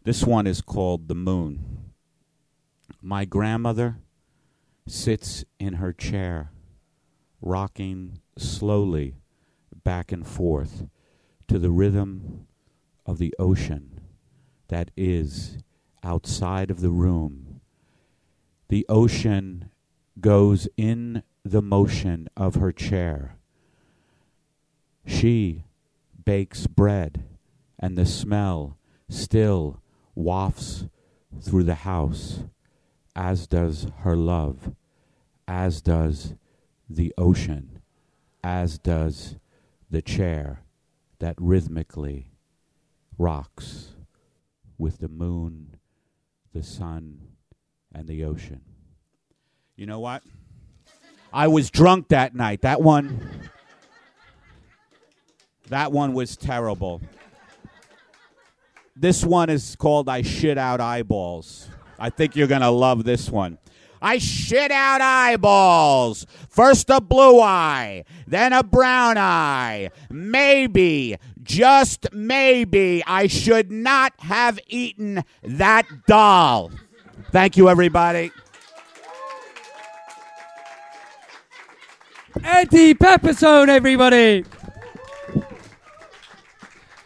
This 0.05 0.23
one 0.23 0.47
is 0.47 0.61
called 0.61 1.09
The 1.09 1.15
Moon. 1.15 1.76
My 3.09 3.25
grandmother 3.25 4.01
sits 4.89 5.45
in 5.61 5.75
her 5.75 5.93
chair, 5.93 6.51
rocking 7.41 8.19
slowly 8.37 9.15
back 9.85 10.11
and 10.11 10.27
forth 10.27 10.89
to 11.47 11.61
the 11.61 11.71
rhythm 11.71 12.49
of 13.07 13.19
the 13.19 13.33
ocean 13.39 14.01
that 14.67 14.91
is 14.97 15.59
outside 16.03 16.69
of 16.69 16.81
the 16.81 16.91
room. 16.91 17.61
The 18.71 18.85
ocean 18.89 19.71
goes 20.21 20.67
in 20.77 21.23
the 21.45 21.63
motion 21.63 22.29
of 22.37 22.57
her 22.57 22.73
chair. 22.73 23.37
She 25.07 25.63
bakes 26.25 26.67
bread, 26.67 27.23
and 27.79 27.97
the 27.97 28.05
smell 28.05 28.79
still 29.09 29.81
wafts 30.17 30.89
through 31.41 31.63
the 31.63 31.77
house 31.77 32.41
as 33.17 33.47
does 33.47 33.87
her 34.01 34.15
love, 34.15 34.77
as 35.49 35.81
does 35.81 36.35
the 36.89 37.13
ocean, 37.17 37.81
as 38.45 38.79
does 38.79 39.37
the 39.91 40.03
chair 40.03 40.61
that 41.19 41.35
rhythmically 41.41 42.31
rocks 43.19 43.95
with 44.77 44.99
the 44.99 45.09
moon, 45.09 45.77
the 46.53 46.63
sun, 46.63 47.21
and 47.95 48.07
the 48.07 48.23
ocean. 48.25 48.61
You 49.77 49.87
know 49.87 50.01
what? 50.01 50.23
I 51.33 51.49
was 51.49 51.71
drunk 51.71 52.09
that 52.09 52.35
night. 52.35 52.61
That 52.61 52.83
one 52.83 53.49
That 55.69 55.91
one 55.91 56.13
was 56.13 56.37
terrible. 56.37 57.01
This 58.95 59.25
one 59.25 59.51
is 59.51 59.75
called 59.77 60.09
I 60.09 60.23
Shit 60.23 60.59
Out 60.59 60.81
Eyeballs. 60.81 61.69
I 61.99 62.11
think 62.11 62.37
you're 62.37 62.47
going 62.47 62.61
to 62.61 62.71
love 62.71 63.05
this 63.05 63.31
one. 63.31 63.59
I 64.03 64.19
shit 64.19 64.71
out 64.71 65.01
eyeballs. 65.01 66.27
First 66.49 66.91
a 66.91 67.01
blue 67.01 67.41
eye, 67.41 68.05
then 68.27 68.53
a 68.53 68.63
brown 68.63 69.17
eye. 69.19 69.91
Maybe, 70.11 71.17
just 71.43 72.07
maybe, 72.13 73.03
I 73.07 73.27
should 73.27 73.73
not 73.73 74.13
have 74.19 74.59
eaten 74.69 75.25
that 75.43 75.87
doll. 76.07 76.71
Thank 77.33 77.57
you, 77.57 77.69
everybody. 77.69 78.33
Eddie 82.45 82.95
Pepitone, 82.95 83.69
everybody. 83.69 84.45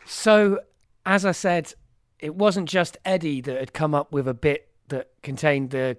So, 0.07 0.61
as 1.07 1.24
I 1.24 1.32
said, 1.32 1.72
it 2.18 2.34
wasn't 2.34 2.68
just 2.68 2.99
Eddie 3.05 3.41
that 3.43 3.57
had 3.57 3.72
come 3.72 3.95
up 3.95 4.12
with 4.12 4.28
a 4.28 4.34
bit 4.34 4.70
that 4.91 5.11
contained 5.22 5.70
the 5.70 5.97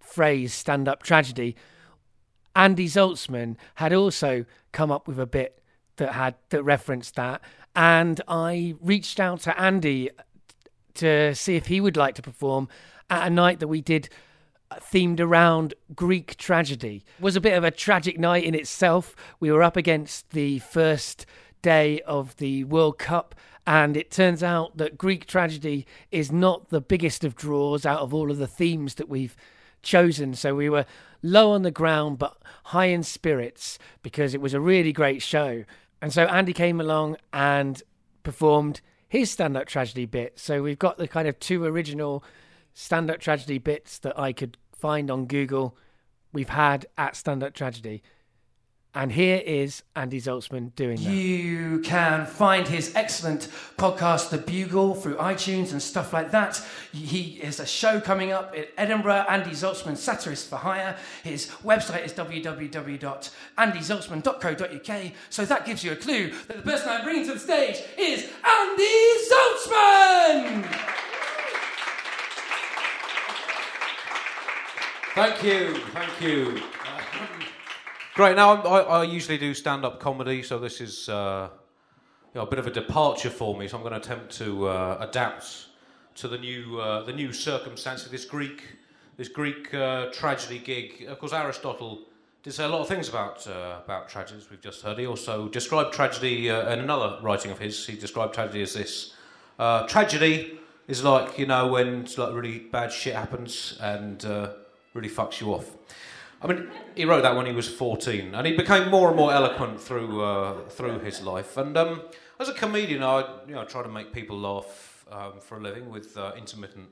phrase 0.00 0.54
stand 0.54 0.88
up 0.88 1.02
tragedy. 1.02 1.56
Andy 2.56 2.86
Zaltzman 2.86 3.56
had 3.76 3.92
also 3.92 4.44
come 4.72 4.90
up 4.92 5.08
with 5.08 5.18
a 5.18 5.26
bit 5.26 5.60
that 5.96 6.12
had 6.12 6.36
that 6.50 6.62
referenced 6.62 7.16
that 7.16 7.42
and 7.76 8.20
I 8.28 8.74
reached 8.80 9.18
out 9.18 9.40
to 9.40 9.60
Andy 9.60 10.10
to 10.94 11.34
see 11.34 11.56
if 11.56 11.66
he 11.66 11.80
would 11.80 11.96
like 11.96 12.14
to 12.16 12.22
perform 12.22 12.68
at 13.10 13.26
a 13.26 13.30
night 13.30 13.60
that 13.60 13.68
we 13.68 13.80
did 13.80 14.08
uh, 14.70 14.76
themed 14.76 15.20
around 15.20 15.74
Greek 15.94 16.36
tragedy. 16.36 17.04
It 17.18 17.22
was 17.22 17.36
a 17.36 17.40
bit 17.40 17.54
of 17.54 17.64
a 17.64 17.70
tragic 17.70 18.18
night 18.18 18.44
in 18.44 18.54
itself. 18.54 19.16
We 19.40 19.50
were 19.50 19.62
up 19.62 19.76
against 19.76 20.30
the 20.30 20.60
first 20.60 21.26
day 21.62 22.00
of 22.02 22.36
the 22.36 22.64
World 22.64 22.98
Cup 22.98 23.34
and 23.66 23.96
it 23.96 24.10
turns 24.10 24.42
out 24.42 24.76
that 24.76 24.98
Greek 24.98 25.26
tragedy 25.26 25.86
is 26.10 26.30
not 26.30 26.68
the 26.68 26.80
biggest 26.80 27.24
of 27.24 27.34
draws 27.34 27.86
out 27.86 28.00
of 28.00 28.12
all 28.12 28.30
of 28.30 28.38
the 28.38 28.46
themes 28.46 28.94
that 28.94 29.08
we've 29.08 29.36
chosen. 29.82 30.34
So 30.34 30.54
we 30.54 30.68
were 30.68 30.84
low 31.22 31.52
on 31.52 31.62
the 31.62 31.70
ground 31.70 32.18
but 32.18 32.36
high 32.64 32.86
in 32.86 33.02
spirits 33.02 33.78
because 34.02 34.34
it 34.34 34.40
was 34.40 34.54
a 34.54 34.60
really 34.60 34.92
great 34.92 35.22
show. 35.22 35.64
And 36.02 36.12
so 36.12 36.24
Andy 36.24 36.52
came 36.52 36.80
along 36.80 37.16
and 37.32 37.82
performed 38.22 38.80
his 39.08 39.30
stand 39.30 39.56
up 39.56 39.66
tragedy 39.66 40.04
bit. 40.04 40.38
So 40.38 40.62
we've 40.62 40.78
got 40.78 40.98
the 40.98 41.08
kind 41.08 41.28
of 41.28 41.38
two 41.38 41.64
original 41.64 42.22
stand 42.74 43.10
up 43.10 43.20
tragedy 43.20 43.58
bits 43.58 43.98
that 44.00 44.18
I 44.18 44.32
could 44.32 44.58
find 44.72 45.10
on 45.10 45.26
Google 45.26 45.76
we've 46.32 46.50
had 46.50 46.86
at 46.98 47.16
stand 47.16 47.42
up 47.42 47.54
tragedy. 47.54 48.02
And 48.96 49.10
here 49.10 49.42
is 49.44 49.82
Andy 49.96 50.20
Zaltzman 50.20 50.72
doing 50.76 51.02
that. 51.02 51.12
You 51.12 51.80
can 51.80 52.26
find 52.26 52.68
his 52.68 52.94
excellent 52.94 53.48
podcast, 53.76 54.30
The 54.30 54.38
Bugle, 54.38 54.94
through 54.94 55.16
iTunes 55.16 55.72
and 55.72 55.82
stuff 55.82 56.12
like 56.12 56.30
that. 56.30 56.64
He 56.92 57.40
has 57.42 57.58
a 57.58 57.66
show 57.66 58.00
coming 58.00 58.30
up 58.30 58.54
in 58.54 58.66
Edinburgh, 58.76 59.26
Andy 59.28 59.50
Zaltzman, 59.50 59.96
Satirist 59.96 60.48
for 60.48 60.54
Hire. 60.56 60.96
His 61.24 61.48
website 61.64 62.04
is 62.04 62.12
www.andyzaltzman.co.uk. 62.12 65.12
So 65.28 65.44
that 65.44 65.66
gives 65.66 65.82
you 65.82 65.90
a 65.90 65.96
clue 65.96 66.30
that 66.46 66.56
the 66.56 66.62
person 66.62 66.88
I'm 66.88 67.02
bringing 67.02 67.26
to 67.26 67.34
the 67.34 67.40
stage 67.40 67.82
is 67.98 68.30
Andy 68.44 69.08
Zaltzman! 69.28 70.66
Thank 75.16 75.42
you, 75.42 75.74
thank 75.92 76.20
you. 76.20 76.62
Great. 78.14 78.36
Now 78.36 78.62
I, 78.62 78.80
I 78.80 79.02
usually 79.02 79.38
do 79.38 79.52
stand-up 79.54 79.98
comedy, 79.98 80.44
so 80.44 80.60
this 80.60 80.80
is 80.80 81.08
uh, 81.08 81.48
you 82.32 82.38
know, 82.38 82.46
a 82.46 82.48
bit 82.48 82.60
of 82.60 82.66
a 82.68 82.70
departure 82.70 83.28
for 83.28 83.58
me. 83.58 83.66
So 83.66 83.76
I'm 83.76 83.82
going 83.82 83.92
to 83.92 83.98
attempt 83.98 84.36
to 84.36 84.68
uh, 84.68 84.98
adapt 85.00 85.66
to 86.14 86.28
the 86.28 86.38
new 86.38 86.78
uh, 86.78 87.02
the 87.02 87.12
new 87.12 87.32
circumstance 87.32 88.06
of 88.06 88.12
this 88.12 88.24
Greek 88.24 88.76
this 89.16 89.26
Greek 89.26 89.74
uh, 89.74 90.12
tragedy 90.12 90.60
gig. 90.60 91.06
Of 91.08 91.18
course, 91.18 91.32
Aristotle 91.32 92.02
did 92.44 92.52
say 92.52 92.62
a 92.62 92.68
lot 92.68 92.82
of 92.82 92.86
things 92.86 93.08
about 93.08 93.48
uh, 93.48 93.80
about 93.84 94.08
tragedies. 94.08 94.48
We've 94.48 94.60
just 94.60 94.82
heard. 94.82 94.96
He 94.96 95.08
also 95.08 95.48
described 95.48 95.92
tragedy 95.92 96.48
uh, 96.48 96.72
in 96.72 96.78
another 96.78 97.18
writing 97.20 97.50
of 97.50 97.58
his. 97.58 97.84
He 97.84 97.96
described 97.96 98.32
tragedy 98.32 98.62
as 98.62 98.74
this: 98.74 99.12
tragedy 99.88 100.60
is 100.86 101.02
like 101.02 101.36
you 101.36 101.46
know 101.46 101.66
when 101.66 102.06
like 102.16 102.32
really 102.32 102.60
bad 102.60 102.92
shit 102.92 103.16
happens 103.16 103.76
and 103.80 104.22
really 104.94 105.10
fucks 105.10 105.40
you 105.40 105.52
off. 105.52 105.68
I 106.44 106.46
mean, 106.46 106.68
he 106.94 107.06
wrote 107.06 107.22
that 107.22 107.34
when 107.34 107.46
he 107.46 107.52
was 107.52 107.70
14, 107.70 108.34
and 108.34 108.46
he 108.46 108.54
became 108.54 108.90
more 108.90 109.08
and 109.08 109.16
more 109.16 109.32
eloquent 109.32 109.80
through 109.80 110.22
uh, 110.22 110.68
through 110.68 110.98
his 110.98 111.22
life. 111.22 111.56
And 111.56 111.74
um, 111.74 112.02
as 112.38 112.50
a 112.50 112.52
comedian, 112.52 113.02
I 113.02 113.20
you 113.48 113.54
know 113.54 113.64
try 113.64 113.82
to 113.82 113.88
make 113.88 114.12
people 114.12 114.38
laugh 114.38 115.06
um, 115.10 115.40
for 115.40 115.56
a 115.56 115.60
living 115.60 115.88
with 115.88 116.18
uh, 116.18 116.32
intermittent 116.36 116.88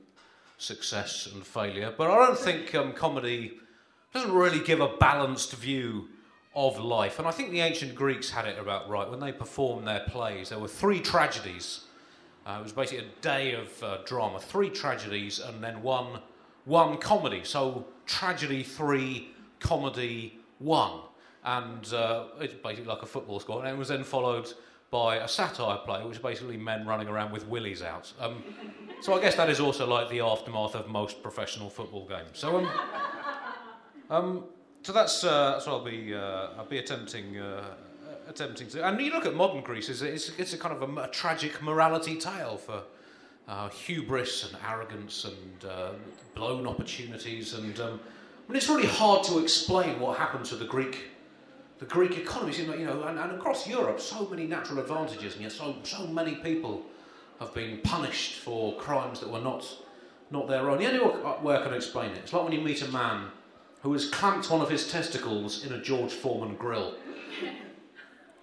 success 0.57 1.29
and 1.31 1.45
failure. 1.45 1.93
But 1.95 2.09
I 2.09 2.25
don't 2.25 2.37
think 2.37 2.73
um, 2.73 2.93
comedy 2.93 3.59
doesn't 4.11 4.33
really 4.33 4.59
give 4.59 4.81
a 4.81 4.97
balanced 4.97 5.53
view 5.53 6.09
of 6.55 6.79
life. 6.79 7.19
And 7.19 7.27
I 7.27 7.31
think 7.31 7.51
the 7.51 7.61
ancient 7.61 7.93
Greeks 7.93 8.31
had 8.31 8.45
it 8.45 8.57
about 8.57 8.89
right 8.89 9.07
when 9.07 9.19
they 9.19 9.31
performed 9.31 9.87
their 9.87 10.03
plays. 10.07 10.49
There 10.49 10.59
were 10.59 10.67
three 10.67 10.99
tragedies. 10.99 11.81
Uh, 12.45 12.57
it 12.59 12.63
was 12.63 12.73
basically 12.73 13.05
a 13.05 13.21
day 13.21 13.53
of 13.53 13.83
uh, 13.83 13.97
drama, 14.03 14.39
three 14.39 14.69
tragedies, 14.71 15.39
and 15.39 15.63
then 15.63 15.83
one 15.83 16.21
one 16.65 16.97
comedy. 16.97 17.43
So 17.43 17.85
tragedy 18.05 18.63
three 18.63 19.32
comedy 19.63 20.37
one, 20.59 20.99
and 21.43 21.91
uh, 21.93 22.25
it's 22.39 22.53
basically 22.53 22.85
like 22.85 23.01
a 23.01 23.07
football 23.07 23.39
score. 23.39 23.59
And 23.65 23.69
it 23.73 23.77
was 23.77 23.87
then 23.87 24.03
followed 24.03 24.53
by 24.91 25.15
a 25.15 25.27
satire 25.27 25.79
play, 25.85 26.03
which 26.03 26.17
is 26.17 26.21
basically 26.21 26.57
men 26.57 26.85
running 26.85 27.07
around 27.07 27.31
with 27.31 27.47
willies 27.47 27.81
out. 27.81 28.13
Um, 28.19 28.43
so 29.01 29.17
I 29.17 29.21
guess 29.21 29.35
that 29.35 29.49
is 29.49 29.59
also 29.59 29.87
like 29.87 30.09
the 30.09 30.19
aftermath 30.19 30.75
of 30.75 30.87
most 30.87 31.23
professional 31.23 31.69
football 31.69 32.07
games. 32.07 32.33
So 32.33 32.57
um, 32.57 32.69
um 34.09 34.43
so 34.83 34.91
that's 34.93 35.23
uh, 35.23 35.59
what 35.65 35.67
I'll 35.67 35.83
be 35.83 36.13
uh, 36.13 36.59
I'll 36.59 36.65
be 36.65 36.77
attempting. 36.77 37.37
Uh, 37.37 37.63
attempting 38.27 38.67
to, 38.69 38.87
and 38.87 38.99
you 39.01 39.11
look 39.11 39.25
at 39.25 39.35
modern 39.35 39.61
Greece, 39.61 39.89
it's, 39.89 40.01
it's, 40.01 40.31
it's 40.37 40.53
a 40.53 40.57
kind 40.57 40.73
of 40.73 40.97
a, 40.97 41.01
a 41.01 41.07
tragic 41.09 41.61
morality 41.61 42.15
tale 42.15 42.55
for 42.55 42.81
uh, 43.47 43.69
hubris 43.69 44.45
and 44.45 44.57
arrogance 44.65 45.25
and 45.25 45.69
uh, 45.69 45.91
blown 46.35 46.65
opportunities 46.65 47.53
and 47.53 47.79
um, 47.79 47.99
mean, 48.51 48.57
it's 48.57 48.69
really 48.69 48.87
hard 48.87 49.23
to 49.25 49.39
explain 49.39 49.99
what 49.99 50.17
happened 50.17 50.45
to 50.45 50.55
the 50.55 50.65
Greek, 50.65 51.11
the 51.79 51.85
Greek 51.85 52.17
economy. 52.17 52.53
You 52.55 52.85
know, 52.85 53.03
and, 53.03 53.17
and 53.17 53.31
across 53.31 53.67
Europe, 53.67 53.99
so 53.99 54.27
many 54.27 54.45
natural 54.47 54.79
advantages, 54.79 55.33
and 55.33 55.43
yet 55.43 55.51
so 55.51 55.75
so 55.83 56.07
many 56.07 56.35
people 56.35 56.83
have 57.39 57.53
been 57.53 57.79
punished 57.83 58.39
for 58.39 58.75
crimes 58.77 59.19
that 59.21 59.29
were 59.29 59.41
not 59.41 59.65
not 60.29 60.47
their 60.47 60.69
own. 60.69 60.79
The 60.79 60.87
only 60.87 61.43
way 61.43 61.55
I 61.55 61.63
can 61.63 61.73
explain 61.73 62.11
it, 62.11 62.17
it's 62.17 62.33
like 62.33 62.43
when 62.43 62.53
you 62.53 62.61
meet 62.61 62.81
a 62.81 62.87
man 62.89 63.27
who 63.81 63.93
has 63.93 64.09
clamped 64.09 64.49
one 64.49 64.61
of 64.61 64.69
his 64.69 64.89
testicles 64.89 65.65
in 65.65 65.73
a 65.73 65.81
George 65.81 66.11
Foreman 66.11 66.55
grill. 66.55 66.95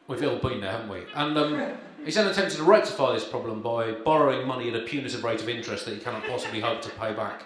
We've 0.06 0.22
all 0.24 0.38
been 0.38 0.60
there, 0.60 0.72
haven't 0.72 0.88
we? 0.88 1.02
And 1.14 1.38
um, 1.38 1.72
he's 2.04 2.16
then 2.16 2.26
attempted 2.26 2.56
to 2.56 2.64
rectify 2.64 3.12
this 3.14 3.24
problem 3.24 3.62
by 3.62 3.92
borrowing 3.92 4.46
money 4.46 4.68
at 4.68 4.74
a 4.74 4.84
punitive 4.84 5.24
rate 5.24 5.40
of 5.40 5.48
interest 5.48 5.84
that 5.86 5.94
he 5.94 6.00
cannot 6.00 6.24
possibly 6.26 6.60
hope 6.60 6.82
to 6.82 6.90
pay 6.90 7.12
back 7.14 7.44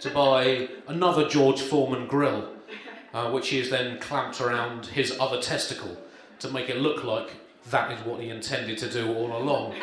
to 0.00 0.10
buy 0.10 0.68
another 0.88 1.28
George 1.28 1.60
Foreman 1.60 2.06
grill, 2.06 2.48
uh, 3.14 3.30
which 3.30 3.48
he 3.48 3.58
has 3.58 3.70
then 3.70 3.98
clamped 3.98 4.40
around 4.40 4.86
his 4.86 5.16
other 5.18 5.40
testicle 5.40 5.96
to 6.38 6.50
make 6.50 6.68
it 6.68 6.76
look 6.76 7.04
like 7.04 7.30
that 7.70 7.90
is 7.90 8.04
what 8.06 8.20
he 8.20 8.30
intended 8.30 8.78
to 8.78 8.90
do 8.90 9.12
all 9.14 9.36
along. 9.36 9.74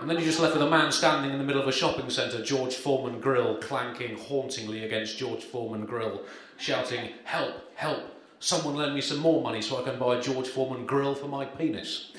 And 0.00 0.08
then 0.08 0.16
you're 0.18 0.26
just 0.26 0.40
left 0.40 0.54
with 0.54 0.62
a 0.62 0.70
man 0.70 0.92
standing 0.92 1.32
in 1.32 1.38
the 1.38 1.44
middle 1.44 1.62
of 1.62 1.68
a 1.68 1.72
shopping 1.72 2.10
centre, 2.10 2.42
George 2.42 2.74
Foreman 2.74 3.20
grill, 3.20 3.56
clanking 3.56 4.16
hauntingly 4.16 4.84
against 4.84 5.18
George 5.18 5.42
Foreman 5.42 5.86
grill, 5.86 6.22
shouting, 6.58 7.12
Help, 7.24 7.54
help, 7.74 8.02
someone 8.38 8.76
lend 8.76 8.94
me 8.94 9.00
some 9.00 9.18
more 9.18 9.42
money 9.42 9.62
so 9.62 9.80
I 9.80 9.88
can 9.88 9.98
buy 9.98 10.18
a 10.18 10.22
George 10.22 10.48
Foreman 10.48 10.86
grill 10.86 11.14
for 11.14 11.28
my 11.28 11.44
penis. 11.44 12.12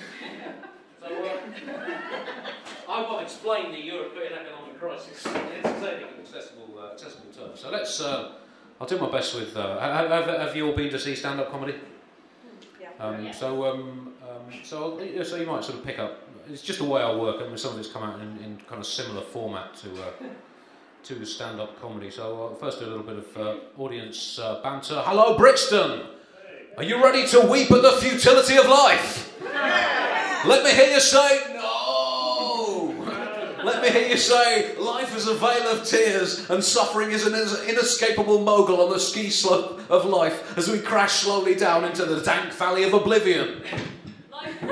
So, 2.97 3.03
uh, 3.03 3.05
I 3.05 3.11
want 3.11 3.19
to 3.19 3.23
explain 3.23 3.71
the 3.71 3.79
European 3.79 4.33
economic 4.33 4.79
crisis 4.79 5.25
in 5.25 5.35
entertaining 5.35 6.07
and 6.09 6.19
accessible, 6.19 6.79
uh, 6.79 6.93
accessible 6.93 7.31
terms. 7.31 7.59
So 7.59 7.69
let's. 7.69 8.01
Uh, 8.01 8.31
I'll 8.81 8.87
do 8.87 8.97
my 8.99 9.11
best 9.11 9.35
with. 9.35 9.55
Uh, 9.55 9.79
have, 9.79 10.09
have, 10.09 10.25
have, 10.25 10.55
you 10.55 10.67
all 10.67 10.75
been 10.75 10.89
to 10.91 10.99
see 10.99 11.15
stand-up 11.15 11.51
comedy? 11.51 11.75
Yeah. 12.79 12.89
Um, 12.99 13.25
yeah. 13.25 13.31
So, 13.31 13.65
um, 13.65 14.13
um, 14.21 14.53
so, 14.63 14.99
so 15.23 15.35
you 15.35 15.45
might 15.45 15.63
sort 15.63 15.79
of 15.79 15.85
pick 15.85 15.99
up. 15.99 16.21
It's 16.49 16.61
just 16.61 16.79
the 16.79 16.85
way 16.85 17.01
I 17.01 17.13
work, 17.13 17.41
and 17.41 17.59
some 17.59 17.73
of 17.73 17.79
it's 17.79 17.91
come 17.91 18.03
out 18.03 18.19
in, 18.19 18.37
in 18.43 18.57
kind 18.67 18.79
of 18.79 18.85
similar 18.85 19.21
format 19.21 19.75
to 19.77 19.89
uh, 20.03 20.11
to 21.03 21.25
stand-up 21.25 21.79
comedy. 21.81 22.09
So, 22.09 22.47
uh, 22.47 22.55
first, 22.55 22.81
a 22.81 22.87
little 22.87 23.03
bit 23.03 23.17
of 23.17 23.37
uh, 23.37 23.55
audience 23.77 24.39
banter. 24.63 25.01
Hello, 25.05 25.37
Brixton. 25.37 26.01
Are 26.77 26.83
you 26.83 27.03
ready 27.03 27.27
to 27.27 27.41
weep 27.41 27.71
at 27.71 27.81
the 27.81 27.91
futility 27.93 28.57
of 28.57 28.67
life? 28.67 29.39
Let 30.45 30.63
me 30.63 30.71
hear 30.71 30.93
you 30.93 30.99
say 30.99 31.41
no. 31.53 31.57
Let 31.57 31.66
me 33.93 33.99
hear 33.99 34.09
you 34.09 34.17
say 34.17 34.75
life 34.77 35.15
is 35.15 35.27
a 35.27 35.35
vale 35.35 35.67
of 35.69 35.85
tears 35.85 36.49
and 36.49 36.63
suffering 36.63 37.11
is 37.11 37.25
an 37.25 37.33
inescapable 37.69 38.39
mogul 38.41 38.81
on 38.81 38.89
the 38.89 38.99
ski 38.99 39.29
slope 39.29 39.81
of 39.89 40.05
life 40.05 40.57
as 40.57 40.69
we 40.69 40.79
crash 40.79 41.13
slowly 41.13 41.55
down 41.55 41.85
into 41.85 42.05
the 42.05 42.21
dank 42.21 42.51
valley 42.53 42.83
of 42.83 42.93
oblivion. 42.93 43.61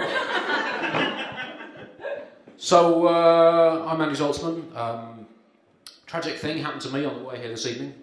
so, 2.58 3.08
uh, 3.08 3.86
I'm 3.88 4.02
Andy 4.02 4.16
Zaltzman. 4.16 4.76
Um, 4.76 5.28
tragic 6.06 6.38
thing 6.38 6.62
happened 6.62 6.82
to 6.82 6.90
me 6.90 7.06
on 7.06 7.18
the 7.18 7.24
way 7.24 7.38
here 7.38 7.50
this 7.50 7.66
evening. 7.68 7.94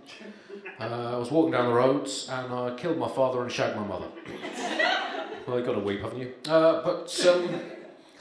Uh, 0.80 1.14
I 1.14 1.16
was 1.16 1.30
walking 1.30 1.52
down 1.52 1.66
the 1.66 1.74
roads 1.74 2.28
and 2.30 2.52
I 2.52 2.74
killed 2.76 2.98
my 2.98 3.08
father 3.08 3.42
and 3.42 3.52
shagged 3.52 3.76
my 3.76 3.86
mother. 3.86 4.06
well, 5.46 5.58
you've 5.58 5.66
got 5.66 5.74
to 5.74 5.80
weep, 5.80 6.00
haven't 6.00 6.18
you? 6.18 6.32
Uh, 6.48 6.82
but 6.82 7.26
um, 7.26 7.60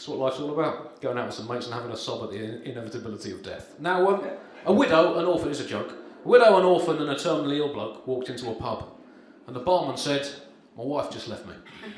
that's 0.01 0.09
what 0.09 0.17
life's 0.17 0.39
all 0.39 0.49
about 0.49 0.99
going 0.99 1.15
out 1.15 1.27
with 1.27 1.35
some 1.35 1.47
mates 1.47 1.67
and 1.67 1.75
having 1.75 1.91
a 1.91 1.95
sob 1.95 2.23
at 2.23 2.31
the 2.31 2.67
inevitability 2.67 3.31
of 3.33 3.43
death. 3.43 3.79
Now, 3.79 4.09
um, 4.09 4.27
a 4.65 4.73
widow, 4.73 5.19
an 5.19 5.25
orphan 5.25 5.49
is 5.49 5.59
a 5.59 5.67
joke. 5.67 5.93
A 6.25 6.27
widow, 6.27 6.57
an 6.57 6.65
orphan, 6.65 6.97
and 6.97 7.11
a 7.11 7.13
terminally 7.13 7.59
ill 7.59 7.71
bloke 7.71 8.07
walked 8.07 8.27
into 8.27 8.49
a 8.49 8.55
pub, 8.55 8.91
and 9.45 9.55
the 9.55 9.59
barman 9.59 9.97
said, 9.97 10.27
My 10.75 10.83
wife 10.83 11.11
just 11.11 11.27
left 11.27 11.45
me. 11.45 11.53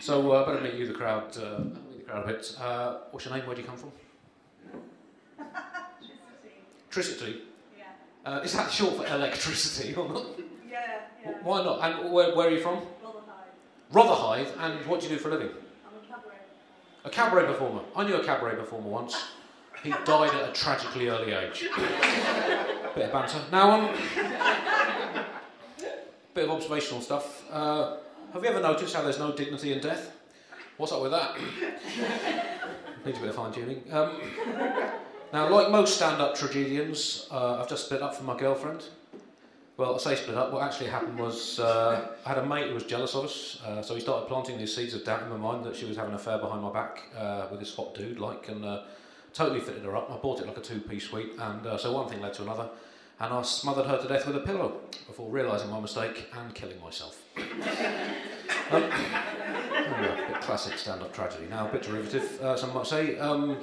so, 0.00 0.32
uh, 0.32 0.44
better 0.44 0.60
meet 0.60 0.74
you, 0.74 0.88
the 0.88 0.92
crowd, 0.92 1.38
uh, 1.38 1.60
meet 1.88 1.98
the 1.98 2.10
crowd 2.10 2.24
a 2.24 2.32
bit. 2.32 2.56
Uh, 2.60 2.96
what's 3.12 3.24
your 3.24 3.36
name? 3.36 3.46
Where 3.46 3.54
do 3.54 3.62
you 3.62 3.68
come 3.68 3.76
from? 3.76 3.92
Tricity. 6.90 7.42
Uh, 8.24 8.40
is 8.42 8.54
that 8.54 8.72
short 8.72 8.96
for 8.96 9.06
electricity 9.06 9.94
or 9.94 10.08
not? 10.08 10.26
Yeah, 10.68 10.80
yeah. 11.24 11.32
Why 11.44 11.62
not? 11.62 11.78
And 11.80 12.12
where, 12.12 12.34
where 12.34 12.48
are 12.48 12.50
you 12.50 12.60
from? 12.60 12.80
Rotherhithe. 13.92 14.48
Rotherhithe. 14.48 14.48
And 14.58 14.84
what 14.86 14.98
do 14.98 15.06
you 15.06 15.14
do 15.14 15.20
for 15.20 15.28
a 15.28 15.34
living? 15.34 15.50
I'm 17.06 17.12
a 17.12 17.14
cabaret. 17.14 17.44
A 17.44 17.46
cabaret 17.46 17.46
performer. 17.46 17.82
I 17.94 18.04
knew 18.04 18.16
a 18.16 18.24
cabaret 18.24 18.56
performer 18.56 18.88
once. 18.88 19.26
He 19.84 19.90
died 20.04 20.34
at 20.34 20.48
a 20.48 20.52
tragically 20.52 21.08
early 21.08 21.32
age. 21.32 21.68
bit 22.94 23.04
of 23.04 23.12
banter. 23.12 23.40
Now, 23.52 23.70
um, 23.70 23.96
bit 26.34 26.44
of 26.44 26.50
observational 26.50 27.00
stuff. 27.00 27.44
Uh, 27.50 27.98
have 28.32 28.42
you 28.42 28.50
ever 28.50 28.60
noticed 28.60 28.94
how 28.94 29.02
there's 29.02 29.20
no 29.20 29.32
dignity 29.32 29.72
in 29.72 29.80
death? 29.80 30.16
What's 30.78 30.90
up 30.90 31.00
with 31.00 31.12
that? 31.12 31.36
Needs 33.06 33.18
a 33.18 33.20
bit 33.20 33.30
of 33.30 33.36
fine 33.36 33.52
tuning. 33.52 33.84
Um, 33.92 34.20
now, 35.32 35.48
like 35.48 35.70
most 35.70 35.94
stand 35.94 36.20
up 36.20 36.34
tragedians, 36.34 37.28
uh, 37.30 37.60
I've 37.60 37.68
just 37.68 37.86
split 37.86 38.02
up 38.02 38.16
from 38.16 38.26
my 38.26 38.36
girlfriend. 38.36 38.84
Well, 39.76 39.94
I 39.94 39.98
say 39.98 40.16
split 40.16 40.38
up. 40.38 40.52
What 40.52 40.62
actually 40.62 40.88
happened 40.88 41.18
was 41.18 41.60
uh, 41.60 42.08
I 42.24 42.28
had 42.30 42.38
a 42.38 42.46
mate 42.46 42.68
who 42.68 42.74
was 42.74 42.84
jealous 42.84 43.14
of 43.14 43.26
us, 43.26 43.60
uh, 43.62 43.82
so 43.82 43.94
he 43.94 44.00
started 44.00 44.26
planting 44.26 44.56
these 44.56 44.74
seeds 44.74 44.94
of 44.94 45.04
doubt 45.04 45.22
in 45.22 45.28
my 45.28 45.36
mind 45.36 45.66
that 45.66 45.76
she 45.76 45.84
was 45.84 45.98
having 45.98 46.12
an 46.12 46.16
affair 46.16 46.38
behind 46.38 46.62
my 46.62 46.72
back 46.72 47.02
uh, 47.14 47.46
with 47.50 47.60
this 47.60 47.74
hot 47.74 47.94
dude, 47.94 48.18
like, 48.18 48.48
and 48.48 48.64
uh, 48.64 48.84
totally 49.34 49.60
fitted 49.60 49.84
her 49.84 49.94
up. 49.94 50.10
I 50.10 50.16
bought 50.16 50.40
it 50.40 50.46
like 50.46 50.56
a 50.56 50.62
two-piece 50.62 51.10
suite, 51.10 51.32
and 51.38 51.66
uh, 51.66 51.76
so 51.76 51.92
one 51.92 52.08
thing 52.08 52.22
led 52.22 52.32
to 52.34 52.42
another, 52.42 52.70
and 53.20 53.34
I 53.34 53.42
smothered 53.42 53.84
her 53.84 54.00
to 54.00 54.08
death 54.08 54.26
with 54.26 54.36
a 54.36 54.40
pillow 54.40 54.80
before 55.06 55.28
realising 55.28 55.68
my 55.68 55.78
mistake 55.78 56.26
and 56.32 56.54
killing 56.54 56.80
myself. 56.80 57.22
um, 57.36 57.44
oh, 58.72 60.38
classic 60.40 60.78
stand-up 60.78 61.12
tragedy. 61.12 61.48
Now, 61.50 61.68
a 61.68 61.72
bit 61.72 61.82
derivative, 61.82 62.40
uh, 62.40 62.56
some 62.56 62.72
might 62.72 62.86
say. 62.86 63.18
Um, 63.18 63.58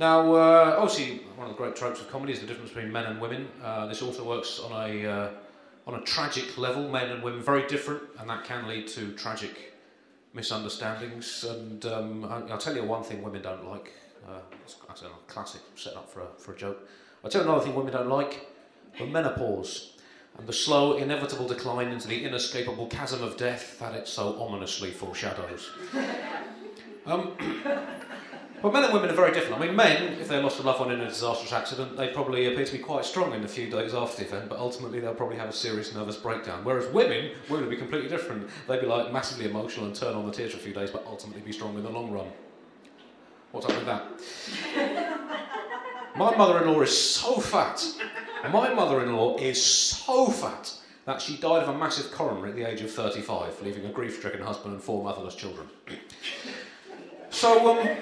now, 0.00 0.34
uh, 0.34 0.76
obviously, 0.78 1.18
one 1.36 1.50
of 1.50 1.54
the 1.54 1.62
great 1.62 1.76
tropes 1.76 2.00
of 2.00 2.10
comedy 2.10 2.32
is 2.32 2.40
the 2.40 2.46
difference 2.46 2.70
between 2.70 2.90
men 2.90 3.04
and 3.04 3.20
women. 3.20 3.48
Uh, 3.62 3.86
this 3.86 4.00
also 4.00 4.24
works 4.24 4.58
on 4.58 4.72
a 4.72 5.06
uh, 5.06 5.28
on 5.86 5.96
a 5.96 6.00
tragic 6.04 6.56
level. 6.56 6.88
Men 6.88 7.10
and 7.10 7.22
women 7.22 7.42
very 7.42 7.66
different, 7.68 8.02
and 8.18 8.30
that 8.30 8.44
can 8.44 8.66
lead 8.66 8.88
to 8.88 9.12
tragic 9.12 9.74
misunderstandings. 10.32 11.44
And 11.44 11.84
um, 11.84 12.24
I, 12.24 12.38
will 12.38 12.56
tell 12.56 12.74
you 12.74 12.82
one 12.82 13.02
thing 13.02 13.22
women 13.22 13.42
don't 13.42 13.68
like. 13.68 13.92
Uh, 14.26 14.40
that's 14.88 15.02
a 15.02 15.08
classic 15.26 15.60
set 15.76 15.94
up 15.94 16.10
for 16.10 16.22
a, 16.22 16.28
for 16.38 16.54
a 16.54 16.56
joke. 16.56 16.88
I'll 17.22 17.30
tell 17.30 17.42
you 17.42 17.48
another 17.50 17.66
thing 17.66 17.74
women 17.74 17.92
don't 17.92 18.08
like: 18.08 18.48
the 18.98 19.04
menopause 19.04 19.98
and 20.38 20.46
the 20.46 20.52
slow, 20.54 20.96
inevitable 20.96 21.46
decline 21.46 21.88
into 21.88 22.08
the 22.08 22.24
inescapable 22.24 22.86
chasm 22.86 23.22
of 23.22 23.36
death 23.36 23.78
that 23.80 23.94
it 23.94 24.08
so 24.08 24.40
ominously 24.40 24.92
foreshadows. 24.92 25.68
Um, 27.06 27.36
Well, 28.62 28.72
men 28.72 28.84
and 28.84 28.92
women 28.92 29.08
are 29.08 29.14
very 29.14 29.32
different. 29.32 29.60
I 29.60 29.66
mean, 29.66 29.74
men, 29.74 30.14
if 30.20 30.28
they 30.28 30.40
lost 30.42 30.58
a 30.60 30.62
loved 30.62 30.80
one 30.80 30.92
in 30.92 31.00
a 31.00 31.08
disastrous 31.08 31.52
accident, 31.52 31.96
they 31.96 32.08
probably 32.08 32.52
appear 32.52 32.66
to 32.66 32.72
be 32.72 32.78
quite 32.78 33.04
strong 33.04 33.32
in 33.32 33.40
the 33.40 33.48
few 33.48 33.70
days 33.70 33.94
after 33.94 34.22
the 34.22 34.28
event, 34.28 34.50
but 34.50 34.58
ultimately 34.58 35.00
they'll 35.00 35.14
probably 35.14 35.36
have 35.36 35.48
a 35.48 35.52
serious 35.52 35.94
nervous 35.94 36.16
breakdown. 36.16 36.62
Whereas 36.62 36.86
women, 36.92 37.30
women 37.48 37.66
would 37.66 37.70
be 37.70 37.78
completely 37.78 38.08
different. 38.08 38.50
They'd 38.68 38.80
be 38.80 38.86
like 38.86 39.12
massively 39.12 39.48
emotional 39.48 39.86
and 39.86 39.94
turn 39.94 40.14
on 40.14 40.26
the 40.26 40.32
tears 40.32 40.52
for 40.52 40.58
a 40.58 40.60
few 40.60 40.74
days, 40.74 40.90
but 40.90 41.04
ultimately 41.06 41.40
be 41.42 41.52
strong 41.52 41.74
in 41.76 41.82
the 41.82 41.90
long 41.90 42.10
run. 42.10 42.26
What's 43.52 43.66
up 43.66 43.76
with 43.76 43.86
that? 43.86 44.04
My 46.16 46.36
mother-in-law 46.36 46.82
is 46.82 46.96
so 46.96 47.40
fat. 47.40 47.82
And 48.42 48.52
my 48.52 48.72
mother-in-law 48.72 49.36
is 49.36 49.62
so 49.62 50.26
fat 50.26 50.72
that 51.04 51.20
she 51.20 51.36
died 51.36 51.62
of 51.62 51.74
a 51.74 51.78
massive 51.78 52.10
coronary 52.10 52.50
at 52.50 52.56
the 52.56 52.64
age 52.64 52.80
of 52.80 52.90
35, 52.90 53.62
leaving 53.62 53.84
a 53.84 53.90
grief-stricken 53.90 54.40
husband 54.40 54.74
and 54.74 54.82
four 54.82 55.04
motherless 55.04 55.34
children. 55.34 55.68
So, 57.28 57.70
um, 57.70 57.96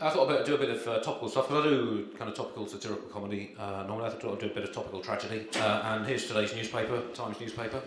I 0.00 0.10
thought 0.10 0.30
I'd 0.30 0.46
do 0.46 0.54
a 0.54 0.58
bit 0.58 0.70
of 0.70 0.86
uh, 0.86 1.00
topical 1.00 1.28
stuff 1.28 1.48
because 1.48 1.66
I 1.66 1.68
do 1.68 2.08
kind 2.16 2.30
of 2.30 2.36
topical 2.36 2.68
satirical 2.68 3.08
comedy. 3.08 3.56
Uh, 3.58 3.84
normally, 3.88 4.06
I 4.06 4.10
thought 4.10 4.32
I'd 4.32 4.38
do 4.38 4.46
a 4.46 4.54
bit 4.54 4.62
of 4.62 4.72
topical 4.72 5.00
tragedy. 5.00 5.48
Uh, 5.56 5.82
and 5.84 6.06
here's 6.06 6.26
today's 6.28 6.54
newspaper, 6.54 7.02
Times 7.14 7.40
newspaper. 7.40 7.82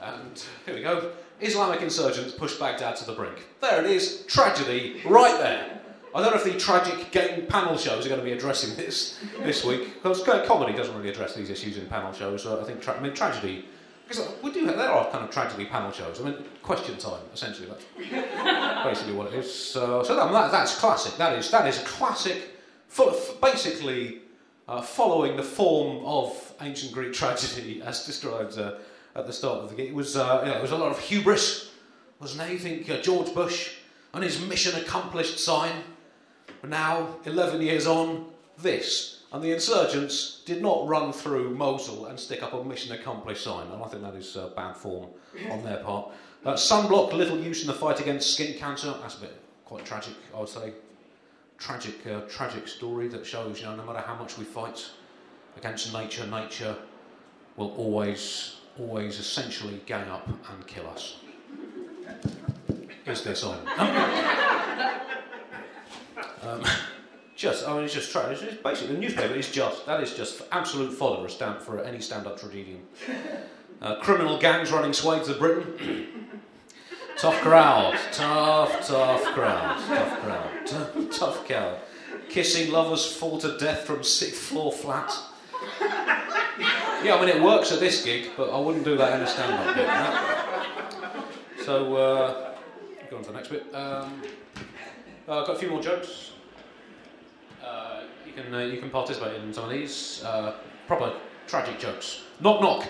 And 0.00 0.42
here 0.64 0.74
we 0.74 0.82
go. 0.82 1.12
Islamic 1.40 1.82
insurgents 1.82 2.32
push 2.32 2.54
Baghdad 2.56 2.96
to 2.96 3.04
the 3.04 3.12
brink. 3.12 3.44
There 3.60 3.84
it 3.84 3.90
is, 3.90 4.24
tragedy 4.26 5.02
right 5.04 5.38
there. 5.38 5.80
I 6.14 6.22
don't 6.22 6.30
know 6.30 6.36
if 6.36 6.44
the 6.44 6.58
tragic 6.58 7.10
game 7.10 7.46
panel 7.46 7.76
shows 7.76 8.06
are 8.06 8.08
going 8.08 8.20
to 8.20 8.24
be 8.24 8.32
addressing 8.32 8.76
this 8.76 9.18
this 9.40 9.64
week 9.64 9.94
because 9.94 10.22
comedy 10.46 10.72
doesn't 10.72 10.94
really 10.96 11.10
address 11.10 11.34
these 11.34 11.50
issues 11.50 11.76
in 11.76 11.86
panel 11.86 12.12
shows. 12.12 12.44
So 12.44 12.60
I 12.60 12.64
think 12.64 12.80
tra- 12.80 12.96
I 12.96 13.00
mean, 13.00 13.14
tragedy 13.14 13.64
because 14.06 14.28
we 14.42 14.52
do 14.52 14.66
have, 14.66 14.76
there 14.76 14.90
are 14.90 15.10
kind 15.10 15.24
of 15.24 15.30
tragedy 15.30 15.64
panel 15.64 15.90
shows. 15.90 16.20
I 16.20 16.24
mean, 16.24 16.44
question 16.62 16.96
time, 16.98 17.22
essentially. 17.32 17.68
That's 17.68 18.84
basically 18.84 19.14
what 19.14 19.32
it 19.32 19.34
is. 19.34 19.52
So, 19.52 20.02
so 20.02 20.14
that, 20.16 20.50
that's 20.50 20.78
classic. 20.78 21.16
That 21.16 21.38
is, 21.38 21.50
that 21.50 21.66
is 21.66 21.78
classic, 21.78 22.50
basically 23.40 24.20
uh, 24.68 24.82
following 24.82 25.36
the 25.36 25.42
form 25.42 26.04
of 26.04 26.54
ancient 26.60 26.92
Greek 26.92 27.12
tragedy 27.12 27.82
as 27.84 28.04
described 28.04 28.58
uh, 28.58 28.74
at 29.16 29.26
the 29.26 29.32
start 29.32 29.60
of 29.60 29.70
the 29.70 29.76
game. 29.76 29.88
It 29.88 29.94
was, 29.94 30.16
uh, 30.16 30.54
it 30.56 30.60
was 30.60 30.72
a 30.72 30.76
lot 30.76 30.90
of 30.90 30.98
hubris, 30.98 31.70
wasn't 32.20 32.48
it? 32.48 32.52
You 32.52 32.58
think 32.58 33.02
George 33.02 33.32
Bush 33.34 33.76
and 34.12 34.22
his 34.22 34.40
mission 34.40 34.78
accomplished 34.80 35.38
sign. 35.38 35.72
But 36.60 36.70
now, 36.70 37.16
11 37.24 37.62
years 37.62 37.86
on, 37.86 38.26
this 38.58 39.13
and 39.34 39.42
the 39.42 39.50
insurgents 39.50 40.42
did 40.46 40.62
not 40.62 40.86
run 40.86 41.12
through 41.12 41.50
Mosul 41.56 42.06
and 42.06 42.18
stick 42.18 42.40
up 42.44 42.52
a 42.52 42.62
mission 42.62 42.92
accomplished 42.92 43.42
sign, 43.42 43.66
and 43.66 43.82
I 43.82 43.88
think 43.88 44.04
that 44.04 44.14
is 44.14 44.36
uh, 44.36 44.50
bad 44.54 44.76
form 44.76 45.08
on 45.50 45.64
their 45.64 45.78
part. 45.78 46.12
Uh, 46.44 46.52
sunblock, 46.52 47.12
little 47.12 47.40
use 47.40 47.62
in 47.62 47.66
the 47.66 47.74
fight 47.74 47.98
against 47.98 48.32
skin 48.32 48.56
cancer. 48.56 48.94
That's 49.02 49.18
a 49.18 49.22
bit 49.22 49.36
quite 49.64 49.84
tragic, 49.84 50.14
I 50.32 50.38
would 50.38 50.48
say. 50.48 50.72
Tragic, 51.58 52.06
uh, 52.06 52.20
tragic 52.28 52.68
story 52.68 53.08
that 53.08 53.26
shows, 53.26 53.58
you 53.58 53.66
know, 53.66 53.74
no 53.74 53.84
matter 53.84 53.98
how 54.06 54.14
much 54.14 54.38
we 54.38 54.44
fight 54.44 54.88
against 55.56 55.92
nature, 55.92 56.24
nature 56.28 56.76
will 57.56 57.72
always, 57.72 58.58
always 58.78 59.18
essentially 59.18 59.80
gang 59.84 60.08
up 60.10 60.28
and 60.28 60.66
kill 60.68 60.86
us. 60.86 61.16
Is 63.04 63.24
this 63.24 63.42
on? 63.42 63.58
um, 66.42 66.62
just, 67.44 67.68
I 67.68 67.74
mean, 67.74 67.84
it's 67.84 67.92
just 67.92 68.10
trash. 68.10 68.42
It's, 68.42 68.62
basically 68.62 68.94
the 68.94 69.00
newspaper 69.00 69.34
is 69.34 69.50
just 69.50 69.84
that 69.86 70.02
is 70.02 70.14
just 70.14 70.42
absolute 70.50 70.92
fodder, 70.92 71.26
a 71.26 71.30
stamp 71.30 71.60
for 71.60 71.78
any 71.80 72.00
stand-up 72.00 72.40
tragedian. 72.40 72.80
Uh, 73.82 73.96
criminal 74.00 74.38
gangs 74.38 74.72
running 74.72 74.94
swathes 74.94 75.28
of 75.28 75.38
Britain. 75.38 76.40
tough 77.18 77.38
crowd, 77.42 77.98
tough, 78.12 78.86
tough 78.86 79.22
crowd, 79.34 79.78
tough 79.86 80.22
crowd, 80.22 80.66
T- 80.66 81.08
tough 81.08 81.46
crowd. 81.46 81.78
Kissing 82.30 82.72
lovers 82.72 83.14
fall 83.14 83.38
to 83.38 83.58
death 83.58 83.80
from 83.80 84.02
sixth 84.02 84.40
floor 84.40 84.72
flat. 84.72 85.12
Yeah, 87.02 87.16
I 87.16 87.20
mean 87.20 87.28
it 87.28 87.42
works 87.42 87.72
at 87.72 87.80
this 87.80 88.02
gig, 88.02 88.30
but 88.38 88.50
I 88.50 88.58
wouldn't 88.58 88.84
do 88.84 88.96
that 88.96 89.16
in 89.16 89.20
a 89.20 89.26
stand-up 89.26 89.76
bit. 89.76 89.86
Right? 89.86 91.24
So, 91.66 91.94
uh, 91.94 92.54
go 93.10 93.18
on 93.18 93.22
to 93.24 93.28
the 93.28 93.36
next 93.36 93.48
bit. 93.48 93.74
Um, 93.74 94.22
uh, 95.28 95.40
I've 95.40 95.46
got 95.46 95.56
a 95.56 95.58
few 95.58 95.68
more 95.68 95.82
jokes 95.82 96.30
you 98.26 98.42
can 98.42 98.54
uh, 98.54 98.58
you 98.60 98.78
can 98.78 98.90
participate 98.90 99.40
in 99.40 99.52
some 99.52 99.64
of 99.64 99.70
these 99.70 100.22
uh, 100.24 100.54
proper 100.86 101.12
tragic 101.46 101.78
jokes. 101.78 102.22
Knock 102.40 102.60
knock. 102.60 102.88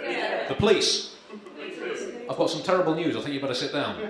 Yeah. 0.00 0.48
The 0.48 0.54
police. 0.54 1.14
I've 2.28 2.36
got 2.36 2.50
some 2.50 2.62
terrible 2.62 2.94
news. 2.94 3.16
I 3.16 3.20
think 3.20 3.34
you 3.34 3.40
better 3.40 3.54
sit 3.54 3.72
down. 3.72 4.00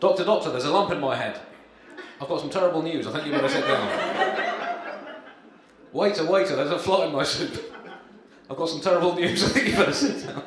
doctor, 0.00 0.24
doctor, 0.24 0.50
there's 0.50 0.64
a 0.64 0.70
lump 0.72 0.90
in 0.90 1.00
my 1.00 1.14
head. 1.14 1.38
I've 2.20 2.28
got 2.28 2.40
some 2.40 2.50
terrible 2.50 2.82
news. 2.82 3.06
I 3.06 3.12
think 3.12 3.26
you 3.26 3.32
better 3.32 3.48
sit 3.48 3.66
down. 3.66 4.74
waiter, 5.92 6.24
waiter, 6.24 6.56
there's 6.56 6.70
a 6.70 6.78
fly 6.78 7.06
in 7.06 7.12
my 7.12 7.24
soup. 7.24 7.72
I've 8.48 8.56
got 8.56 8.68
some 8.68 8.80
terrible 8.80 9.14
news. 9.14 9.44
I 9.44 9.48
think 9.48 9.68
you 9.68 9.76
better 9.76 9.92
sit 9.92 10.26
down. 10.26 10.42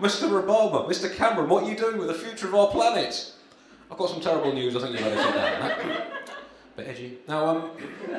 Mr. 0.00 0.28
Obama, 0.42 0.88
Mr. 0.88 1.12
Cameron, 1.12 1.48
what 1.48 1.64
are 1.64 1.68
you 1.68 1.76
doing 1.76 1.98
with 1.98 2.08
the 2.08 2.14
future 2.14 2.46
of 2.46 2.54
our 2.54 2.68
planet? 2.68 3.32
I've 3.90 3.98
got 3.98 4.10
some 4.10 4.20
terrible 4.20 4.52
news. 4.52 4.76
I 4.76 4.80
think 4.80 4.98
you 4.98 5.04
better 5.04 5.22
sit 5.22 5.34
down. 5.34 6.17
Bit 6.78 6.86
edgy. 6.86 7.18
Now, 7.26 7.44
um, 7.48 7.70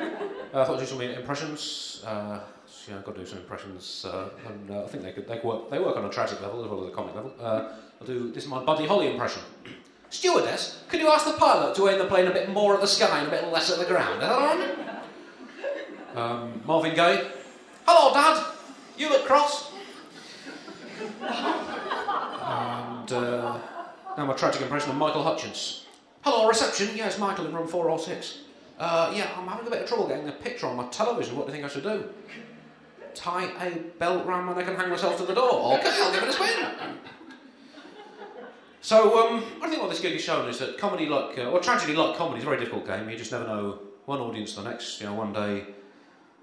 I 0.52 0.64
thought 0.64 0.76
I'd 0.76 0.80
do 0.80 0.84
some 0.84 1.00
impressions. 1.00 2.04
Uh, 2.06 2.40
so, 2.66 2.92
yeah, 2.92 2.98
I've 2.98 3.04
got 3.06 3.14
to 3.14 3.22
do 3.22 3.26
some 3.26 3.38
impressions, 3.38 4.04
uh, 4.04 4.28
and 4.46 4.70
uh, 4.70 4.84
I 4.84 4.86
think 4.86 5.02
they 5.02 5.12
could 5.12 5.26
they 5.26 5.40
work. 5.40 5.70
They 5.70 5.78
work 5.78 5.96
on 5.96 6.04
a 6.04 6.10
tragic 6.10 6.42
level 6.42 6.62
as 6.62 6.70
well 6.70 6.84
as 6.84 6.92
a 6.92 6.94
comic 6.94 7.14
level. 7.14 7.32
Uh, 7.40 7.72
I'll 7.98 8.06
do 8.06 8.30
this 8.30 8.44
is 8.44 8.50
my 8.50 8.62
Buddy 8.62 8.86
Holly 8.86 9.10
impression. 9.10 9.40
Stewardess, 10.10 10.82
could 10.90 11.00
you 11.00 11.08
ask 11.08 11.24
the 11.24 11.32
pilot 11.38 11.74
to 11.76 11.88
aim 11.88 11.96
the 11.96 12.04
plane 12.04 12.26
a 12.26 12.32
bit 12.32 12.50
more 12.50 12.74
at 12.74 12.82
the 12.82 12.86
sky 12.86 13.20
and 13.20 13.28
a 13.28 13.30
bit 13.30 13.50
less 13.50 13.70
at 13.70 13.78
the 13.78 13.86
ground? 13.86 14.22
Um, 16.14 16.60
Marvin 16.66 16.94
Gaye. 16.94 17.30
Hello, 17.86 18.12
Dad. 18.12 18.44
You 18.98 19.08
look 19.08 19.24
cross. 19.24 19.72
and 21.22 23.10
uh, 23.10 23.58
now 24.18 24.26
my 24.26 24.34
tragic 24.34 24.60
impression 24.60 24.90
of 24.90 24.96
Michael 24.96 25.22
Hutchence. 25.22 25.86
Hello, 26.24 26.46
reception. 26.46 26.90
Yes, 26.94 27.18
Michael 27.18 27.46
in 27.46 27.54
room 27.54 27.66
406. 27.66 28.49
Uh, 28.80 29.12
yeah, 29.14 29.28
I'm 29.36 29.46
having 29.46 29.66
a 29.66 29.70
bit 29.70 29.82
of 29.82 29.88
trouble 29.88 30.08
getting 30.08 30.26
a 30.26 30.32
picture 30.32 30.66
on 30.66 30.74
my 30.74 30.86
television. 30.86 31.36
What 31.36 31.46
do 31.46 31.52
you 31.52 31.58
think 31.58 31.70
I 31.70 31.72
should 31.72 31.82
do? 31.82 32.08
Tie 33.14 33.44
a 33.44 33.76
belt 33.98 34.24
round 34.24 34.48
and 34.48 34.58
I 34.58 34.62
can 34.62 34.74
hang 34.74 34.88
myself 34.88 35.18
to 35.18 35.26
the 35.26 35.34
door. 35.34 35.78
Okay, 35.78 35.90
I'll 35.92 36.12
give 36.12 36.22
it 36.22 36.30
a 36.30 36.32
spin. 36.32 36.66
So, 38.80 39.28
um, 39.28 39.44
I 39.60 39.68
think 39.68 39.82
what 39.82 39.90
this 39.90 40.00
gig 40.00 40.14
has 40.14 40.22
shown 40.22 40.48
is 40.48 40.58
that 40.60 40.78
comedy, 40.78 41.06
like, 41.06 41.36
uh, 41.36 41.50
or 41.50 41.60
tragedy, 41.60 41.94
like 41.94 42.16
comedy, 42.16 42.38
is 42.38 42.44
a 42.44 42.46
very 42.46 42.58
difficult 42.58 42.86
game. 42.86 43.10
You 43.10 43.18
just 43.18 43.32
never 43.32 43.46
know 43.46 43.80
one 44.06 44.18
audience 44.18 44.54
to 44.54 44.62
the 44.62 44.70
next. 44.70 44.98
You 44.98 45.08
know, 45.08 45.14
one 45.14 45.34
day 45.34 45.66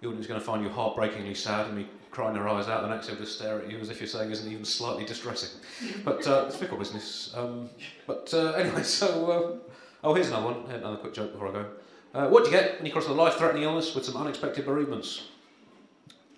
the 0.02 0.08
audience 0.08 0.26
is 0.26 0.28
going 0.28 0.40
to 0.40 0.46
find 0.46 0.62
you 0.62 0.70
heartbreakingly 0.70 1.34
sad 1.34 1.66
and 1.66 1.76
be 1.76 1.88
crying 2.12 2.36
their 2.36 2.48
eyes 2.48 2.68
out. 2.68 2.84
The 2.84 2.90
next 2.90 3.08
they'll 3.08 3.16
just 3.16 3.38
stare 3.38 3.64
at 3.64 3.72
you 3.72 3.80
as 3.80 3.90
if 3.90 4.00
you're 4.00 4.08
saying 4.08 4.30
isn't 4.30 4.52
even 4.52 4.64
slightly 4.64 5.06
distressing. 5.06 5.60
But 6.06 6.28
uh, 6.28 6.46
it's 6.46 6.56
fickle 6.56 6.78
business. 6.78 7.34
Um, 7.36 7.72
but 8.06 8.32
uh, 8.32 8.52
anyway, 8.52 8.84
so 8.84 9.32
um, 9.32 9.62
oh, 10.04 10.14
here's 10.14 10.28
another 10.28 10.46
one. 10.46 10.72
Another 10.72 10.98
quick 10.98 11.16
joke 11.16 11.32
before 11.32 11.48
I 11.48 11.52
go. 11.54 11.66
Uh, 12.18 12.28
what 12.30 12.44
do 12.44 12.50
you 12.50 12.58
get 12.58 12.78
when 12.78 12.86
you 12.88 12.92
cross 12.92 13.06
a 13.06 13.14
life-threatening 13.14 13.62
illness 13.62 13.94
with 13.94 14.04
some 14.04 14.18
unexpected 14.18 14.66
bereavements? 14.66 15.28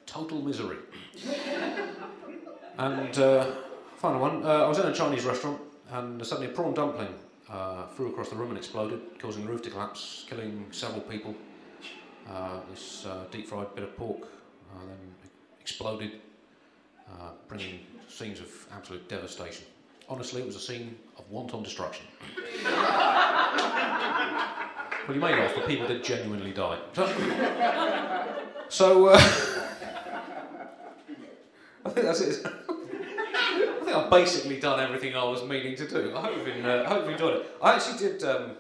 Total 0.06 0.42
misery. 0.42 0.76
and 2.78 3.18
uh, 3.18 3.50
final 3.96 4.20
one. 4.20 4.44
Uh, 4.44 4.66
I 4.66 4.68
was 4.68 4.78
in 4.78 4.88
a 4.88 4.94
Chinese 4.94 5.24
restaurant 5.24 5.62
and 5.92 6.26
suddenly 6.28 6.52
a 6.52 6.54
prawn 6.54 6.74
dumpling 6.74 7.16
uh, 7.50 7.88
flew 7.88 8.10
across 8.10 8.30
the 8.30 8.36
room 8.36 8.50
and 8.50 8.58
exploded, 8.58 9.00
causing 9.20 9.46
the 9.46 9.52
roof 9.54 9.62
to 9.62 9.70
collapse, 9.70 10.26
killing 10.30 10.66
several 10.72 11.00
people. 11.00 11.34
Uh, 12.30 12.60
this 12.70 13.06
uh, 13.06 13.24
deep 13.32 13.48
fried 13.48 13.74
bit 13.74 13.86
of 13.86 13.96
pork 13.96 14.28
then 14.86 14.98
exploded, 15.62 16.12
bringing 17.48 17.80
scenes 18.10 18.42
of 18.42 18.50
absolute 18.76 19.08
devastation. 19.08 19.64
Honestly, 20.10 20.42
it 20.42 20.48
was 20.48 20.56
a 20.56 20.60
scene 20.60 20.98
of 21.18 21.30
wanton 21.30 21.62
destruction. 21.64 22.06
well, 22.66 22.74
you 25.14 25.20
may 25.22 25.32
laugh, 25.36 25.54
but 25.56 25.68
people 25.68 25.88
did 25.88 26.04
genuinely 26.04 26.52
die. 26.52 26.80
So, 28.70 29.08
uh, 29.08 29.18
I 31.86 31.90
think 31.90 32.06
that's 32.06 32.22
it. 32.22 32.46
I 32.46 33.82
think 33.84 33.96
I've 33.96 34.10
basically 34.12 34.60
done 34.60 34.80
everything 34.80 35.16
I 35.16 35.24
was 35.24 35.44
meaning 35.44 35.76
to 35.76 35.88
do. 35.88 36.16
I 36.16 36.22
hope 36.22 36.36
you've, 36.36 36.46
been, 36.46 36.66
uh, 36.66 36.88
hope 36.88 37.04
you've 37.04 37.14
enjoyed 37.14 37.38
it. 37.38 37.46
I 37.62 37.74
actually 37.76 37.98
did. 37.98 38.24
Um, 38.24 38.52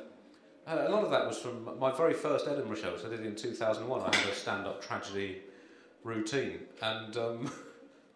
uh, 0.67 0.85
a 0.87 0.89
lot 0.89 1.03
of 1.03 1.11
that 1.11 1.27
was 1.27 1.37
from 1.37 1.79
my 1.79 1.91
very 1.95 2.13
first 2.13 2.47
Edinburgh 2.47 2.77
show, 2.77 2.93
which 2.93 3.05
I 3.05 3.09
did 3.09 3.25
in 3.25 3.35
2001. 3.35 4.01
I 4.01 4.15
had 4.15 4.29
a 4.29 4.33
stand-up 4.35 4.81
tragedy 4.81 5.41
routine, 6.03 6.59
and 6.81 7.17
um, 7.17 7.51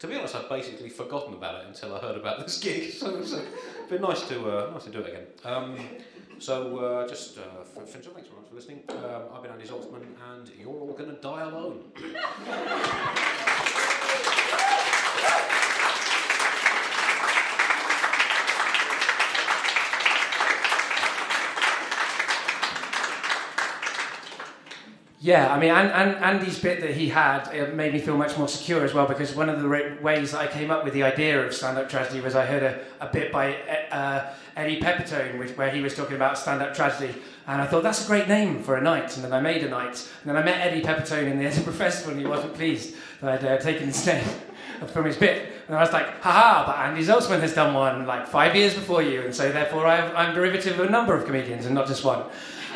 to 0.04 0.08
be 0.10 0.16
honest, 0.18 0.36
I'd 0.36 0.50
basically 0.50 0.90
forgotten 0.90 1.34
about 1.34 1.62
it 1.62 1.68
until 1.68 1.96
I 1.96 2.00
heard 2.00 2.18
about 2.18 2.46
this 2.46 2.58
gig. 2.60 2.92
So 3.00 3.16
it's 3.20 3.34
been 3.90 4.02
nice 4.02 4.28
to 4.28 4.36
uh, 4.50 4.72
nice 4.74 4.84
to 4.84 4.90
do 4.90 5.00
it 5.00 5.08
again. 5.08 5.28
Um, 5.46 5.80
so 6.40 6.78
uh, 6.78 7.08
just 7.08 7.38
uh, 7.38 7.42
f- 7.62 7.88
finish 7.88 8.08
up. 8.08 8.14
Thanks 8.16 8.28
very 8.28 8.42
much 8.42 8.50
for 8.50 8.56
listening. 8.56 8.84
Um, 8.90 8.98
I've 9.34 9.42
been 9.44 9.52
Andy 9.54 9.66
Zaltzman, 9.66 10.04
and 10.34 10.52
you're 10.60 10.68
all 10.68 10.92
going 10.92 11.10
to 11.10 11.22
die 11.22 11.44
alone. 11.44 11.84
Yeah, 25.24 25.54
I 25.54 25.58
mean, 25.58 25.70
and, 25.70 25.90
and 25.90 26.22
Andy's 26.22 26.60
bit 26.60 26.82
that 26.82 26.96
he 26.96 27.08
had 27.08 27.48
it 27.54 27.74
made 27.76 27.94
me 27.94 28.00
feel 28.00 28.18
much 28.18 28.38
more 28.38 28.50
secure 28.50 28.84
as 28.84 28.94
well 28.94 29.08
because 29.08 29.34
one 29.34 29.48
of 29.48 29.62
the 29.62 29.68
ra- 29.70 29.96
ways 30.02 30.34
I 30.34 30.48
came 30.48 30.70
up 30.70 30.84
with 30.84 30.94
the 30.94 31.04
idea 31.04 31.42
of 31.42 31.54
stand 31.54 31.78
up 31.78 31.88
tragedy 31.88 32.20
was 32.20 32.36
I 32.36 32.46
heard 32.46 32.62
a, 32.62 32.82
a 33.00 33.08
bit 33.08 33.32
by 33.32 33.56
uh, 33.90 34.34
Eddie 34.58 34.82
Pepitone 34.82 35.40
which, 35.40 35.52
where 35.52 35.70
he 35.72 35.80
was 35.80 35.96
talking 35.96 36.18
about 36.18 36.38
stand 36.38 36.62
up 36.62 36.74
tragedy. 36.74 37.16
And 37.48 37.62
I 37.62 37.66
thought 37.66 37.84
that's 37.84 38.04
a 38.04 38.08
great 38.08 38.28
name 38.28 38.64
for 38.64 38.76
a 38.76 38.82
night. 38.82 39.16
And 39.16 39.24
then 39.24 39.32
I 39.32 39.40
made 39.40 39.64
a 39.64 39.70
night. 39.70 40.12
And 40.24 40.26
then 40.26 40.36
I 40.36 40.44
met 40.44 40.60
Eddie 40.60 40.82
Pepitone 40.82 41.32
in 41.32 41.40
the 41.40 41.46
Edinburgh 41.48 41.72
Festival 41.72 42.12
and 42.12 42.20
he 42.20 42.28
wasn't 42.28 42.54
pleased 42.54 42.94
that 43.24 43.44
I'd 43.44 43.46
uh, 43.46 43.58
taken 43.58 43.88
his 43.88 44.04
from 44.92 45.06
his 45.06 45.18
bit. 45.18 45.50
And 45.68 45.76
I 45.76 45.80
was 45.80 45.94
like, 45.94 46.22
haha, 46.22 46.66
but 46.66 46.78
Andy 46.78 47.04
Zaltzman 47.04 47.40
has 47.40 47.54
done 47.54 47.74
one 47.74 48.06
like 48.06 48.28
five 48.28 48.56
years 48.56 48.74
before 48.74 49.02
you. 49.02 49.22
And 49.22 49.34
so 49.34 49.52
therefore 49.52 49.88
I 49.88 50.12
I'm 50.14 50.36
derivative 50.36 50.80
of 50.80 50.88
a 50.88 50.92
number 50.92 51.16
of 51.16 51.26
comedians 51.26 51.66
and 51.66 51.74
not 51.74 51.88
just 51.88 52.04
one. 52.04 52.24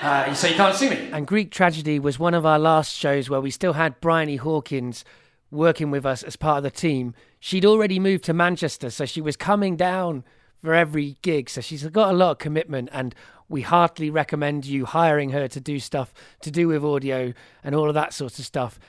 Uh, 0.02 0.34
so 0.34 0.48
you 0.48 0.56
can't 0.56 0.76
sue 0.76 0.90
me. 0.90 1.10
And 1.12 1.28
Greek 1.28 1.52
Tragedy 1.52 2.00
was 2.00 2.18
one 2.20 2.34
of 2.34 2.46
our 2.46 2.60
last 2.60 2.96
shows 2.96 3.30
where 3.30 3.42
we 3.42 3.52
still 3.52 3.74
had 3.74 4.00
Bryony 4.00 4.36
Hawkins 4.38 5.04
working 5.50 5.92
with 5.92 6.06
us 6.06 6.24
as 6.24 6.36
part 6.36 6.58
of 6.58 6.64
the 6.64 6.72
team. 6.72 7.14
She'd 7.40 7.66
already 7.66 8.00
moved 8.00 8.24
to 8.26 8.34
Manchester, 8.34 8.90
so 8.90 9.06
she 9.06 9.22
was 9.22 9.36
coming 9.36 9.76
down 9.76 10.24
for 10.62 10.74
every 10.74 11.18
gig. 11.24 11.50
So 11.50 11.62
she's 11.62 11.84
got 11.88 12.14
a 12.14 12.18
lot 12.18 12.32
of 12.32 12.38
commitment, 12.38 12.90
and 12.92 13.16
we 13.50 13.62
heartily 13.62 14.10
recommend 14.10 14.66
you 14.66 14.86
hiring 14.86 15.32
her 15.32 15.48
to 15.48 15.60
do 15.60 15.80
stuff 15.80 16.14
to 16.42 16.52
do 16.52 16.68
with 16.68 16.84
audio 16.84 17.34
and 17.64 17.74
all 17.74 17.88
of 17.88 17.96
that 17.96 18.14
sort 18.14 18.38
of 18.38 18.46
stuff. 18.46 18.80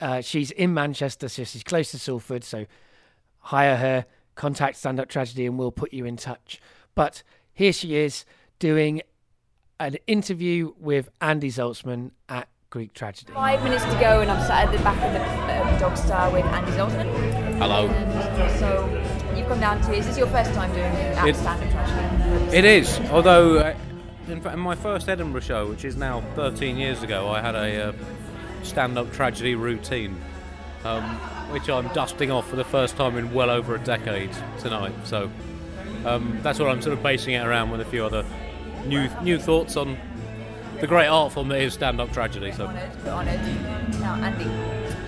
Uh, 0.00 0.20
she's 0.20 0.50
in 0.50 0.74
Manchester, 0.74 1.28
so 1.28 1.44
she's 1.44 1.62
close 1.62 1.90
to 1.92 1.98
Salford. 1.98 2.44
So 2.44 2.66
hire 3.38 3.76
her, 3.76 4.06
contact 4.34 4.76
Stand 4.76 5.00
Up 5.00 5.08
Tragedy, 5.08 5.46
and 5.46 5.58
we'll 5.58 5.72
put 5.72 5.92
you 5.92 6.04
in 6.04 6.16
touch. 6.16 6.60
But 6.94 7.22
here 7.52 7.72
she 7.72 7.96
is 7.96 8.24
doing 8.58 9.02
an 9.80 9.96
interview 10.06 10.72
with 10.78 11.10
Andy 11.20 11.50
Zaltzman 11.50 12.10
at 12.28 12.48
Greek 12.70 12.92
Tragedy. 12.94 13.32
Five 13.32 13.62
minutes 13.62 13.84
to 13.84 13.92
go, 14.00 14.20
and 14.20 14.30
I'm 14.30 14.46
sat 14.46 14.68
at 14.68 14.72
the 14.76 14.82
back 14.82 14.96
of 15.02 15.12
the 15.12 15.74
um, 15.74 15.78
Dog 15.80 15.96
Star 15.96 16.30
with 16.30 16.44
Andy 16.46 16.72
Zaltzman. 16.72 17.58
Hello. 17.58 17.86
And 17.88 18.58
so 18.58 19.34
you've 19.36 19.46
come 19.48 19.60
down 19.60 19.80
to. 19.82 19.94
Is 19.94 20.06
this 20.06 20.18
your 20.18 20.26
first 20.28 20.52
time 20.52 20.70
doing 20.72 20.92
that 20.92 21.28
It- 21.28 21.36
stand-up 21.36 21.70
tragedy? 21.70 22.56
It 22.56 22.64
is, 22.64 22.98
although 23.10 23.58
uh, 23.58 23.76
in, 24.28 24.40
fact, 24.40 24.54
in 24.54 24.60
my 24.60 24.74
first 24.74 25.08
Edinburgh 25.08 25.40
show, 25.42 25.68
which 25.68 25.84
is 25.84 25.96
now 25.96 26.22
13 26.34 26.76
years 26.76 27.02
ago, 27.02 27.28
I 27.30 27.40
had 27.40 27.54
a 27.54 27.88
uh, 27.88 27.92
stand-up 28.66 29.12
tragedy 29.12 29.54
routine, 29.54 30.20
um, 30.84 31.02
which 31.50 31.68
I'm 31.70 31.88
dusting 31.94 32.30
off 32.30 32.48
for 32.48 32.56
the 32.56 32.64
first 32.64 32.96
time 32.96 33.16
in 33.16 33.32
well 33.32 33.50
over 33.50 33.74
a 33.74 33.78
decade 33.78 34.30
tonight. 34.58 34.92
So 35.04 35.30
um, 36.04 36.38
that's 36.42 36.58
what 36.58 36.68
I'm 36.68 36.82
sort 36.82 36.96
of 36.96 37.02
basing 37.02 37.34
it 37.34 37.44
around 37.46 37.70
with 37.70 37.80
a 37.80 37.84
few 37.84 38.04
other 38.04 38.24
new 38.86 39.08
new 39.22 39.38
thoughts 39.38 39.76
on 39.76 39.96
the 40.80 40.86
great 40.86 41.06
art 41.06 41.32
form 41.32 41.48
that 41.48 41.60
is 41.60 41.72
stand-up 41.74 42.12
tragedy. 42.12 42.52
So 42.52 42.66
Honoured, 42.66 42.90
but 43.02 43.12
honoured. 43.12 44.00
Now, 44.00 44.14
Andy, 44.16 44.44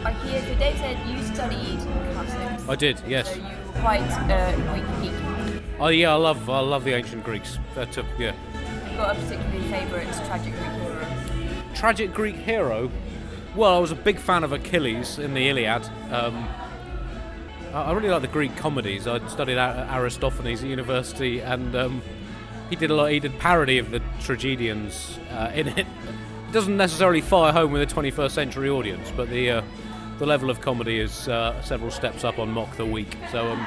I 0.04 0.12
hear 0.12 0.40
today 0.40 0.74
said 0.78 1.09
you 1.09 1.22
studied 1.22 1.78
classics. 2.14 2.68
I 2.68 2.74
did, 2.74 3.00
yes. 3.06 3.28
So 3.28 3.36
you 3.36 3.42
were 3.42 3.80
quite 3.80 4.00
uh, 4.00 4.56
Greek 4.72 5.02
geek. 5.02 5.62
Oh 5.78 5.88
yeah, 5.88 6.12
I 6.12 6.16
love 6.16 6.48
I 6.50 6.61
love 6.61 6.84
the 6.84 6.94
ancient 6.94 7.22
Greeks. 7.24 7.59
That 7.74 7.92
took 7.92 8.06
yeah. 8.18 8.32
You've 8.88 8.96
got 8.96 9.16
a 9.16 9.20
particularly 9.20 9.68
favourite 9.68 10.06
tragic 10.26 10.54
Greek 10.54 10.72
hero. 10.72 11.06
tragic 11.74 12.12
Greek 12.14 12.36
hero. 12.36 12.90
Well, 13.59 13.74
I 13.74 13.80
was 13.80 13.90
a 13.90 13.96
big 13.96 14.20
fan 14.20 14.44
of 14.44 14.52
Achilles 14.52 15.18
in 15.18 15.34
the 15.34 15.48
Iliad. 15.48 15.84
Um, 16.12 16.48
I 17.74 17.90
really 17.90 18.09
like 18.09 18.22
the 18.22 18.28
Greek 18.28 18.54
comedies. 18.54 19.09
I 19.09 19.18
studied 19.26 19.59
Ar- 19.59 19.98
Aristophanes 20.00 20.62
at 20.62 20.68
university, 20.68 21.40
and 21.40 21.74
um, 21.74 22.00
he 22.70 22.76
did 22.76 22.92
a 22.92 22.94
lot. 22.94 23.06
He 23.11 23.18
did 23.18 23.36
parody 23.40 23.78
of 23.78 23.90
the 23.90 24.00
tragedians 24.20 25.18
uh, 25.32 25.50
in 25.56 25.66
it. 25.66 25.78
It 25.78 26.52
doesn't 26.52 26.76
necessarily 26.76 27.20
fire 27.20 27.52
home 27.52 27.72
with 27.72 27.82
a 27.82 27.92
21st 27.92 28.30
century 28.30 28.70
audience, 28.70 29.11
but 29.16 29.28
the 29.28 29.50
uh, 29.50 29.62
the 30.20 30.26
level 30.26 30.50
of 30.50 30.61
comedy 30.61 31.00
is 31.00 31.26
uh, 31.26 31.61
several 31.61 31.90
steps 31.90 32.22
up 32.22 32.38
on 32.38 32.52
Mock 32.52 32.76
the 32.76 32.86
Week. 32.86 33.16
So, 33.32 33.44
um, 33.44 33.66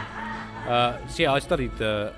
uh, 0.70 1.06
so 1.10 1.24
yeah, 1.24 1.34
I 1.34 1.40
studied 1.40 1.82
uh, 1.82 2.14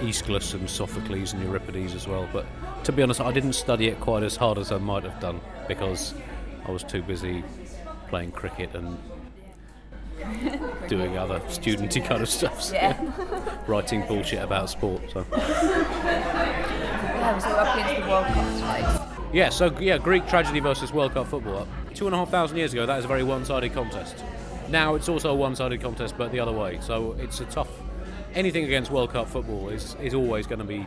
Aeschylus 0.00 0.54
and 0.54 0.68
Sophocles 0.68 1.34
and 1.34 1.42
Euripides 1.44 1.94
as 1.94 2.08
well. 2.08 2.28
But 2.32 2.46
to 2.82 2.90
be 2.90 3.00
honest, 3.00 3.20
I 3.20 3.30
didn't 3.30 3.52
study 3.52 3.86
it 3.86 4.00
quite 4.00 4.24
as 4.24 4.34
hard 4.34 4.58
as 4.58 4.72
I 4.72 4.78
might 4.78 5.04
have 5.04 5.20
done 5.20 5.40
because 5.68 6.14
I 6.66 6.70
was 6.70 6.84
too 6.84 7.02
busy 7.02 7.42
playing 8.08 8.32
cricket 8.32 8.74
and 8.74 8.98
doing 10.88 11.16
other 11.18 11.40
studenty 11.48 12.04
kind 12.04 12.22
of 12.22 12.28
stuff. 12.28 12.62
so, 12.62 12.74
Yeah. 12.74 12.96
writing 13.66 14.06
bullshit 14.06 14.42
about 14.42 14.70
sport. 14.70 15.02
So 15.12 15.24
Yeah, 15.32 17.38
so 17.38 17.48
up 17.50 17.76
against 17.76 18.02
the 18.02 18.08
World 18.10 18.26
Cup 18.26 18.34
tonight. 18.34 19.08
yeah, 19.32 19.48
so 19.48 19.74
yeah, 19.80 19.98
Greek 19.98 20.26
tragedy 20.28 20.60
versus 20.60 20.92
World 20.92 21.14
Cup 21.14 21.26
football. 21.28 21.66
Two 21.94 22.06
and 22.06 22.14
a 22.14 22.18
half 22.18 22.30
thousand 22.30 22.56
years 22.58 22.72
ago, 22.72 22.86
that 22.86 22.98
is 22.98 23.04
a 23.04 23.08
very 23.08 23.22
one-sided 23.24 23.72
contest. 23.72 24.22
Now 24.68 24.94
it's 24.94 25.08
also 25.08 25.30
a 25.30 25.34
one-sided 25.34 25.80
contest, 25.80 26.14
but 26.16 26.30
the 26.32 26.40
other 26.40 26.52
way. 26.52 26.78
So 26.80 27.16
it's 27.18 27.40
a 27.40 27.44
tough, 27.46 27.68
anything 28.34 28.64
against 28.64 28.90
World 28.90 29.12
Cup 29.12 29.28
football 29.28 29.68
is, 29.70 29.96
is 30.02 30.14
always 30.14 30.46
going 30.46 30.60
to 30.60 30.64
be 30.64 30.78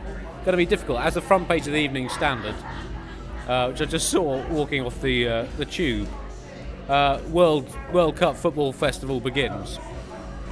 going 0.44 0.52
to 0.52 0.56
be 0.56 0.66
difficult. 0.66 1.00
As 1.00 1.14
the 1.14 1.20
front 1.20 1.48
page 1.48 1.66
of 1.66 1.72
the 1.72 1.78
Evening 1.80 2.08
Standard, 2.08 2.54
uh, 3.46 3.68
which 3.68 3.80
I 3.80 3.84
just 3.84 4.10
saw 4.10 4.44
walking 4.48 4.84
off 4.84 5.00
the 5.00 5.28
uh, 5.28 5.46
the 5.56 5.64
tube, 5.64 6.08
uh, 6.88 7.20
World 7.30 7.68
World 7.92 8.16
Cup 8.16 8.36
Football 8.36 8.72
Festival 8.72 9.20
begins. 9.20 9.78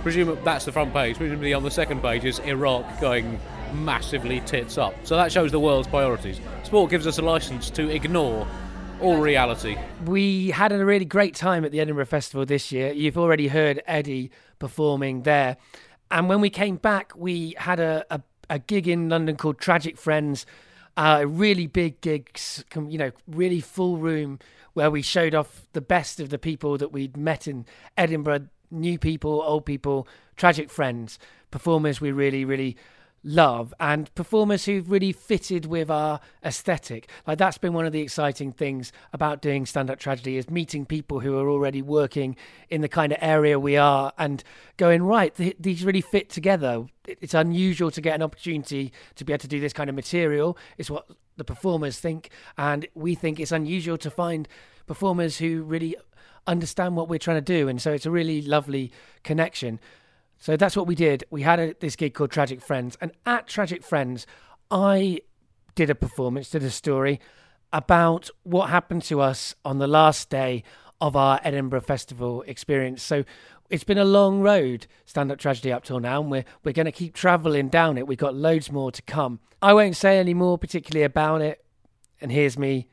Presume 0.03 0.38
that's 0.45 0.64
the 0.64 0.72
front 0.72 0.92
page. 0.92 1.16
Presumably 1.16 1.55
on 1.55 1.62
the 1.62 1.70
second 1.70 2.03
page 2.03 2.24
is 2.24 2.38
Iraq 2.40 3.01
going 3.01 3.40
massively 3.72 4.40
tits 4.40 4.78
up. 4.78 4.95
So 5.05 5.16
that 5.16 5.32
shows 5.32 5.51
the 5.51 5.61
world's 5.61 5.88
priorities. 5.88 6.40
Sport 6.62 6.90
gives 6.90 7.07
us 7.07 7.18
a 7.18 7.22
license 7.22 7.70
to 7.70 7.88
ignore 7.88 8.47
all 9.01 9.16
reality. 9.16 9.76
We 10.05 10.51
had 10.51 10.72
a 10.72 10.84
really 10.84 11.05
great 11.05 11.34
time 11.34 11.64
at 11.64 11.72
the 11.72 11.80
Edinburgh 11.80 12.07
Festival 12.07 12.47
this 12.47 12.70
year. 12.70 12.92
You've 12.92 13.18
already 13.18 13.49
heard 13.49 13.82
Eddie 13.86 14.30
performing 14.59 15.22
there. 15.22 15.57
And 16.11 16.28
when 16.28 16.40
we 16.40 16.51
came 16.51 16.76
back, 16.76 17.12
we 17.16 17.55
had 17.59 17.80
a, 17.80 18.05
a, 18.11 18.22
a 18.49 18.59
gig 18.59 18.86
in 18.86 19.09
London 19.09 19.36
called 19.36 19.59
Tragic 19.59 19.99
Friends, 19.99 20.47
uh, 20.97 21.18
a 21.22 21.26
really 21.26 21.66
big 21.66 22.01
gigs, 22.01 22.64
you 22.74 22.99
know, 22.99 23.11
really 23.26 23.61
full 23.61 23.97
room 23.97 24.38
where 24.74 24.90
we 24.90 25.03
showed 25.03 25.34
off 25.34 25.66
the 25.72 25.80
best 25.80 26.20
of 26.20 26.30
the 26.30 26.38
people 26.38 26.76
that 26.78 26.92
we'd 26.92 27.16
met 27.16 27.47
in 27.47 27.64
Edinburgh 27.97 28.49
new 28.70 28.99
people, 28.99 29.42
old 29.42 29.64
people, 29.64 30.07
tragic 30.36 30.70
friends, 30.70 31.18
performers 31.51 32.01
we 32.01 32.12
really, 32.12 32.45
really 32.45 32.76
love 33.25 33.72
and 33.81 34.14
performers 34.14 34.66
who've 34.66 34.91
really 34.91 35.12
fitted 35.12 35.66
with 35.66 35.91
our 35.91 36.20
aesthetic. 36.45 37.09
Like 37.27 37.39
that's 37.39 37.59
been 37.59 37.72
one 37.72 37.87
of 37.87 37.93
the 37.93 38.03
exciting 38.03 38.53
things 38.53 38.93
about 39.12 39.43
doing 39.43 39.66
stand 39.66 39.91
up 39.91 39.99
tragedy 39.99 40.37
is 40.37 40.51
meeting 40.51 40.85
people 40.85 41.20
who 41.20 41.39
are 41.39 41.49
already 41.49 41.83
working 41.83 42.37
in 42.68 42.83
the 42.83 42.89
kind 42.89 43.12
of 43.12 43.18
area 43.20 43.59
we 43.59 43.77
are 43.77 44.12
and 44.18 44.45
going 44.77 45.03
right 45.03 45.35
th- 45.35 45.57
these 45.59 45.85
really 45.85 46.03
fit 46.03 46.29
together. 46.29 46.87
It's 47.07 47.35
unusual 47.35 47.91
to 47.91 48.01
get 48.01 48.14
an 48.14 48.22
opportunity 48.22 48.93
to 49.16 49.25
be 49.25 49.33
able 49.33 49.41
to 49.41 49.49
do 49.49 49.61
this 49.61 49.72
kind 49.72 49.89
of 49.89 49.97
material 49.97 50.57
it's 50.79 50.91
what 50.91 51.07
the 51.37 51.45
performers 51.45 51.99
think. 51.99 52.31
And 52.57 52.87
we 52.95 53.14
think 53.14 53.41
it's 53.41 53.53
unusual 53.53 53.99
to 53.99 54.11
find 54.11 54.49
performers 54.87 55.39
who 55.39 55.62
really 55.62 55.97
understand 56.47 56.97
what 56.97 57.09
we're 57.09 57.18
trying 57.18 57.39
to 57.39 57.41
do. 57.41 57.68
And 57.68 57.81
so 57.81 57.93
it's 57.93 58.07
a 58.07 58.11
really 58.11 58.43
lovely 58.43 58.93
connection 59.22 59.81
so 60.45 60.59
that's 60.59 60.76
what 60.76 60.86
we 60.86 60.95
did. 60.95 61.24
We 61.30 61.40
had 61.40 61.59
a, 61.59 61.74
this 61.80 61.97
gig 61.97 62.12
called 62.12 62.30
Tragic 62.30 62.61
Friends, 62.61 62.99
and 63.01 63.12
at 63.24 63.47
Tragic 63.47 63.82
Friends, 63.82 64.26
I 64.70 65.20
did 65.74 65.88
a 65.88 65.95
performance, 65.95 66.51
did 66.51 66.62
a 66.62 66.68
story 66.68 67.18
about 67.72 68.28
what 68.42 68.68
happened 68.68 69.05
to 69.05 69.22
us 69.22 69.55
on 69.64 69.78
the 69.78 69.86
last 69.86 70.28
day 70.28 70.62
of 71.01 71.16
our 71.16 71.40
Edinburgh 71.42 71.80
Festival 71.80 72.42
experience. 72.42 73.03
So 73.03 73.24
it's 73.70 73.84
been 73.84 73.97
a 73.97 74.05
long 74.05 74.42
road, 74.42 74.86
stand 75.07 75.32
up 75.32 75.38
tragedy 75.38 75.72
up 75.72 75.82
till 75.82 75.99
now, 75.99 76.20
and 76.20 76.30
we're 76.30 76.45
we're 76.62 76.72
going 76.72 76.84
to 76.84 76.92
keep 76.92 77.14
travelling 77.14 77.70
down 77.70 77.97
it. 77.97 78.07
We've 78.07 78.18
got 78.18 78.34
loads 78.34 78.70
more 78.70 78.92
to 78.92 79.01
come. 79.01 79.40
I 79.62 79.72
won't 79.72 79.97
say 79.97 80.18
any 80.18 80.34
more 80.34 80.59
particularly 80.59 81.05
about 81.05 81.40
it, 81.40 81.64
and 82.20 82.30
here's 82.30 82.59
me 82.59 82.88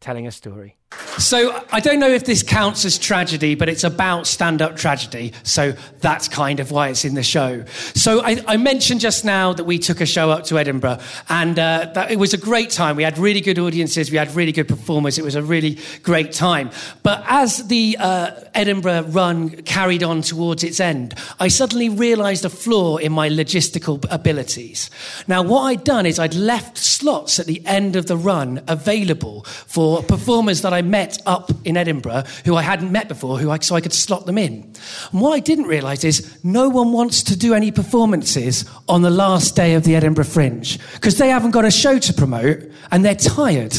telling 0.00 0.26
a 0.26 0.32
story. 0.32 0.76
So 1.18 1.62
I 1.70 1.80
don't 1.80 2.00
know 2.00 2.08
if 2.08 2.24
this 2.24 2.42
counts 2.42 2.86
as 2.86 2.98
tragedy, 2.98 3.54
but 3.54 3.68
it's 3.68 3.84
about 3.84 4.26
stand-up 4.26 4.76
tragedy. 4.76 5.34
So 5.42 5.74
that's 6.00 6.26
kind 6.26 6.58
of 6.58 6.70
why 6.70 6.88
it's 6.88 7.04
in 7.04 7.14
the 7.14 7.22
show. 7.22 7.66
So 7.94 8.22
I, 8.22 8.42
I 8.48 8.56
mentioned 8.56 9.00
just 9.00 9.22
now 9.22 9.52
that 9.52 9.64
we 9.64 9.78
took 9.78 10.00
a 10.00 10.06
show 10.06 10.30
up 10.30 10.44
to 10.44 10.58
Edinburgh, 10.58 11.00
and 11.28 11.58
uh, 11.58 11.90
that 11.94 12.10
it 12.10 12.18
was 12.18 12.32
a 12.32 12.38
great 12.38 12.70
time. 12.70 12.96
We 12.96 13.02
had 13.02 13.18
really 13.18 13.42
good 13.42 13.58
audiences, 13.58 14.10
we 14.10 14.16
had 14.16 14.34
really 14.34 14.52
good 14.52 14.68
performers. 14.68 15.18
It 15.18 15.24
was 15.24 15.34
a 15.34 15.42
really 15.42 15.78
great 16.02 16.32
time. 16.32 16.70
But 17.02 17.22
as 17.26 17.68
the 17.68 17.98
uh, 18.00 18.30
Edinburgh 18.54 19.02
run 19.08 19.50
carried 19.62 20.02
on 20.02 20.22
towards 20.22 20.64
its 20.64 20.80
end, 20.80 21.14
I 21.38 21.48
suddenly 21.48 21.90
realised 21.90 22.46
a 22.46 22.50
flaw 22.50 22.96
in 22.96 23.12
my 23.12 23.28
logistical 23.28 24.02
abilities. 24.10 24.88
Now, 25.28 25.42
what 25.42 25.62
I'd 25.64 25.84
done 25.84 26.06
is 26.06 26.18
I'd 26.18 26.34
left 26.34 26.78
slots 26.78 27.38
at 27.38 27.46
the 27.46 27.64
end 27.66 27.96
of 27.96 28.06
the 28.06 28.16
run 28.16 28.62
available 28.66 29.44
for 29.44 30.02
performers 30.02 30.62
that 30.62 30.72
I 30.82 30.84
met 30.84 31.22
up 31.26 31.52
in 31.64 31.76
Edinburgh 31.76 32.24
who 32.44 32.56
I 32.56 32.62
hadn't 32.62 32.90
met 32.90 33.06
before, 33.06 33.38
who 33.38 33.50
I, 33.50 33.58
so 33.58 33.76
I 33.76 33.80
could 33.80 33.92
slot 33.92 34.26
them 34.26 34.36
in. 34.36 34.74
And 35.12 35.20
what 35.20 35.32
I 35.32 35.38
didn't 35.38 35.66
realise 35.66 36.02
is 36.02 36.38
no 36.42 36.68
one 36.68 36.92
wants 36.92 37.22
to 37.24 37.36
do 37.36 37.54
any 37.54 37.70
performances 37.70 38.64
on 38.88 39.02
the 39.02 39.10
last 39.10 39.54
day 39.54 39.74
of 39.74 39.84
the 39.84 39.94
Edinburgh 39.94 40.24
Fringe 40.24 40.78
because 40.94 41.18
they 41.18 41.28
haven't 41.28 41.52
got 41.52 41.64
a 41.64 41.70
show 41.70 42.00
to 42.00 42.12
promote 42.12 42.58
and 42.90 43.04
they're 43.04 43.14
tired. 43.14 43.74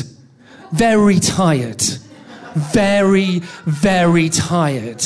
Very 0.71 1.19
tired. 1.19 1.81
Very, 2.55 3.39
very 3.65 4.29
tired. 4.29 5.03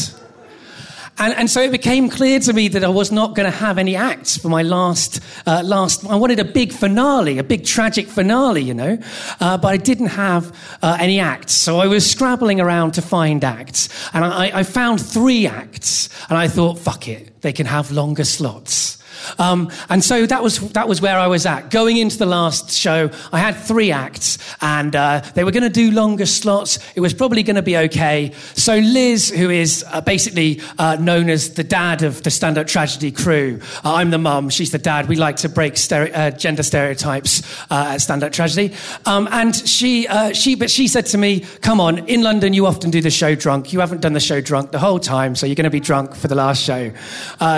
And, 1.20 1.34
and 1.34 1.49
so 1.49 1.61
it 1.61 1.72
became 1.72 2.09
clear 2.09 2.39
to 2.41 2.53
me 2.53 2.68
that 2.68 2.84
I 2.84 2.89
was 2.89 3.11
not 3.11 3.34
going 3.34 3.49
to 3.51 3.57
have 3.57 3.80
any 3.80 3.95
acts 3.95 4.38
for 4.38 4.49
my 4.49 4.61
last, 4.61 5.20
uh, 5.47 5.63
last. 5.65 6.05
I 6.05 6.15
wanted 6.15 6.39
a 6.39 6.45
big 6.45 6.72
finale, 6.72 7.39
a 7.39 7.43
big 7.43 7.65
tragic 7.65 8.07
finale, 8.07 8.61
you 8.61 8.76
know, 8.76 8.99
uh, 9.39 9.57
but 9.57 9.68
I 9.68 9.78
didn't 9.78 10.07
have 10.07 10.55
uh, 10.84 10.97
any 10.99 11.20
acts. 11.20 11.53
So 11.53 11.80
I 11.80 11.88
was 11.88 12.09
scrabbling 12.09 12.61
around 12.61 12.93
to 12.93 13.01
find 13.01 13.43
acts, 13.43 13.89
and 14.13 14.24
I, 14.24 14.59
I 14.59 14.63
found 14.63 15.01
three 15.01 15.47
acts, 15.47 16.09
and 16.30 16.38
I 16.38 16.47
thought, 16.47 16.78
fuck 16.78 17.07
it, 17.07 17.41
they 17.41 17.53
can 17.53 17.65
have 17.65 17.91
longer 17.91 18.24
slots. 18.24 18.96
Um, 19.39 19.72
and 19.89 20.03
so 20.03 20.26
that 20.26 20.43
was 20.43 20.59
that 20.72 20.88
was 20.88 21.01
where 21.01 21.18
I 21.18 21.28
was 21.28 21.45
at. 21.45 21.70
Going 21.70 21.97
into 21.97 22.18
the 22.18 22.26
last 22.26 22.72
show, 22.72 23.09
I 23.32 23.39
had 23.39 23.53
three 23.53 23.91
acts, 23.91 24.38
and 24.61 24.95
uh, 24.95 25.22
they 25.34 25.43
were 25.43 25.51
going 25.51 25.63
to 25.63 25.70
do 25.70 25.91
longer 25.91 26.26
slots. 26.26 26.80
It 26.95 27.01
was 27.01 27.13
probably 27.13 27.43
going 27.43 27.55
to 27.55 27.61
be 27.61 27.78
okay. 27.78 28.34
So 28.53 28.78
Liz, 28.78 29.30
who 29.30 29.49
is 29.49 29.84
uh, 29.88 30.01
basically 30.01 30.61
uh, 30.78 30.97
known 30.99 31.30
as 31.30 31.53
the 31.53 31.63
dad 31.63 32.03
of 32.03 32.24
the 32.24 32.32
stand-up 32.32 32.68
tragedy 32.68 33.11
crew, 33.11 33.59
uh, 33.84 33.95
I'm 33.95 34.11
the 34.11 34.18
mum. 34.18 34.49
She's 34.49 34.72
the 34.72 34.78
dad. 34.78 35.07
We 35.07 35.15
like 35.15 35.38
to 35.38 35.49
break 35.49 35.74
stere- 35.76 36.15
uh, 36.15 36.32
gender 36.32 36.63
stereotypes 36.63 37.43
uh, 37.72 37.93
at 37.93 38.01
stand-up 38.01 38.32
tragedy. 38.32 38.76
Um, 39.05 39.28
and 39.32 39.55
she 39.55 40.07
she 40.34 40.55
but 40.55 40.70
she 40.70 40.88
said 40.88 41.05
to 41.07 41.18
me, 41.18 41.41
"Come 41.61 41.80
on, 41.80 42.07
in 42.07 42.24
London 42.24 42.53
you 42.53 42.65
often 42.65 42.91
do 42.91 43.01
the 43.01 43.11
show 43.11 43.36
drunk. 43.36 43.74
You 43.74 43.80
haven't 43.80 44.01
done 44.01 44.13
the 44.13 44.20
show 44.20 44.41
drunk 44.41 44.72
the 44.72 44.80
whole 44.80 44.99
time, 44.99 45.36
so 45.36 45.45
you're 45.45 45.55
going 45.55 45.63
to 45.63 45.70
be 45.70 45.80
drunk 45.80 46.15
for 46.15 46.28
the 46.28 46.36
last 46.36 46.63
show." 46.63 46.91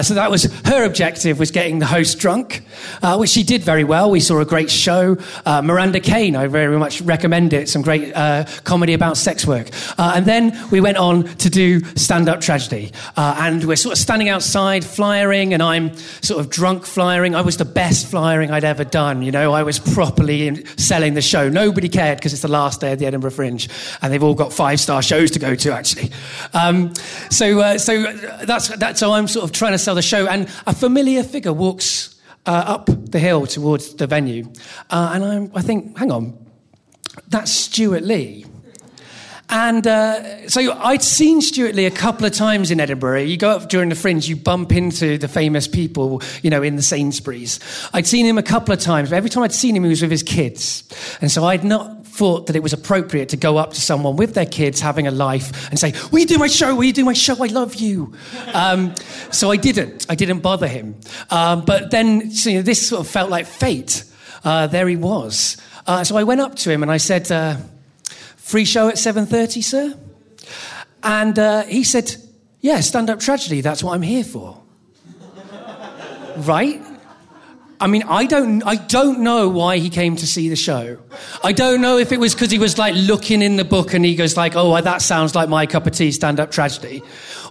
so 0.01 0.14
that 0.14 0.32
was 0.32 0.45
her 0.66 0.86
objective 0.86 1.39
was 1.39 1.48
getting 1.51 1.79
the 1.79 1.85
host 1.85 2.19
drunk, 2.19 2.63
uh, 3.01 3.17
which 3.17 3.29
she 3.29 3.43
did 3.43 3.63
very 3.63 3.83
well. 3.83 4.11
We 4.11 4.19
saw 4.19 4.39
a 4.39 4.45
great 4.45 4.69
show. 4.69 5.17
Uh, 5.45 5.61
Miranda 5.61 5.99
Kane, 5.99 6.35
I 6.35 6.47
very 6.47 6.77
much 6.77 7.01
recommend 7.01 7.53
it. 7.53 7.69
Some 7.69 7.81
great 7.81 8.15
uh, 8.15 8.45
comedy 8.63 8.93
about 8.93 9.17
sex 9.17 9.45
work. 9.45 9.69
Uh, 9.97 10.13
and 10.15 10.25
then 10.25 10.57
we 10.71 10.81
went 10.81 10.97
on 10.97 11.23
to 11.37 11.49
do 11.49 11.83
stand 11.95 12.29
up 12.29 12.41
tragedy. 12.41 12.91
Uh, 13.17 13.35
and 13.39 13.63
we're 13.63 13.75
sort 13.75 13.93
of 13.93 13.99
standing 13.99 14.29
outside 14.29 14.83
flyering, 14.83 15.53
and 15.53 15.63
I'm 15.63 15.95
sort 16.21 16.39
of 16.39 16.49
drunk 16.49 16.85
flyering. 16.85 17.35
I 17.35 17.41
was 17.41 17.57
the 17.57 17.65
best 17.65 18.07
flyering 18.07 18.51
I'd 18.51 18.63
ever 18.63 18.83
done. 18.83 19.21
You 19.21 19.31
know, 19.31 19.53
I 19.53 19.63
was 19.63 19.79
properly 19.79 20.47
in, 20.47 20.65
selling 20.77 21.13
the 21.13 21.21
show. 21.21 21.49
Nobody 21.49 21.89
cared 21.89 22.17
because 22.17 22.33
it's 22.33 22.41
the 22.41 22.47
last 22.47 22.81
day 22.81 22.93
of 22.93 22.99
the 22.99 23.05
Edinburgh 23.05 23.31
Fringe, 23.31 23.69
and 24.01 24.11
they've 24.11 24.23
all 24.23 24.35
got 24.35 24.53
five 24.53 24.79
star 24.79 25.01
shows 25.01 25.31
to 25.31 25.39
go 25.39 25.55
to, 25.55 25.73
actually. 25.73 26.11
Um, 26.53 26.93
so, 27.29 27.77
so 27.77 28.03
that's, 28.43 28.67
that's 28.77 29.01
how 29.01 29.13
I'm 29.13 29.27
sort 29.27 29.45
of 29.45 29.51
trying 29.51 29.71
to 29.71 29.77
sell 29.77 29.95
the 29.95 30.01
show. 30.01 30.27
And 30.27 30.49
a 30.67 30.73
familiar 30.73 31.23
figure 31.23 31.38
walks 31.47 32.15
uh, 32.45 32.63
up 32.67 32.87
the 32.87 33.19
hill 33.19 33.45
towards 33.47 33.95
the 33.95 34.07
venue, 34.07 34.51
uh, 34.89 35.11
and 35.13 35.25
I'm, 35.25 35.51
I 35.55 35.61
think, 35.61 35.97
hang 35.97 36.11
on, 36.11 36.37
that's 37.27 37.51
Stewart 37.51 38.03
Lee. 38.03 38.45
And 39.51 39.87
uh, 39.87 40.47
so 40.47 40.77
I'd 40.79 41.01
seen 41.01 41.41
Stewart 41.41 41.73
Lee 41.73 41.87
a 41.87 41.91
couple 41.91 42.27
of 42.27 42.33
times 42.33 42.69
in 42.69 42.79
Edinburgh. 42.79 43.21
You 43.21 43.35
go 43.35 43.49
up 43.49 43.67
during 43.67 43.89
the 43.89 43.95
fringe, 43.95 44.29
you 44.29 44.35
bump 44.35 44.71
into 44.71 45.17
the 45.17 45.27
famous 45.27 45.67
people, 45.67 46.21
you 46.43 46.51
know, 46.51 46.61
in 46.61 46.75
the 46.75 46.83
Sainsbury's. 46.83 47.59
I'd 47.91 48.05
seen 48.05 48.27
him 48.27 48.37
a 48.37 48.43
couple 48.43 48.73
of 48.73 48.79
times, 48.79 49.09
but 49.09 49.15
every 49.15 49.31
time 49.31 49.41
I'd 49.41 49.51
seen 49.51 49.75
him, 49.75 49.83
he 49.83 49.89
was 49.89 50.03
with 50.03 50.11
his 50.11 50.21
kids. 50.21 50.83
And 51.19 51.31
so 51.31 51.45
I'd 51.45 51.63
not 51.63 51.98
thought 52.12 52.47
that 52.47 52.55
it 52.55 52.64
was 52.64 52.74
appropriate 52.74 53.30
to 53.30 53.38
go 53.38 53.57
up 53.57 53.74
to 53.74 53.82
someone 53.82 54.16
with 54.16 54.34
their 54.34 54.45
kids 54.45 54.82
having 54.82 55.07
a 55.07 55.12
life 55.12 55.70
and 55.70 55.80
say, 55.80 55.93
Will 56.12 56.20
you 56.20 56.26
do 56.26 56.38
my 56.38 56.47
show? 56.47 56.76
Will 56.76 56.84
you 56.84 56.93
do 56.93 57.05
my 57.05 57.14
show? 57.14 57.41
I 57.43 57.47
love 57.47 57.76
you. 57.76 58.14
Um, 58.53 58.93
so 59.32 59.51
I 59.51 59.57
didn't. 59.57 60.05
I 60.10 60.16
didn't 60.16 60.39
bother 60.39 60.68
him. 60.68 60.95
Um, 61.30 61.64
but 61.66 61.91
then 61.91 62.32
so, 62.32 62.49
you 62.49 62.57
know, 62.57 62.62
this 62.62 62.88
sort 62.88 63.01
of 63.01 63.07
felt 63.07 63.30
like 63.30 63.45
fate. 63.45 64.03
Uh, 64.43 64.68
there 64.68 64.88
he 64.88 64.95
was. 64.95 65.57
Uh, 65.86 66.03
so 66.03 66.18
I 66.18 66.24
went 66.24 66.41
up 66.41 66.55
to 66.57 66.72
him 66.72 66.84
and 66.84 66.91
I 66.91 66.97
said, 66.97 67.32
uh, 67.32 67.57
Free 68.49 68.66
show 68.66 68.88
at 68.88 68.95
7.30, 68.95 69.64
sir? 69.64 69.95
And 71.03 71.38
uh, 71.38 71.64
he 71.66 71.84
said, 71.84 72.16
yeah, 72.62 72.80
stand-up 72.80 73.20
tragedy, 73.20 73.62
that's 73.62 73.84
what 73.84 73.93
I'm 73.93 74.01
here 74.01 74.24
for. 74.24 74.60
right? 76.38 76.82
I 77.82 77.88
mean, 77.88 78.03
I 78.03 78.25
don't, 78.25 78.61
I 78.63 78.75
don't 78.75 79.21
know 79.21 79.47
why 79.47 79.77
he 79.77 79.89
came 79.89 80.17
to 80.17 80.27
see 80.27 80.49
the 80.49 80.57
show. 80.57 80.97
I 81.43 81.53
don't 81.53 81.80
know 81.80 81.97
if 81.97 82.11
it 82.11 82.19
was 82.19 82.34
because 82.34 82.51
he 82.51 82.59
was 82.59 82.77
like 82.77 82.93
looking 82.95 83.41
in 83.41 83.55
the 83.55 83.63
book 83.63 83.93
and 83.93 84.03
he 84.03 84.15
goes 84.15 84.36
like, 84.36 84.55
oh, 84.55 84.80
that 84.82 85.01
sounds 85.01 85.34
like 85.34 85.47
my 85.47 85.65
cup 85.65 85.88
of 85.88 85.93
tea, 85.93 86.11
stand-up 86.11 86.51
tragedy. 86.51 87.01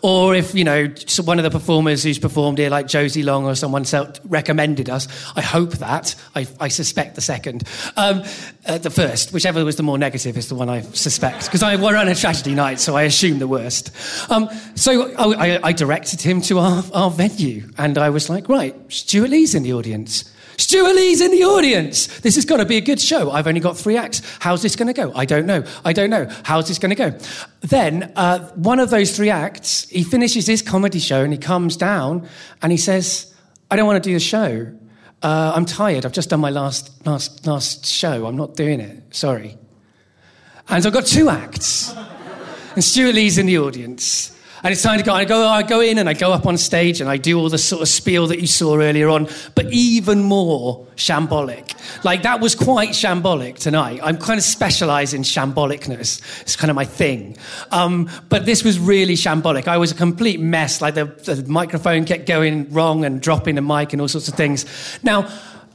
Or 0.03 0.35
if, 0.35 0.55
you 0.55 0.65
know, 0.65 0.93
one 1.25 1.39
of 1.39 1.45
the 1.45 1.51
performers 1.51 2.03
who's 2.03 2.19
performed 2.19 2.59
here, 2.59 2.71
like 2.71 2.87
Josie 2.87 3.23
Long 3.23 3.45
or 3.45 3.55
someone 3.55 3.85
recommended 4.25 4.91
us. 4.91 5.09
I 5.37 5.41
hope 5.41 5.73
that. 5.79 6.15
I, 6.35 6.47
I 6.61 6.69
suspect 6.69 7.15
the 7.15 7.21
second. 7.21 7.65
Um, 7.97 8.23
uh, 8.67 8.79
the 8.79 8.91
first, 8.91 9.33
whichever 9.33 9.65
was 9.65 9.77
the 9.77 9.83
more 9.83 9.99
negative, 9.99 10.37
is 10.37 10.49
the 10.49 10.55
one 10.55 10.69
I 10.69 10.83
suspect. 10.83 11.47
Because 11.47 11.63
I 11.63 11.77
we're 11.77 11.97
on 11.97 12.09
a 12.09 12.15
tragedy 12.15 12.55
night, 12.55 12.81
so 12.81 12.97
I 12.97 13.03
assume 13.03 13.39
the 13.39 13.49
worst. 13.49 13.91
Um, 14.31 14.49
so 14.75 15.15
I, 15.17 15.61
I, 15.63 15.73
directed 15.73 16.21
him 16.21 16.41
to 16.43 16.59
our, 16.59 16.85
our 16.93 17.11
venue, 17.11 17.71
and 17.79 17.97
I 17.99 18.11
was 18.11 18.29
like, 18.29 18.49
right, 18.49 18.75
Stewart 18.93 19.31
Lee's 19.31 19.55
in 19.55 19.63
the 19.63 19.73
audience. 19.73 20.31
Stewart 20.59 20.97
Lee's 20.97 21.21
in 21.21 21.31
the 21.31 21.45
audience. 21.45 22.09
This 22.21 22.37
is 22.37 22.45
going 22.45 22.59
to 22.59 22.65
be 22.65 22.77
a 22.77 22.81
good 22.81 23.01
show. 23.01 23.31
I've 23.31 23.47
only 23.47 23.61
got 23.61 23.77
three 23.77 23.97
acts. 23.97 24.21
How's 24.41 24.61
this 24.61 24.75
going 24.75 24.89
to 24.89 24.93
go? 24.93 25.13
I 25.15 25.25
don't 25.25 25.47
know. 25.47 25.63
I 25.85 25.93
don't 25.93 26.11
know. 26.11 26.27
How's 26.43 26.67
this 26.67 26.81
going 26.81 26.91
to 26.91 26.97
go? 26.97 27.17
Then, 27.61 28.13
uh, 28.17 28.41
one 28.55 28.81
of 28.81 28.91
those 28.91 29.17
three 29.17 29.31
acts, 29.31 29.89
he 29.89 30.03
finishes 30.03 30.47
his 30.49 30.61
comedy 30.61 30.99
show 30.99 31.23
and 31.23 31.33
he 31.33 31.39
comes 31.39 31.77
down 31.77 32.29
and 32.61 32.73
he 32.73 32.79
says, 32.79 33.33
I 33.71 33.77
don't 33.77 33.87
want 33.87 34.03
to 34.03 34.09
do 34.09 34.15
the 34.15 34.21
show. 34.21 34.73
Uh, 35.23 35.53
I'm 35.55 35.65
tired. 35.65 36.05
I've 36.05 36.13
just 36.13 36.31
done 36.31 36.41
my 36.41 36.51
last, 36.51 37.07
last, 37.07 37.47
last 37.47 37.87
show. 37.87 38.27
I'm 38.27 38.37
not 38.37 38.57
doing 38.57 38.81
it. 38.81 39.15
Sorry. 39.15 39.57
And 40.69 40.83
so 40.83 40.89
I've 40.89 40.95
got 40.95 41.07
two 41.07 41.29
acts. 41.29 41.95
And 42.75 42.83
Stewart 42.83 43.15
Lee's 43.15 43.39
in 43.39 43.47
the 43.47 43.59
audience. 43.59 44.37
And 44.63 44.73
it's 44.73 44.83
time 44.83 44.99
to 44.99 45.05
go. 45.05 45.13
I 45.13 45.25
go, 45.25 45.47
I 45.47 45.63
go 45.63 45.81
in 45.81 45.99
and 45.99 46.09
I 46.09 46.15
go 46.15 46.33
up 46.33 46.45
on 46.45 46.59
stage 46.59 47.01
and 47.01 47.09
I 47.09 47.17
do 47.17 47.39
all 47.39 47.49
the 47.49 47.59
sort 47.59 47.83
of 47.83 47.89
spiel 47.89 48.27
that 48.27 48.41
you 48.41 48.47
saw 48.49 48.77
earlier 48.77 49.09
on, 49.09 49.29
but 49.55 49.73
even 49.73 50.23
more 50.23 50.85
shambolic. 50.97 51.75
Like 52.05 52.23
that 52.23 52.41
was 52.41 52.57
quite 52.57 52.91
shambolic 52.91 53.59
tonight. 53.59 54.01
I'm 54.03 54.19
kind 54.19 54.37
of 54.37 54.45
specialise 54.45 55.13
in 55.13 55.23
shambolicness. 55.23 56.41
It's 56.43 56.57
kind 56.57 56.71
of 56.71 56.75
my 56.75 56.85
thing. 56.85 57.37
Um, 57.71 58.11
but 58.29 58.47
this 58.47 58.65
was 58.65 58.81
really 58.81 59.15
shambolic. 59.15 59.69
I 59.69 59.79
was 59.79 59.93
a 59.93 59.95
complete 59.95 60.41
mess. 60.41 60.81
Like 60.81 60.95
the, 60.95 61.05
the 61.05 61.45
microphone 61.49 62.05
kept 62.05 62.27
going 62.27 62.69
wrong 62.73 63.05
and 63.05 63.21
dropping 63.21 63.55
the 63.55 63.63
mic 63.63 63.93
and 63.93 64.03
all 64.03 64.09
sorts 64.09 64.27
of 64.27 64.35
things. 64.35 64.67
Now, 65.05 65.31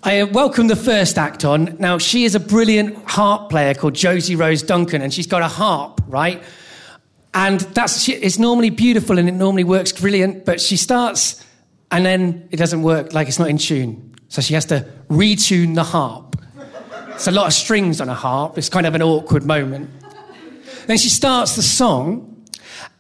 I 0.06 0.24
welcome 0.24 0.68
the 0.68 0.76
first 0.76 1.18
act 1.18 1.46
on. 1.46 1.78
Now, 1.80 1.98
she 1.98 2.26
is 2.26 2.36
a 2.36 2.40
brilliant 2.42 2.98
harp 3.10 3.50
player 3.50 3.74
called 3.74 3.94
Josie 3.94 4.36
Rose 4.36 4.62
Duncan, 4.62 5.02
and 5.02 5.14
she's 5.14 5.28
got 5.28 5.42
a 5.42 5.48
harp, 5.48 6.02
right? 6.10 6.44
And 7.34 7.60
that's 7.60 8.08
it's 8.08 8.38
normally 8.38 8.70
beautiful 8.70 9.18
and 9.18 9.28
it 9.28 9.34
normally 9.34 9.64
works 9.64 9.92
brilliant, 9.92 10.46
but 10.46 10.62
she 10.62 10.78
starts 10.78 11.44
and 11.92 12.06
then 12.06 12.48
it 12.52 12.58
doesn't 12.58 12.82
work, 12.82 13.14
like 13.14 13.28
it's 13.28 13.40
not 13.40 13.50
in 13.50 13.58
tune. 13.58 14.16
So 14.28 14.42
she 14.42 14.56
has 14.56 14.66
to 14.66 14.86
retune 15.10 15.76
the 15.76 15.84
harp. 15.84 16.36
It's 17.10 17.28
a 17.28 17.32
lot 17.32 17.46
of 17.46 17.54
strings 17.54 18.02
on 18.02 18.10
a 18.10 18.16
harp. 18.16 18.58
It's 18.58 18.70
kind 18.70 18.88
of 18.88 18.96
an 18.96 19.04
awkward 19.04 19.46
moment. 19.46 19.90
Then 20.88 20.98
she 20.98 21.10
starts 21.10 21.56
the 21.56 21.62
song, 21.62 22.44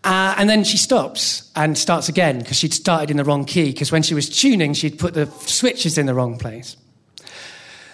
uh, 0.04 0.36
and 0.38 0.48
then 0.50 0.64
she 0.64 0.78
stops 0.78 1.52
and 1.56 1.76
starts 1.76 2.08
again 2.08 2.40
because 2.40 2.58
she'd 2.58 2.74
started 2.74 3.10
in 3.10 3.18
the 3.18 3.24
wrong 3.24 3.46
key. 3.46 3.72
Because 3.72 3.92
when 3.92 4.04
she 4.04 4.14
was 4.14 4.30
tuning, 4.30 4.74
she'd 4.74 5.00
put 5.00 5.16
the 5.16 5.26
switches 5.48 5.98
in 5.98 6.06
the 6.06 6.14
wrong 6.14 6.38
place. 6.38 6.78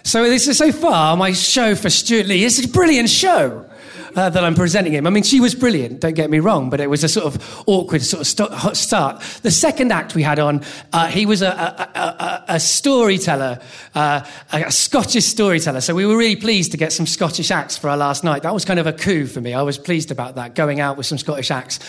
So 0.04 0.24
this 0.24 0.48
is 0.48 0.58
so 0.58 0.72
far 0.72 1.16
my 1.16 1.32
show 1.32 1.76
for 1.76 1.90
Stewart 1.90 2.28
Lee. 2.28 2.44
It's 2.44 2.64
a 2.64 2.68
brilliant 2.68 3.10
show. 3.10 3.70
Uh, 4.16 4.30
that 4.30 4.44
I'm 4.44 4.56
presenting 4.56 4.94
him. 4.94 5.06
I 5.06 5.12
mean, 5.12 5.24
she 5.24 5.40
was 5.40 5.54
brilliant, 5.54 6.00
don't 6.00 6.16
get 6.16 6.30
me 6.30 6.40
wrong, 6.40 6.70
but 6.70 6.80
it 6.80 6.90
was 6.90 7.04
a 7.04 7.08
sort 7.10 7.28
of 7.28 7.64
awkward 7.68 8.02
sort 8.02 8.22
of 8.22 8.28
st- 8.28 8.76
start. 8.76 9.22
The 9.44 9.52
second 9.52 9.92
act 9.92 10.16
we 10.16 10.24
had 10.24 10.40
on, 10.40 10.64
uh, 10.94 11.08
he 11.08 11.28
was 11.28 11.42
a, 11.44 11.50
a, 11.50 12.00
a, 12.00 12.44
a 12.56 12.60
storyteller, 12.60 13.60
uh, 13.94 14.26
a 14.52 14.72
Scottish 14.72 15.26
storyteller. 15.26 15.82
So 15.82 15.94
we 15.94 16.06
were 16.06 16.18
really 16.18 16.36
pleased 16.36 16.72
to 16.72 16.78
get 16.78 16.92
some 16.92 17.06
Scottish 17.06 17.52
acts 17.52 17.78
for 17.78 17.90
our 17.90 17.98
last 17.98 18.24
night. 18.24 18.44
That 18.44 18.54
was 18.54 18.66
kind 18.66 18.80
of 18.80 18.88
a 18.88 18.94
coup 18.94 19.28
for 19.28 19.42
me. 19.42 19.54
I 19.54 19.62
was 19.62 19.78
pleased 19.78 20.10
about 20.10 20.36
that, 20.36 20.56
going 20.56 20.80
out 20.80 20.98
with 20.98 21.06
some 21.06 21.18
Scottish 21.18 21.52
acts. 21.52 21.80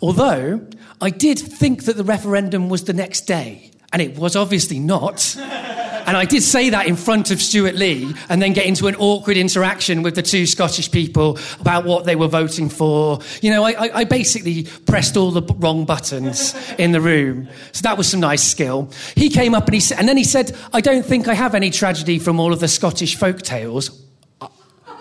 Although 0.00 0.66
I 1.00 1.10
did 1.10 1.38
think 1.38 1.84
that 1.84 1.96
the 1.96 2.04
referendum 2.04 2.68
was 2.68 2.84
the 2.84 2.92
next 2.92 3.22
day, 3.22 3.72
and 3.92 4.00
it 4.00 4.16
was 4.16 4.36
obviously 4.36 4.78
not. 4.78 5.36
And 6.06 6.16
I 6.16 6.24
did 6.24 6.42
say 6.42 6.70
that 6.70 6.86
in 6.86 6.96
front 6.96 7.30
of 7.30 7.40
Stewart 7.40 7.74
Lee 7.74 8.14
and 8.28 8.42
then 8.42 8.52
get 8.52 8.66
into 8.66 8.86
an 8.86 8.94
awkward 8.96 9.36
interaction 9.36 10.02
with 10.02 10.14
the 10.14 10.22
two 10.22 10.46
Scottish 10.46 10.90
people 10.90 11.38
about 11.60 11.84
what 11.84 12.04
they 12.04 12.16
were 12.16 12.28
voting 12.28 12.68
for. 12.68 13.20
You 13.40 13.50
know, 13.50 13.64
I, 13.64 14.00
I, 14.00 14.04
basically 14.04 14.64
pressed 14.86 15.16
all 15.16 15.30
the 15.30 15.42
wrong 15.54 15.84
buttons 15.84 16.54
in 16.78 16.92
the 16.92 17.00
room. 17.00 17.48
So 17.72 17.82
that 17.82 17.96
was 17.96 18.08
some 18.08 18.20
nice 18.20 18.42
skill. 18.42 18.90
He 19.14 19.28
came 19.28 19.54
up 19.54 19.66
and, 19.66 19.74
he, 19.74 19.94
and 19.94 20.08
then 20.08 20.16
he 20.16 20.24
said, 20.24 20.56
I 20.72 20.80
don't 20.80 21.04
think 21.04 21.26
I 21.26 21.34
have 21.34 21.54
any 21.54 21.70
tragedy 21.70 22.18
from 22.18 22.38
all 22.38 22.52
of 22.52 22.60
the 22.60 22.68
Scottish 22.68 23.16
folk 23.16 23.42
tales. 23.42 24.02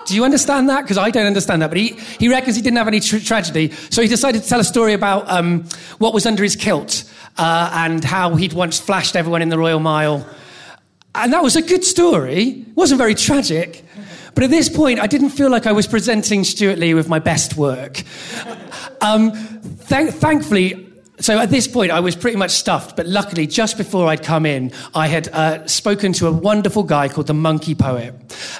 Do 0.05 0.15
you 0.15 0.23
understand 0.23 0.69
that? 0.69 0.81
Because 0.81 0.97
I 0.97 1.09
don't 1.11 1.25
understand 1.25 1.61
that. 1.61 1.69
But 1.69 1.77
he, 1.77 1.97
he 2.19 2.29
reckons 2.29 2.55
he 2.55 2.61
didn't 2.61 2.77
have 2.77 2.87
any 2.87 2.99
tra- 2.99 3.19
tragedy. 3.19 3.71
So 3.89 4.01
he 4.01 4.07
decided 4.07 4.43
to 4.43 4.49
tell 4.49 4.59
a 4.59 4.65
story 4.65 4.93
about 4.93 5.29
um, 5.29 5.63
what 5.97 6.13
was 6.13 6.25
under 6.25 6.43
his 6.43 6.55
kilt 6.55 7.09
uh, 7.37 7.69
and 7.73 8.03
how 8.03 8.35
he'd 8.35 8.53
once 8.53 8.79
flashed 8.79 9.15
everyone 9.15 9.41
in 9.41 9.49
the 9.49 9.57
Royal 9.57 9.79
Mile. 9.79 10.25
And 11.15 11.31
that 11.33 11.43
was 11.43 11.55
a 11.55 11.61
good 11.61 11.83
story. 11.83 12.43
It 12.49 12.75
wasn't 12.75 12.97
very 12.97 13.15
tragic. 13.15 13.83
But 14.33 14.43
at 14.43 14.49
this 14.49 14.67
point, 14.67 14.99
I 14.99 15.07
didn't 15.07 15.29
feel 15.29 15.49
like 15.51 15.67
I 15.67 15.71
was 15.71 15.85
presenting 15.85 16.43
Stewart 16.43 16.79
Lee 16.79 16.95
with 16.95 17.07
my 17.07 17.19
best 17.19 17.55
work. 17.55 18.01
Um, 19.01 19.31
thank- 19.31 20.11
thankfully, 20.11 20.89
so 21.19 21.37
at 21.37 21.51
this 21.51 21.67
point, 21.67 21.91
I 21.91 21.99
was 21.99 22.15
pretty 22.15 22.37
much 22.37 22.49
stuffed. 22.51 22.97
But 22.97 23.05
luckily, 23.05 23.45
just 23.45 23.77
before 23.77 24.07
I'd 24.07 24.23
come 24.23 24.47
in, 24.47 24.71
I 24.95 25.07
had 25.07 25.27
uh, 25.29 25.65
spoken 25.67 26.11
to 26.13 26.27
a 26.27 26.31
wonderful 26.31 26.81
guy 26.81 27.07
called 27.07 27.27
the 27.27 27.33
Monkey 27.35 27.75
Poet. 27.75 28.15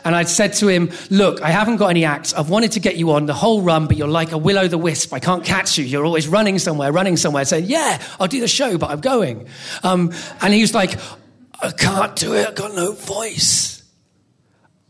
And 0.06 0.16
I'd 0.16 0.30
said 0.30 0.54
to 0.54 0.68
him, 0.68 0.91
Look, 1.10 1.41
I 1.41 1.49
haven't 1.49 1.78
got 1.78 1.88
any 1.88 2.06
acts. 2.06 2.34
I've 2.34 2.49
wanted 2.49 2.72
to 2.74 2.80
get 2.80 2.95
you 2.95 3.12
on 3.12 3.26
the 3.26 3.34
whole 3.34 3.64
run, 3.64 3.88
but 3.88 3.97
you're 3.97 4.08
like 4.08 4.32
a 4.32 4.38
will 4.38 4.60
o' 4.60 4.68
the 4.68 4.78
wisp. 4.78 5.12
I 5.12 5.20
can't 5.20 5.43
catch 5.43 5.78
you. 5.80 5.84
You're 5.84 6.06
always 6.06 6.28
running 6.28 6.60
somewhere, 6.60 6.91
running 6.91 7.18
somewhere, 7.18 7.43
saying, 7.45 7.66
Yeah, 7.66 7.99
I'll 8.20 8.28
do 8.28 8.39
the 8.39 8.47
show, 8.47 8.78
but 8.78 8.91
I'm 8.91 9.01
going. 9.01 9.47
Um, 9.82 10.14
and 10.41 10.54
he 10.54 10.62
was 10.62 10.76
like, 10.76 10.97
I 11.64 11.72
can't 11.72 12.16
do 12.16 12.34
it. 12.34 12.47
I've 12.47 12.55
got 12.55 12.76
no 12.76 12.91
voice. 12.91 13.84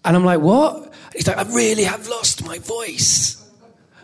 And 0.04 0.16
I'm 0.16 0.26
like, 0.26 0.42
What? 0.42 0.94
He's 1.16 1.28
like, 1.28 1.38
I 1.38 1.44
really 1.54 1.84
have 1.84 2.08
lost 2.08 2.44
my 2.46 2.58
voice. 2.60 3.40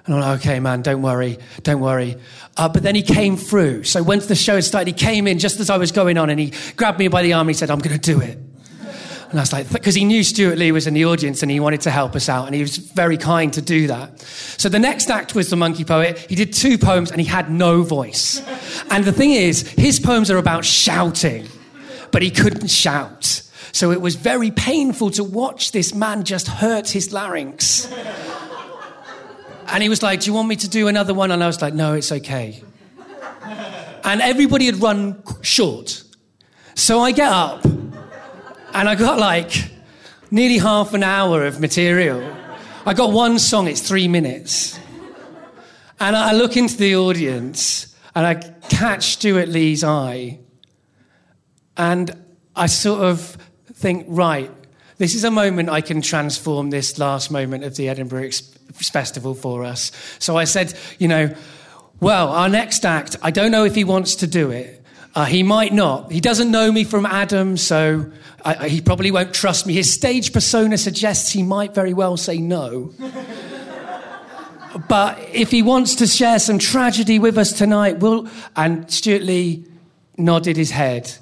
And 0.05 0.15
I'm 0.15 0.21
like, 0.21 0.39
okay, 0.39 0.59
man, 0.59 0.81
don't 0.81 1.01
worry, 1.01 1.37
don't 1.63 1.81
worry. 1.81 2.15
Uh, 2.57 2.69
but 2.69 2.83
then 2.83 2.95
he 2.95 3.01
came 3.01 3.37
through. 3.37 3.83
So 3.83 4.01
once 4.01 4.25
the 4.25 4.35
show 4.35 4.55
had 4.55 4.63
started, 4.63 4.87
he 4.87 4.93
came 5.05 5.27
in 5.27 5.39
just 5.39 5.59
as 5.59 5.69
I 5.69 5.77
was 5.77 5.91
going 5.91 6.17
on 6.17 6.29
and 6.29 6.39
he 6.39 6.53
grabbed 6.75 6.99
me 6.99 7.07
by 7.07 7.21
the 7.21 7.33
arm 7.33 7.41
and 7.41 7.49
he 7.51 7.53
said, 7.53 7.69
I'm 7.69 7.79
going 7.79 7.99
to 7.99 8.13
do 8.13 8.19
it. 8.19 8.37
And 9.29 9.37
I 9.37 9.43
was 9.43 9.53
like, 9.53 9.71
because 9.71 9.93
he 9.93 10.05
knew 10.05 10.23
Stewart 10.23 10.57
Lee 10.57 10.71
was 10.71 10.87
in 10.87 10.95
the 10.95 11.05
audience 11.05 11.43
and 11.43 11.51
he 11.51 11.59
wanted 11.59 11.81
to 11.81 11.91
help 11.91 12.15
us 12.15 12.27
out 12.27 12.47
and 12.47 12.55
he 12.55 12.61
was 12.61 12.77
very 12.77 13.17
kind 13.17 13.53
to 13.53 13.61
do 13.61 13.85
that. 13.85 14.19
So 14.19 14.69
the 14.69 14.79
next 14.79 15.11
act 15.11 15.35
was 15.35 15.51
The 15.51 15.55
Monkey 15.55 15.85
Poet. 15.85 16.17
He 16.17 16.33
did 16.33 16.53
two 16.53 16.79
poems 16.79 17.11
and 17.11 17.21
he 17.21 17.27
had 17.27 17.51
no 17.51 17.83
voice. 17.83 18.41
And 18.89 19.05
the 19.05 19.11
thing 19.11 19.31
is, 19.31 19.61
his 19.69 19.99
poems 19.99 20.31
are 20.31 20.37
about 20.37 20.65
shouting, 20.65 21.47
but 22.11 22.21
he 22.21 22.31
couldn't 22.31 22.69
shout. 22.69 23.43
So 23.71 23.91
it 23.91 24.01
was 24.01 24.15
very 24.15 24.51
painful 24.51 25.11
to 25.11 25.23
watch 25.23 25.71
this 25.71 25.93
man 25.93 26.23
just 26.23 26.47
hurt 26.47 26.89
his 26.89 27.13
larynx. 27.13 27.91
And 29.67 29.83
he 29.83 29.89
was 29.89 30.01
like, 30.01 30.21
Do 30.21 30.27
you 30.27 30.33
want 30.33 30.47
me 30.47 30.55
to 30.57 30.67
do 30.67 30.87
another 30.87 31.13
one? 31.13 31.31
And 31.31 31.43
I 31.43 31.47
was 31.47 31.61
like, 31.61 31.73
No, 31.73 31.93
it's 31.93 32.11
okay. 32.11 32.63
And 34.03 34.21
everybody 34.21 34.65
had 34.65 34.77
run 34.77 35.21
short. 35.41 36.03
So 36.73 37.01
I 37.01 37.11
get 37.11 37.31
up 37.31 37.63
and 37.65 38.89
I 38.89 38.95
got 38.95 39.19
like 39.19 39.69
nearly 40.31 40.57
half 40.57 40.93
an 40.93 41.03
hour 41.03 41.45
of 41.45 41.59
material. 41.59 42.35
I 42.85 42.93
got 42.93 43.11
one 43.11 43.37
song, 43.37 43.67
it's 43.67 43.81
three 43.81 44.07
minutes. 44.07 44.79
And 45.99 46.15
I 46.15 46.31
look 46.31 46.55
into 46.55 46.77
the 46.77 46.95
audience 46.95 47.93
and 48.15 48.25
I 48.25 48.35
catch 48.69 49.13
Stewart 49.13 49.49
Lee's 49.49 49.83
eye. 49.83 50.39
And 51.79 52.11
I 52.57 52.65
sort 52.65 53.01
of 53.01 53.37
think, 53.73 54.05
right, 54.09 54.51
this 54.97 55.15
is 55.15 55.23
a 55.23 55.31
moment 55.31 55.69
I 55.69 55.79
can 55.79 56.01
transform 56.01 56.71
this 56.71 56.99
last 56.99 57.31
moment 57.31 57.63
of 57.63 57.77
the 57.77 57.87
Edinburgh 57.87 58.25
Ex- 58.25 58.41
Festival 58.73 59.33
for 59.33 59.63
us. 59.63 59.93
So 60.19 60.35
I 60.35 60.43
said, 60.43 60.77
you 60.99 61.07
know, 61.07 61.33
well, 62.01 62.29
our 62.29 62.49
next 62.49 62.85
act, 62.85 63.15
I 63.21 63.31
don't 63.31 63.49
know 63.49 63.63
if 63.63 63.75
he 63.75 63.85
wants 63.85 64.15
to 64.15 64.27
do 64.27 64.51
it. 64.51 64.83
Uh, 65.15 65.23
he 65.23 65.41
might 65.41 65.71
not. 65.73 66.11
He 66.11 66.19
doesn't 66.19 66.51
know 66.51 66.69
me 66.69 66.83
from 66.83 67.05
Adam, 67.05 67.55
so 67.55 68.11
I, 68.43 68.55
I- 68.55 68.67
he 68.69 68.81
probably 68.81 69.09
won't 69.09 69.33
trust 69.33 69.65
me. 69.65 69.73
His 69.73 69.91
stage 69.91 70.33
persona 70.33 70.77
suggests 70.77 71.31
he 71.31 71.43
might 71.43 71.73
very 71.73 71.93
well 71.93 72.17
say 72.17 72.39
no. 72.39 72.93
but 74.89 75.17
if 75.31 75.49
he 75.49 75.61
wants 75.61 75.95
to 75.95 76.07
share 76.07 76.39
some 76.39 76.59
tragedy 76.59 77.19
with 77.19 77.37
us 77.37 77.53
tonight, 77.53 77.99
we'll. 77.99 78.27
And 78.57 78.91
Stewart 78.91 79.21
Lee 79.23 79.65
nodded 80.17 80.57
his 80.57 80.71
head 80.71 81.15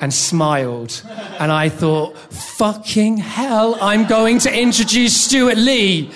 and 0.00 0.12
smiled. 0.12 1.02
And 1.38 1.50
I 1.50 1.68
thought, 1.68 2.16
fucking 2.16 3.18
hell, 3.18 3.76
I'm 3.80 4.06
going 4.06 4.38
to 4.40 4.56
introduce 4.56 5.20
Stewart 5.20 5.56
Lee. 5.56 6.10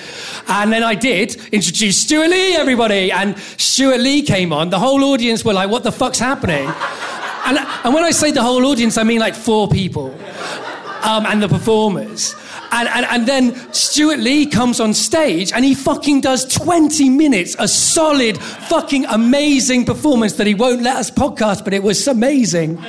And 0.48 0.72
then 0.72 0.82
I 0.82 0.94
did 0.94 1.36
introduce 1.52 1.98
Stewart 1.98 2.30
Lee, 2.30 2.56
everybody. 2.56 3.10
And 3.10 3.38
Stewart 3.38 4.00
Lee 4.00 4.22
came 4.22 4.52
on. 4.52 4.70
The 4.70 4.78
whole 4.78 5.04
audience 5.04 5.44
were 5.44 5.52
like, 5.52 5.70
what 5.70 5.82
the 5.82 5.92
fuck's 5.92 6.18
happening? 6.18 6.70
And, 7.44 7.58
and 7.58 7.94
when 7.94 8.04
I 8.04 8.10
say 8.10 8.30
the 8.30 8.42
whole 8.42 8.64
audience, 8.66 8.98
I 8.98 9.02
mean 9.02 9.18
like 9.18 9.34
four 9.34 9.68
people. 9.68 10.14
Um, 11.02 11.26
and 11.26 11.42
the 11.42 11.48
performers. 11.48 12.36
And, 12.70 12.88
and, 12.88 13.04
and 13.06 13.26
then 13.26 13.72
Stewart 13.72 14.18
Lee 14.18 14.46
comes 14.46 14.80
on 14.80 14.94
stage 14.94 15.52
and 15.52 15.64
he 15.64 15.74
fucking 15.74 16.22
does 16.22 16.46
20 16.46 17.10
minutes, 17.10 17.54
a 17.58 17.68
solid, 17.68 18.38
fucking 18.38 19.04
amazing 19.06 19.84
performance 19.84 20.34
that 20.34 20.46
he 20.46 20.54
won't 20.54 20.80
let 20.80 20.96
us 20.96 21.10
podcast, 21.10 21.64
but 21.64 21.74
it 21.74 21.82
was 21.82 22.06
amazing. 22.08 22.82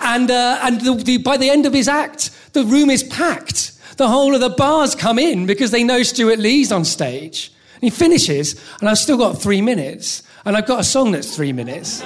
And, 0.00 0.30
uh, 0.30 0.60
and 0.62 0.80
the, 0.80 0.94
the, 0.94 1.18
by 1.18 1.36
the 1.36 1.50
end 1.50 1.66
of 1.66 1.72
his 1.72 1.88
act, 1.88 2.30
the 2.52 2.64
room 2.64 2.90
is 2.90 3.02
packed. 3.02 3.72
The 3.96 4.08
whole 4.08 4.34
of 4.34 4.40
the 4.40 4.50
bars 4.50 4.94
come 4.94 5.18
in 5.18 5.46
because 5.46 5.70
they 5.70 5.82
know 5.82 6.02
Stewart 6.02 6.38
Lee's 6.38 6.70
on 6.70 6.84
stage. 6.84 7.52
And 7.74 7.82
he 7.82 7.90
finishes, 7.90 8.60
and 8.80 8.88
I've 8.88 8.98
still 8.98 9.18
got 9.18 9.40
three 9.40 9.60
minutes, 9.60 10.22
and 10.44 10.56
I've 10.56 10.66
got 10.66 10.80
a 10.80 10.84
song 10.84 11.12
that's 11.12 11.34
three 11.34 11.52
minutes. 11.52 11.98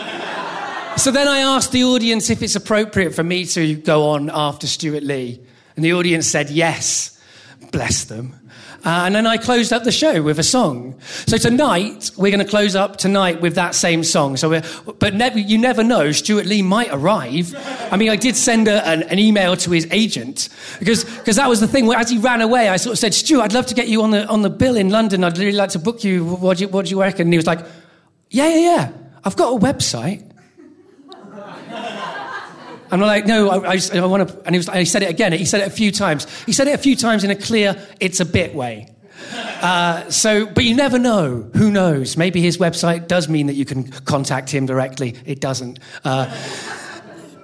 so 0.96 1.10
then 1.10 1.28
I 1.28 1.38
asked 1.38 1.72
the 1.72 1.84
audience 1.84 2.28
if 2.30 2.42
it's 2.42 2.56
appropriate 2.56 3.14
for 3.14 3.22
me 3.22 3.44
to 3.46 3.74
go 3.76 4.10
on 4.10 4.30
after 4.32 4.66
Stewart 4.66 5.02
Lee. 5.02 5.40
And 5.76 5.84
the 5.84 5.94
audience 5.94 6.26
said 6.26 6.50
yes. 6.50 7.18
Bless 7.70 8.04
them. 8.04 8.36
Uh, 8.84 9.04
and 9.06 9.14
then 9.14 9.26
I 9.26 9.36
closed 9.36 9.72
up 9.72 9.84
the 9.84 9.92
show 9.92 10.22
with 10.22 10.40
a 10.40 10.42
song. 10.42 10.98
So 11.26 11.36
tonight, 11.38 12.10
we're 12.16 12.32
going 12.32 12.44
to 12.44 12.50
close 12.50 12.74
up 12.74 12.96
tonight 12.96 13.40
with 13.40 13.54
that 13.54 13.76
same 13.76 14.02
song. 14.02 14.36
So 14.36 14.60
but 14.98 15.36
you 15.36 15.56
never 15.56 15.84
know, 15.84 16.10
Stewart 16.10 16.46
Lee 16.46 16.62
might 16.62 16.88
arrive. 16.90 17.54
I 17.92 17.96
mean, 17.96 18.10
I 18.10 18.16
did 18.16 18.34
send 18.34 18.66
a, 18.66 18.84
an, 18.86 19.04
an 19.04 19.20
email 19.20 19.56
to 19.58 19.70
his 19.70 19.86
agent 19.92 20.48
because 20.80 21.04
because 21.04 21.36
that 21.36 21.48
was 21.48 21.60
the 21.60 21.68
thing. 21.68 21.86
Where 21.86 21.98
as 21.98 22.10
he 22.10 22.18
ran 22.18 22.40
away, 22.40 22.68
I 22.68 22.76
sort 22.76 22.94
of 22.94 22.98
said, 22.98 23.14
Stewart, 23.14 23.44
I'd 23.44 23.52
love 23.52 23.66
to 23.66 23.74
get 23.74 23.86
you 23.86 24.02
on 24.02 24.10
the, 24.10 24.26
on 24.26 24.42
the 24.42 24.50
bill 24.50 24.76
in 24.76 24.90
London. 24.90 25.22
I'd 25.22 25.38
really 25.38 25.52
like 25.52 25.70
to 25.70 25.78
book 25.78 26.02
you. 26.02 26.24
What 26.24 26.58
do 26.58 26.64
you, 26.64 26.68
what 26.68 26.86
do 26.86 26.90
you 26.90 27.00
reckon? 27.00 27.22
And 27.22 27.32
he 27.32 27.36
was 27.36 27.46
like, 27.46 27.60
yeah, 28.30 28.48
yeah, 28.48 28.56
yeah. 28.56 28.92
I've 29.24 29.36
got 29.36 29.54
a 29.54 29.58
website. 29.58 30.31
And 32.92 33.00
I'm 33.02 33.08
like, 33.08 33.26
no, 33.26 33.48
I, 33.48 33.72
I, 33.72 33.80
I 33.94 34.06
want 34.06 34.28
to. 34.28 34.42
And 34.44 34.54
he, 34.54 34.58
was, 34.58 34.68
and 34.68 34.78
he 34.78 34.84
said 34.84 35.02
it 35.02 35.08
again. 35.08 35.32
He 35.32 35.46
said 35.46 35.62
it 35.62 35.66
a 35.66 35.70
few 35.70 35.90
times. 35.90 36.26
He 36.44 36.52
said 36.52 36.68
it 36.68 36.74
a 36.74 36.78
few 36.78 36.94
times 36.94 37.24
in 37.24 37.30
a 37.30 37.34
clear, 37.34 37.74
it's 38.00 38.20
a 38.20 38.26
bit 38.26 38.54
way. 38.54 38.94
Uh, 39.32 40.10
so, 40.10 40.44
but 40.44 40.64
you 40.64 40.76
never 40.76 40.98
know. 40.98 41.50
Who 41.54 41.70
knows? 41.70 42.18
Maybe 42.18 42.42
his 42.42 42.58
website 42.58 43.08
does 43.08 43.30
mean 43.30 43.46
that 43.46 43.54
you 43.54 43.64
can 43.64 43.90
contact 43.90 44.50
him 44.50 44.66
directly. 44.66 45.16
It 45.24 45.40
doesn't. 45.40 45.78
Uh, 46.04 46.26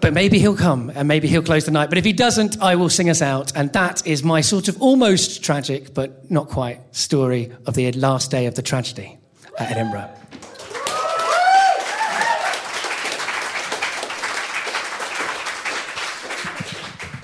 but 0.02 0.12
maybe 0.12 0.38
he'll 0.38 0.56
come 0.56 0.92
and 0.94 1.08
maybe 1.08 1.28
he'll 1.28 1.42
close 1.42 1.64
the 1.64 1.70
night. 1.70 1.88
But 1.88 1.96
if 1.96 2.04
he 2.04 2.12
doesn't, 2.12 2.60
I 2.60 2.76
will 2.76 2.90
sing 2.90 3.08
us 3.08 3.22
out. 3.22 3.56
And 3.56 3.72
that 3.72 4.06
is 4.06 4.22
my 4.22 4.42
sort 4.42 4.68
of 4.68 4.80
almost 4.82 5.42
tragic, 5.42 5.94
but 5.94 6.30
not 6.30 6.48
quite, 6.48 6.94
story 6.94 7.52
of 7.66 7.74
the 7.74 7.90
last 7.92 8.30
day 8.30 8.44
of 8.46 8.54
the 8.54 8.62
tragedy 8.62 9.18
at 9.58 9.70
Edinburgh. 9.72 10.10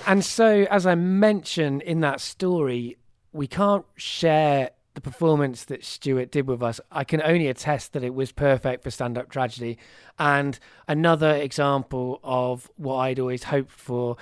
And 0.06 0.24
so, 0.24 0.66
as 0.70 0.86
I 0.86 0.94
mentioned 0.94 1.82
in 1.82 2.00
that 2.00 2.20
story, 2.20 2.98
we 3.32 3.46
can't 3.46 3.86
share 3.96 4.70
the 4.94 5.00
performance 5.00 5.64
that 5.64 5.84
Stewart 5.84 6.30
did 6.30 6.46
with 6.46 6.62
us. 6.62 6.80
I 6.92 7.04
can 7.04 7.22
only 7.22 7.48
attest 7.48 7.94
that 7.94 8.04
it 8.04 8.14
was 8.14 8.30
perfect 8.30 8.84
for 8.84 8.90
stand 8.90 9.16
up 9.16 9.30
tragedy. 9.30 9.78
And 10.18 10.58
another 10.86 11.34
example 11.34 12.20
of 12.22 12.70
what 12.76 12.96
I'd 12.96 13.18
always 13.18 13.44
hoped 13.44 13.72
for 13.72 14.16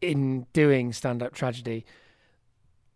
in 0.00 0.46
doing 0.52 0.92
stand 0.92 1.22
up 1.22 1.32
tragedy. 1.32 1.86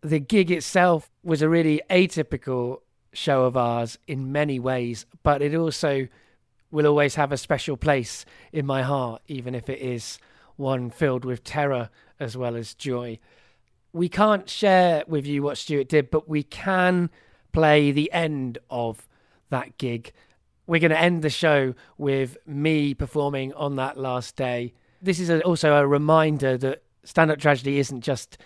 The 0.02 0.18
gig 0.18 0.50
itself 0.50 1.10
was 1.22 1.42
a 1.42 1.48
really 1.48 1.80
atypical 1.88 2.80
show 3.12 3.44
of 3.44 3.56
ours 3.56 3.98
in 4.06 4.32
many 4.32 4.58
ways, 4.58 5.06
but 5.22 5.42
it 5.42 5.54
also 5.54 6.08
will 6.70 6.86
always 6.86 7.14
have 7.14 7.32
a 7.32 7.38
special 7.38 7.76
place 7.76 8.26
in 8.52 8.66
my 8.66 8.82
heart, 8.82 9.22
even 9.28 9.54
if 9.54 9.70
it 9.70 9.78
is 9.78 10.18
one 10.56 10.90
filled 10.90 11.24
with 11.24 11.44
terror 11.44 11.88
as 12.18 12.36
well 12.36 12.56
as 12.56 12.74
joy. 12.74 13.18
We 13.92 14.08
can't 14.08 14.48
share 14.48 15.04
with 15.06 15.26
you 15.26 15.42
what 15.42 15.58
Stewart 15.58 15.88
did, 15.88 16.10
but 16.10 16.28
we 16.28 16.42
can 16.42 17.10
play 17.52 17.90
the 17.90 18.12
end 18.12 18.58
of 18.70 19.08
that 19.50 19.78
gig. 19.78 20.12
We're 20.66 20.80
going 20.80 20.90
to 20.90 21.00
end 21.00 21.22
the 21.22 21.30
show 21.30 21.74
with 21.96 22.36
me 22.46 22.92
performing 22.92 23.54
on 23.54 23.76
that 23.76 23.96
last 23.96 24.36
day. 24.36 24.74
This 25.00 25.20
is 25.20 25.30
also 25.42 25.76
a 25.76 25.86
reminder 25.86 26.58
that 26.58 26.82
stand 27.04 27.30
up 27.30 27.38
tragedy 27.38 27.78
isn't 27.78 28.00
just 28.00 28.36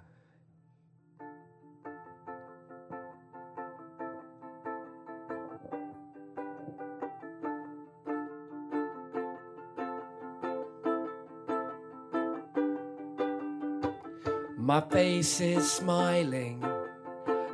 My 14.56 14.80
face 14.80 15.42
is 15.42 15.70
smiling. 15.70 16.64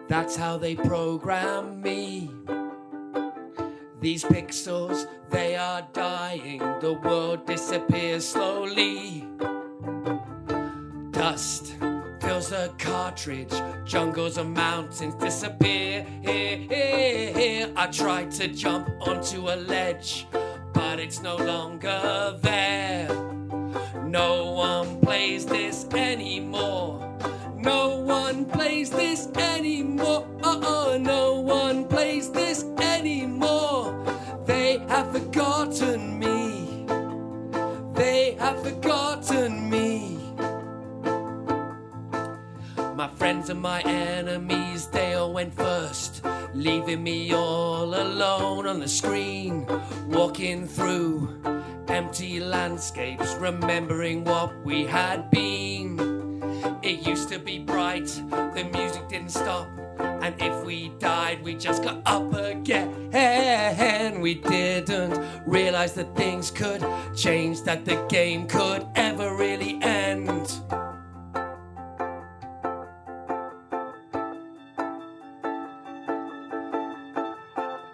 That's 0.06 0.36
how 0.36 0.58
they 0.58 0.76
program 0.76 1.82
me. 1.82 2.30
These 4.00 4.24
pixels, 4.24 5.06
they 5.28 5.56
are 5.56 5.86
dying. 5.92 6.60
The 6.80 6.94
world 6.94 7.46
disappears 7.46 8.26
slowly. 8.26 9.28
Dust 11.10 11.76
fills 12.22 12.48
the 12.48 12.72
cartridge. 12.78 13.52
Jungles 13.84 14.38
and 14.38 14.54
mountains 14.54 15.14
disappear. 15.16 16.06
Here, 16.22 16.56
here, 16.56 17.32
here. 17.34 17.72
I 17.76 17.88
tried 17.88 18.30
to 18.32 18.48
jump 18.48 18.88
onto 19.02 19.50
a 19.50 19.56
ledge, 19.56 20.26
but 20.72 20.98
it's 20.98 21.20
no 21.20 21.36
longer 21.36 22.38
there. 22.40 23.08
No 24.06 24.52
one 24.52 24.98
plays 25.02 25.44
this 25.44 25.84
anymore. 25.92 26.99
No 27.62 27.98
one 28.04 28.44
plays 28.46 28.90
this 28.90 29.28
anymore. 29.36 30.26
Uh-uh, 30.42 30.98
no 30.98 31.40
one 31.40 31.84
plays 31.86 32.30
this 32.30 32.64
anymore. 32.80 33.94
They 34.46 34.78
have 34.88 35.12
forgotten 35.12 36.18
me. 36.18 36.86
They 37.94 38.36
have 38.38 38.62
forgotten 38.62 39.68
me. 39.68 40.18
My 42.94 43.08
friends 43.16 43.50
and 43.50 43.60
my 43.60 43.80
enemies, 43.82 44.86
they 44.88 45.14
all 45.14 45.32
went 45.32 45.54
first. 45.54 46.22
leaving 46.54 47.02
me 47.02 47.32
all 47.32 47.94
alone 47.94 48.66
on 48.66 48.80
the 48.80 48.88
screen, 48.88 49.66
walking 50.08 50.66
through 50.66 51.40
empty 51.88 52.40
landscapes, 52.40 53.34
remembering 53.34 54.24
what 54.24 54.52
we 54.64 54.84
had 54.84 55.30
been. 55.30 56.09
It 56.90 57.06
used 57.06 57.28
to 57.28 57.38
be 57.38 57.60
bright, 57.60 58.06
the 58.06 58.68
music 58.72 59.08
didn't 59.08 59.30
stop. 59.30 59.68
And 60.00 60.34
if 60.42 60.64
we 60.64 60.88
died, 60.98 61.40
we 61.44 61.54
just 61.54 61.84
got 61.84 62.02
up 62.04 62.34
again. 62.34 62.90
We 64.20 64.34
didn't 64.34 65.14
realize 65.46 65.92
that 65.94 66.16
things 66.16 66.50
could 66.50 66.84
change, 67.16 67.62
that 67.62 67.84
the 67.84 68.04
game 68.08 68.48
could 68.48 68.88
ever 68.96 69.36
really 69.36 69.78
end. 69.82 70.50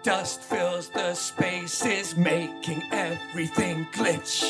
Dust 0.01 0.41
fills 0.41 0.89
the 0.89 1.13
spaces, 1.13 2.17
making 2.17 2.81
everything 2.91 3.85
glitch. 3.93 4.41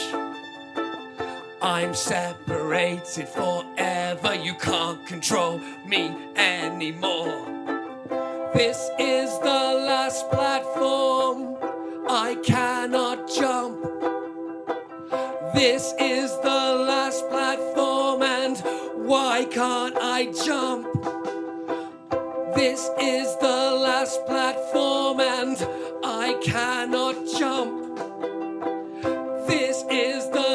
I'm 1.61 1.95
separated 1.95 3.27
forever. 3.29 4.35
You 4.35 4.53
can't 4.55 5.05
control 5.07 5.59
me 5.87 6.15
anymore. 6.35 7.45
This 8.53 8.89
is 8.99 9.31
the 9.39 9.83
last 9.89 10.29
platform. 10.29 11.57
I 12.07 12.35
cannot 12.43 13.27
jump. 13.27 13.81
This 15.55 15.93
is 15.99 16.29
the 16.41 16.85
last 16.87 17.27
platform, 17.29 18.21
and 18.21 18.57
why 19.07 19.45
can't 19.49 19.97
I 19.99 20.31
jump? 20.45 20.85
This 22.55 22.89
is 23.01 23.35
the 23.37 23.79
last 23.87 24.25
platform, 24.27 25.19
and 25.19 25.57
I 26.03 26.35
cannot 26.43 27.15
jump. 27.37 27.97
This 29.47 29.83
is 29.89 30.29
the 30.29 30.46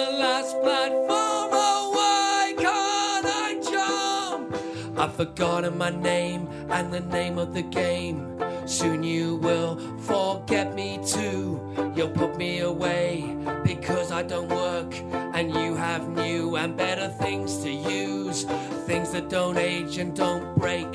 forgotten 5.25 5.79
my 5.79 5.91
name 5.91 6.49
and 6.69 6.93
the 6.93 6.99
name 6.99 7.39
of 7.39 7.55
the 7.55 7.63
game. 7.63 8.43
Soon 8.67 9.05
you 9.05 9.37
will 9.37 9.79
forget 10.01 10.75
me 10.75 10.99
too. 11.07 11.61
You'll 11.95 12.17
put 12.23 12.37
me 12.37 12.61
away 12.61 13.37
because 13.63 14.11
I 14.11 14.23
don't 14.25 14.49
work, 14.49 14.93
and 15.37 15.55
you 15.55 15.77
have 15.77 16.09
new 16.09 16.57
and 16.57 16.77
better 16.77 17.09
things 17.09 17.59
to 17.59 17.71
use. 17.71 18.43
Things 18.89 19.13
that 19.13 19.31
don't 19.31 19.59
age 19.59 19.99
and 19.99 20.13
don't 20.17 20.59
break 20.59 20.93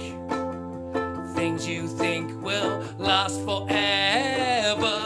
things 1.36 1.66
you 1.66 1.88
think 1.88 2.26
will 2.42 2.84
last 2.98 3.40
forever. 3.46 4.97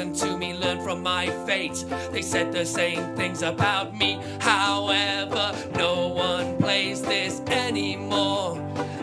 Listen 0.00 0.30
to 0.30 0.38
me, 0.38 0.54
learn 0.54 0.80
from 0.80 1.02
my 1.02 1.28
fate. 1.44 1.84
They 2.10 2.22
said 2.22 2.52
the 2.52 2.64
same 2.64 3.14
things 3.16 3.42
about 3.42 3.94
me. 3.94 4.18
However, 4.40 5.54
no 5.76 6.08
one 6.08 6.56
plays 6.56 7.02
this 7.02 7.40
anymore. 7.40 8.56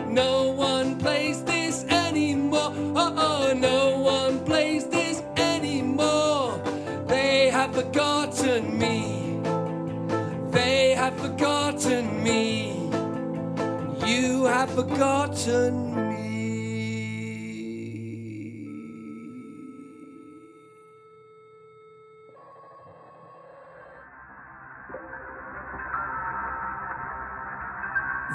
No 0.08 0.50
one 0.50 0.98
plays 0.98 1.44
this 1.44 1.84
anymore. 1.84 2.72
Oh, 2.96 3.14
oh, 3.16 3.52
no 3.52 3.96
one 4.00 4.44
plays 4.44 4.88
this 4.88 5.22
anymore. 5.36 6.60
They 7.06 7.48
have 7.50 7.72
forgotten 7.76 8.76
me. 8.76 9.38
They 10.50 10.94
have 10.96 11.16
forgotten 11.20 12.24
me. 12.24 12.90
You 14.04 14.46
have 14.46 14.70
forgotten 14.74 15.94
me. 15.94 15.97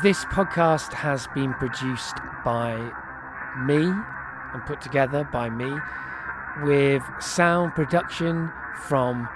This 0.04 0.26
podcast 0.26 0.92
has 0.92 1.28
been 1.34 1.54
produced 1.54 2.18
by 2.44 2.76
me 3.66 3.78
and 3.78 4.66
put 4.66 4.82
together 4.82 5.24
by 5.24 5.50
me 5.50 5.74
with 6.62 7.02
sound 7.22 7.74
production 7.74 8.52
from 8.82 9.30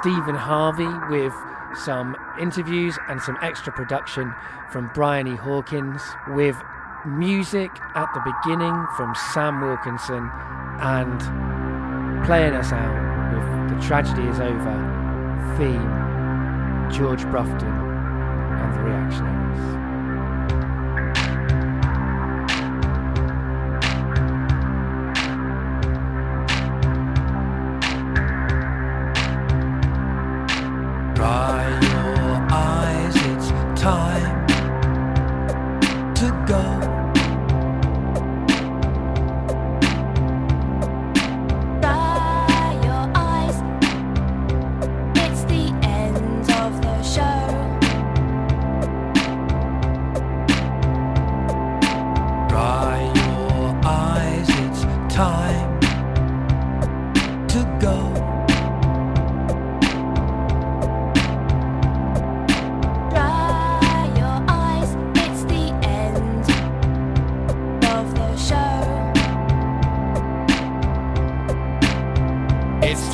Stephen 0.00 0.34
Harvey 0.34 0.90
with 1.08 1.32
some 1.84 2.16
interviews 2.40 2.98
and 3.08 3.22
some 3.22 3.38
extra 3.42 3.72
production 3.72 4.34
from 4.72 4.90
Brian 4.92 5.28
E. 5.28 5.36
Hawkins 5.36 6.02
with 6.30 6.56
music 7.06 7.70
at 7.94 8.12
the 8.12 8.34
beginning 8.42 8.74
from 8.96 9.14
Sam 9.32 9.60
Wilkinson 9.60 10.28
and 10.80 12.26
playing 12.26 12.54
us 12.54 12.72
out 12.72 13.32
with 13.32 13.78
The 13.78 13.86
Tragedy 13.86 14.26
is 14.26 14.40
Over 14.40 15.54
theme 15.56 16.90
George 16.90 17.22
Brufton 17.26 17.70
and 17.70 18.74
the 18.74 18.80
Reactionaries. 18.80 19.81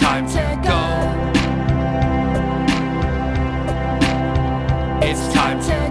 time 0.09 0.27
to 0.27 0.45
go. 0.67 0.81
It's 5.07 5.35
time 5.35 5.61
to 5.61 5.88